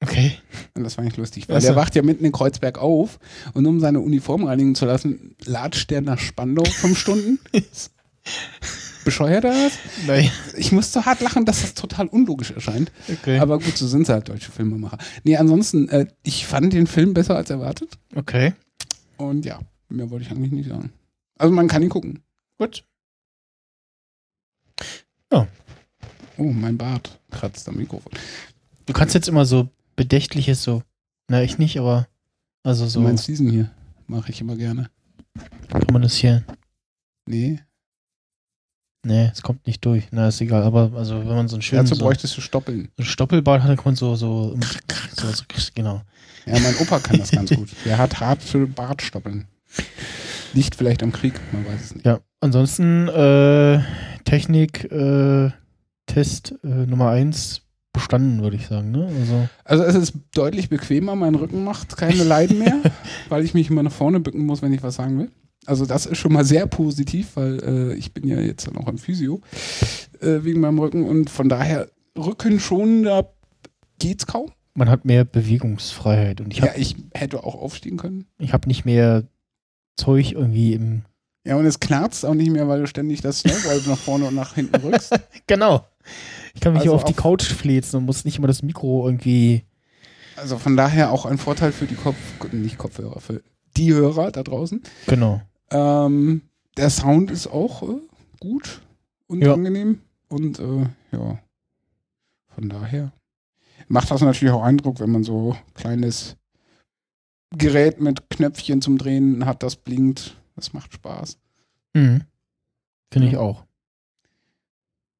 [0.00, 0.38] Okay.
[0.74, 1.68] Und das war nicht lustig, weil Ach so.
[1.68, 3.18] der wacht ja mitten in Kreuzberg auf
[3.54, 7.38] und um seine Uniform reinigen zu lassen, latscht der nach Spandau fünf Stunden.
[9.04, 9.72] Bescheuert er das?
[10.06, 10.30] Nein.
[10.56, 12.90] Ich muss so hart lachen, dass das total unlogisch erscheint.
[13.10, 13.38] Okay.
[13.38, 14.96] Aber gut, so sind sie halt deutsche Filmemacher.
[15.24, 17.98] Nee, ansonsten, äh, ich fand den Film besser als erwartet.
[18.14, 18.54] okay.
[19.16, 20.90] Und ja, mehr wollte ich eigentlich nicht sagen.
[21.38, 22.20] Also man kann ihn gucken.
[22.58, 22.84] Gut.
[26.36, 28.12] Oh, mein Bart kratzt am Mikrofon.
[28.86, 30.82] Du kannst jetzt immer so bedächtliches so.
[31.28, 32.08] Na, ich nicht, aber.
[32.62, 33.00] Also so.
[33.00, 33.70] Du meinst diesen hier?
[34.06, 34.90] Mache ich immer gerne.
[35.70, 36.44] kann man das hier.
[37.26, 37.60] Nee.
[39.06, 40.08] Nee, es kommt nicht durch.
[40.12, 40.62] Na, ist egal.
[40.62, 42.88] Aber also wenn man so einen schönen Dazu so, bräuchtest du Stoppeln.
[42.96, 44.56] so einen Stoppelbart hat, dann kann man so, so,
[45.16, 45.44] so, so
[45.74, 46.02] genau.
[46.46, 47.68] Ja, mein Opa kann das ganz gut.
[47.84, 49.46] Der hat harte Bartstoppeln.
[50.54, 52.06] Liegt vielleicht am Krieg, man weiß es nicht.
[52.06, 53.80] Ja, ansonsten äh,
[54.24, 55.50] Technik, äh,
[56.06, 57.62] Test äh, Nummer eins
[57.92, 58.90] bestanden, würde ich sagen.
[58.90, 59.08] Ne?
[59.20, 62.80] Also, Also es ist deutlich bequemer, mein Rücken macht keine Leiden mehr,
[63.28, 65.30] weil ich mich immer nach vorne bücken muss, wenn ich was sagen will.
[65.66, 68.98] Also das ist schon mal sehr positiv, weil äh, ich bin ja jetzt noch im
[68.98, 69.40] Physio
[70.20, 73.24] äh, wegen meinem Rücken und von daher Rücken schon, da
[73.98, 74.50] geht's kaum.
[74.74, 78.26] man hat mehr Bewegungsfreiheit und ich habe ja, ich hätte auch aufstehen können.
[78.38, 79.24] ich hab nicht mehr
[79.96, 81.02] Zeug irgendwie im.
[81.46, 84.34] Ja, und es knarzt auch nicht mehr, weil du ständig das Snowboard nach vorne und
[84.34, 85.14] nach hinten rückst.
[85.46, 85.84] Genau.
[86.54, 88.62] Ich kann mich Also hier auf die auf- Couch fläzen und muss nicht immer das
[88.62, 89.64] Mikro irgendwie.
[90.36, 92.16] Also von daher auch ein Vorteil für die Kopf,
[92.52, 93.42] nicht Kopfhörer, für
[93.76, 94.82] die Hörer da draußen.
[95.06, 95.40] Genau.
[95.70, 96.42] Ähm,
[96.76, 97.96] der Sound ist auch äh,
[98.40, 98.82] gut
[99.26, 99.54] und Ja.
[99.54, 100.00] angenehm.
[100.28, 101.38] Und äh, ja,
[102.48, 103.12] von daher
[103.88, 106.36] macht das natürlich auch Eindruck, wenn man so kleines
[107.56, 110.36] Gerät mit Knöpfchen zum Drehen hat, das blinkt.
[110.56, 111.38] Das macht Spaß.
[111.94, 112.22] Mhm.
[113.12, 113.64] Finde ich auch.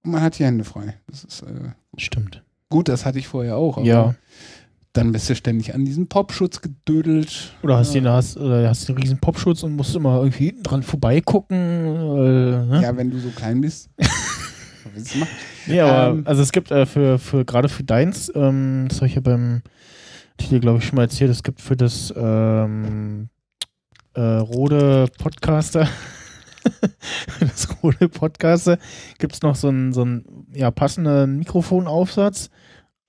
[0.04, 0.94] Man hat die Hände frei.
[1.08, 2.42] Das ist äh, Stimmt.
[2.68, 3.78] gut, das hatte ich vorher auch.
[3.78, 4.14] Aber Ja.
[4.92, 7.52] Dann bist du ständig an diesen Popschutz gedödelt.
[7.64, 8.00] Oder hast, ja.
[8.00, 11.56] den, hast, oder hast den riesen Popschutz und musst immer irgendwie hinten dran vorbeigucken.
[11.58, 12.80] Äh, ne?
[12.80, 13.90] Ja, wenn du so klein bist.
[14.94, 15.30] Willst du machen?
[15.66, 19.08] Nee, aber Ähm, also es gibt äh, für, für gerade für deins, ähm, das habe
[19.08, 19.62] ich ja beim
[20.40, 23.28] ich dir, glaube ich, schon mal erzählt, es gibt für das ähm,
[24.14, 25.88] äh, Rode Podcaster,
[27.40, 28.78] das Rode Podcaster,
[29.18, 32.50] gibt es noch so einen, so einen ja, passenden Mikrofonaufsatz.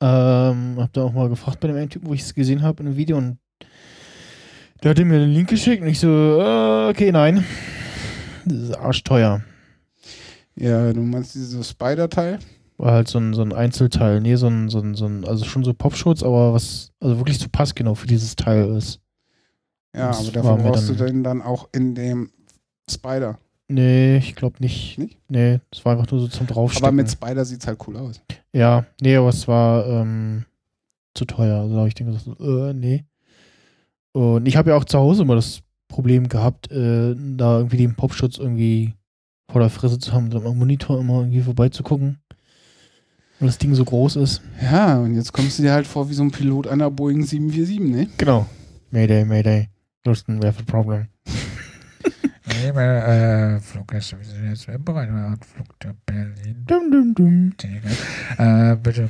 [0.01, 2.83] Ähm, hab da auch mal gefragt bei dem einen Typen, wo ich es gesehen habe
[2.83, 3.37] in einem Video und
[4.83, 7.43] der hat mir den Link geschickt und ich so, äh, okay, nein.
[8.45, 9.41] Das ist arschteuer.
[10.55, 12.39] Ja, du meinst dieses Spider-Teil?
[12.77, 14.19] War halt so ein, so ein Einzelteil.
[14.21, 17.39] Nee, so ein, so ein, so ein, also schon so Popschutz, aber was, also wirklich
[17.39, 18.99] so passgenau für dieses Teil ist.
[19.95, 22.29] Ja, Das aber mir brauchst du dann- den dann auch in dem
[22.89, 23.39] Spider.
[23.67, 24.97] Nee, ich glaube nicht.
[24.97, 25.17] Nicht?
[25.27, 26.87] Nee, das war einfach nur so zum Draufstecken.
[26.87, 28.21] Aber mit Spider sieht's halt cool aus.
[28.53, 30.45] ja, nee, aber es war ähm,
[31.15, 31.61] zu teuer.
[31.61, 33.05] Also habe ich dann gesagt, äh, nee.
[34.11, 37.95] Und ich habe ja auch zu Hause immer das Problem gehabt, äh, da irgendwie den
[37.95, 38.93] Popschutz irgendwie
[39.51, 42.19] vor der Fresse zu haben, am Monitor immer irgendwie vorbeizugucken.
[43.39, 44.41] Weil das Ding so groß ist.
[44.61, 47.79] Ja, und jetzt kommst du dir halt vor wie so ein Pilot einer Boeing 747,
[47.79, 48.07] ne?
[48.17, 48.45] Genau.
[48.91, 49.69] Mayday, Mayday.
[50.05, 51.07] Houston, we have a problem.
[52.65, 54.97] Liebe äh, Fluggäste, wir sind jetzt einen Flug
[55.83, 56.65] nach Berlin.
[56.65, 57.53] Dum, dum, dum.
[58.39, 59.07] Äh, bitte.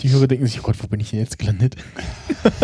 [0.00, 1.74] Die Hörer denken sich, oh Gott, wo bin ich denn jetzt gelandet?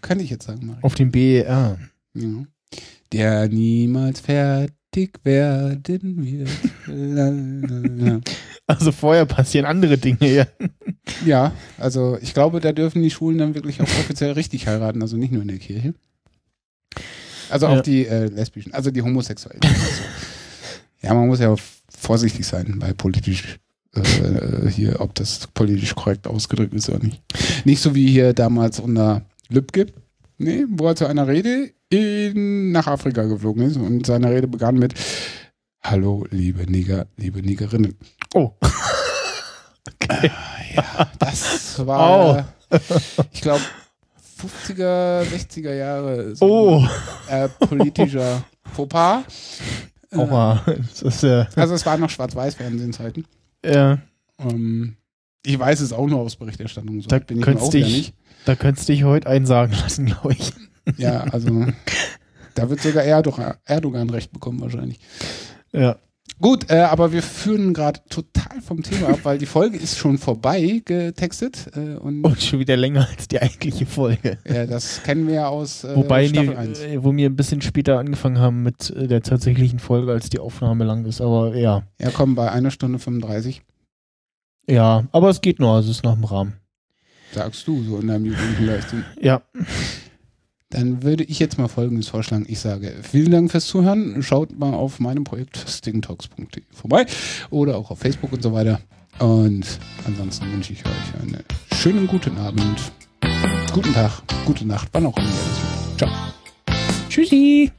[0.00, 0.82] Könnte ich jetzt sagen, Mario.
[0.82, 1.78] Auf dem BER.
[2.14, 2.44] Ja.
[3.12, 4.20] Der niemals
[4.94, 6.46] fertig werden.
[6.86, 8.20] Lalalala.
[8.66, 10.46] Also vorher passieren andere Dinge, ja.
[11.26, 15.16] ja, also ich glaube, da dürfen die Schulen dann wirklich auch offiziell richtig heiraten, also
[15.16, 15.94] nicht nur in der Kirche.
[17.50, 17.82] Also auch Ja.
[17.82, 19.60] die äh, lesbischen, also die Homosexuellen.
[19.62, 20.02] Also,
[21.02, 21.54] ja, man muss ja
[21.90, 23.58] vorsichtig sein bei politisch
[23.94, 27.20] äh, hier, ob das politisch korrekt ausgedrückt ist oder nicht.
[27.64, 29.86] Nicht so wie hier damals unter Lübcke,
[30.38, 34.76] nee, wo er zu einer Rede in, nach Afrika geflogen ist und seine Rede begann
[34.76, 34.94] mit
[35.82, 37.96] Hallo, liebe Neger, liebe Negerinnen.
[38.34, 38.52] Oh.
[40.08, 40.28] Äh,
[40.76, 42.46] ja, das war,
[43.32, 43.60] ich glaube,
[44.40, 46.88] 50er, 60er Jahre so Oh.
[47.28, 48.44] äh, politischer
[48.74, 49.24] Fauxpas.
[50.10, 50.16] Äh.
[50.18, 51.46] Das ist ja.
[51.56, 53.26] Also es waren noch Schwarz-Weiß-Fernsehzeiten.
[53.64, 53.98] ja.
[54.38, 54.96] Ähm,
[55.46, 57.00] ich weiß es auch nur aus Berichterstattung.
[57.02, 58.14] So Da bin ich könntest auch dich- nicht.
[58.46, 60.52] Da könntest du dich heute einen sagen lassen, glaube ich.
[60.96, 61.66] Ja, also
[62.54, 65.00] da wird sogar Erdogan, Erdogan recht bekommen wahrscheinlich.
[65.72, 65.96] Ja.
[66.40, 70.18] Gut, äh, aber wir führen gerade total vom Thema ab, weil die Folge ist schon
[70.18, 74.38] vorbei getextet äh, und Und schon wieder länger als die eigentliche Folge.
[74.44, 76.80] äh, das kennen wir ja aus äh, Wobei, Staffel 1.
[76.80, 80.40] äh, wo wir ein bisschen später angefangen haben mit äh, der tatsächlichen Folge, als die
[80.40, 81.20] Aufnahme lang ist.
[81.20, 81.84] Aber ja.
[82.00, 83.62] Ja, komm, bei einer Stunde 35
[84.68, 86.54] Ja, aber es geht noch, also es ist noch im Rahmen.
[87.32, 89.04] sagst du so in deinem jugendlichen Leistung.
[89.20, 89.42] Ja.
[90.74, 92.46] Dann würde ich jetzt mal Folgendes vorschlagen.
[92.48, 94.20] Ich sage vielen Dank fürs Zuhören.
[94.24, 97.06] Schaut mal auf meinem Projekt stingtalks.de vorbei
[97.50, 98.80] oder auch auf Facebook und so weiter.
[99.20, 99.64] Und
[100.04, 101.44] ansonsten wünsche ich euch einen
[101.76, 102.92] schönen guten Abend,
[103.72, 104.10] guten Tag,
[104.46, 105.28] gute Nacht, wann auch immer.
[105.28, 105.98] ihr das hört.
[105.98, 106.10] Ciao.
[107.08, 107.70] Tschüssi.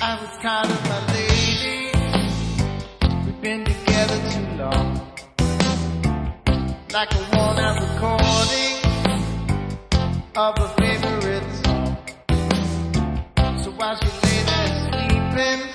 [0.00, 1.90] I was kind of my lady.
[3.26, 5.00] We've been together too long.
[6.92, 8.69] like a worn out recording
[10.36, 11.96] of a favorite song.
[13.62, 15.69] So while she lay there sleeping,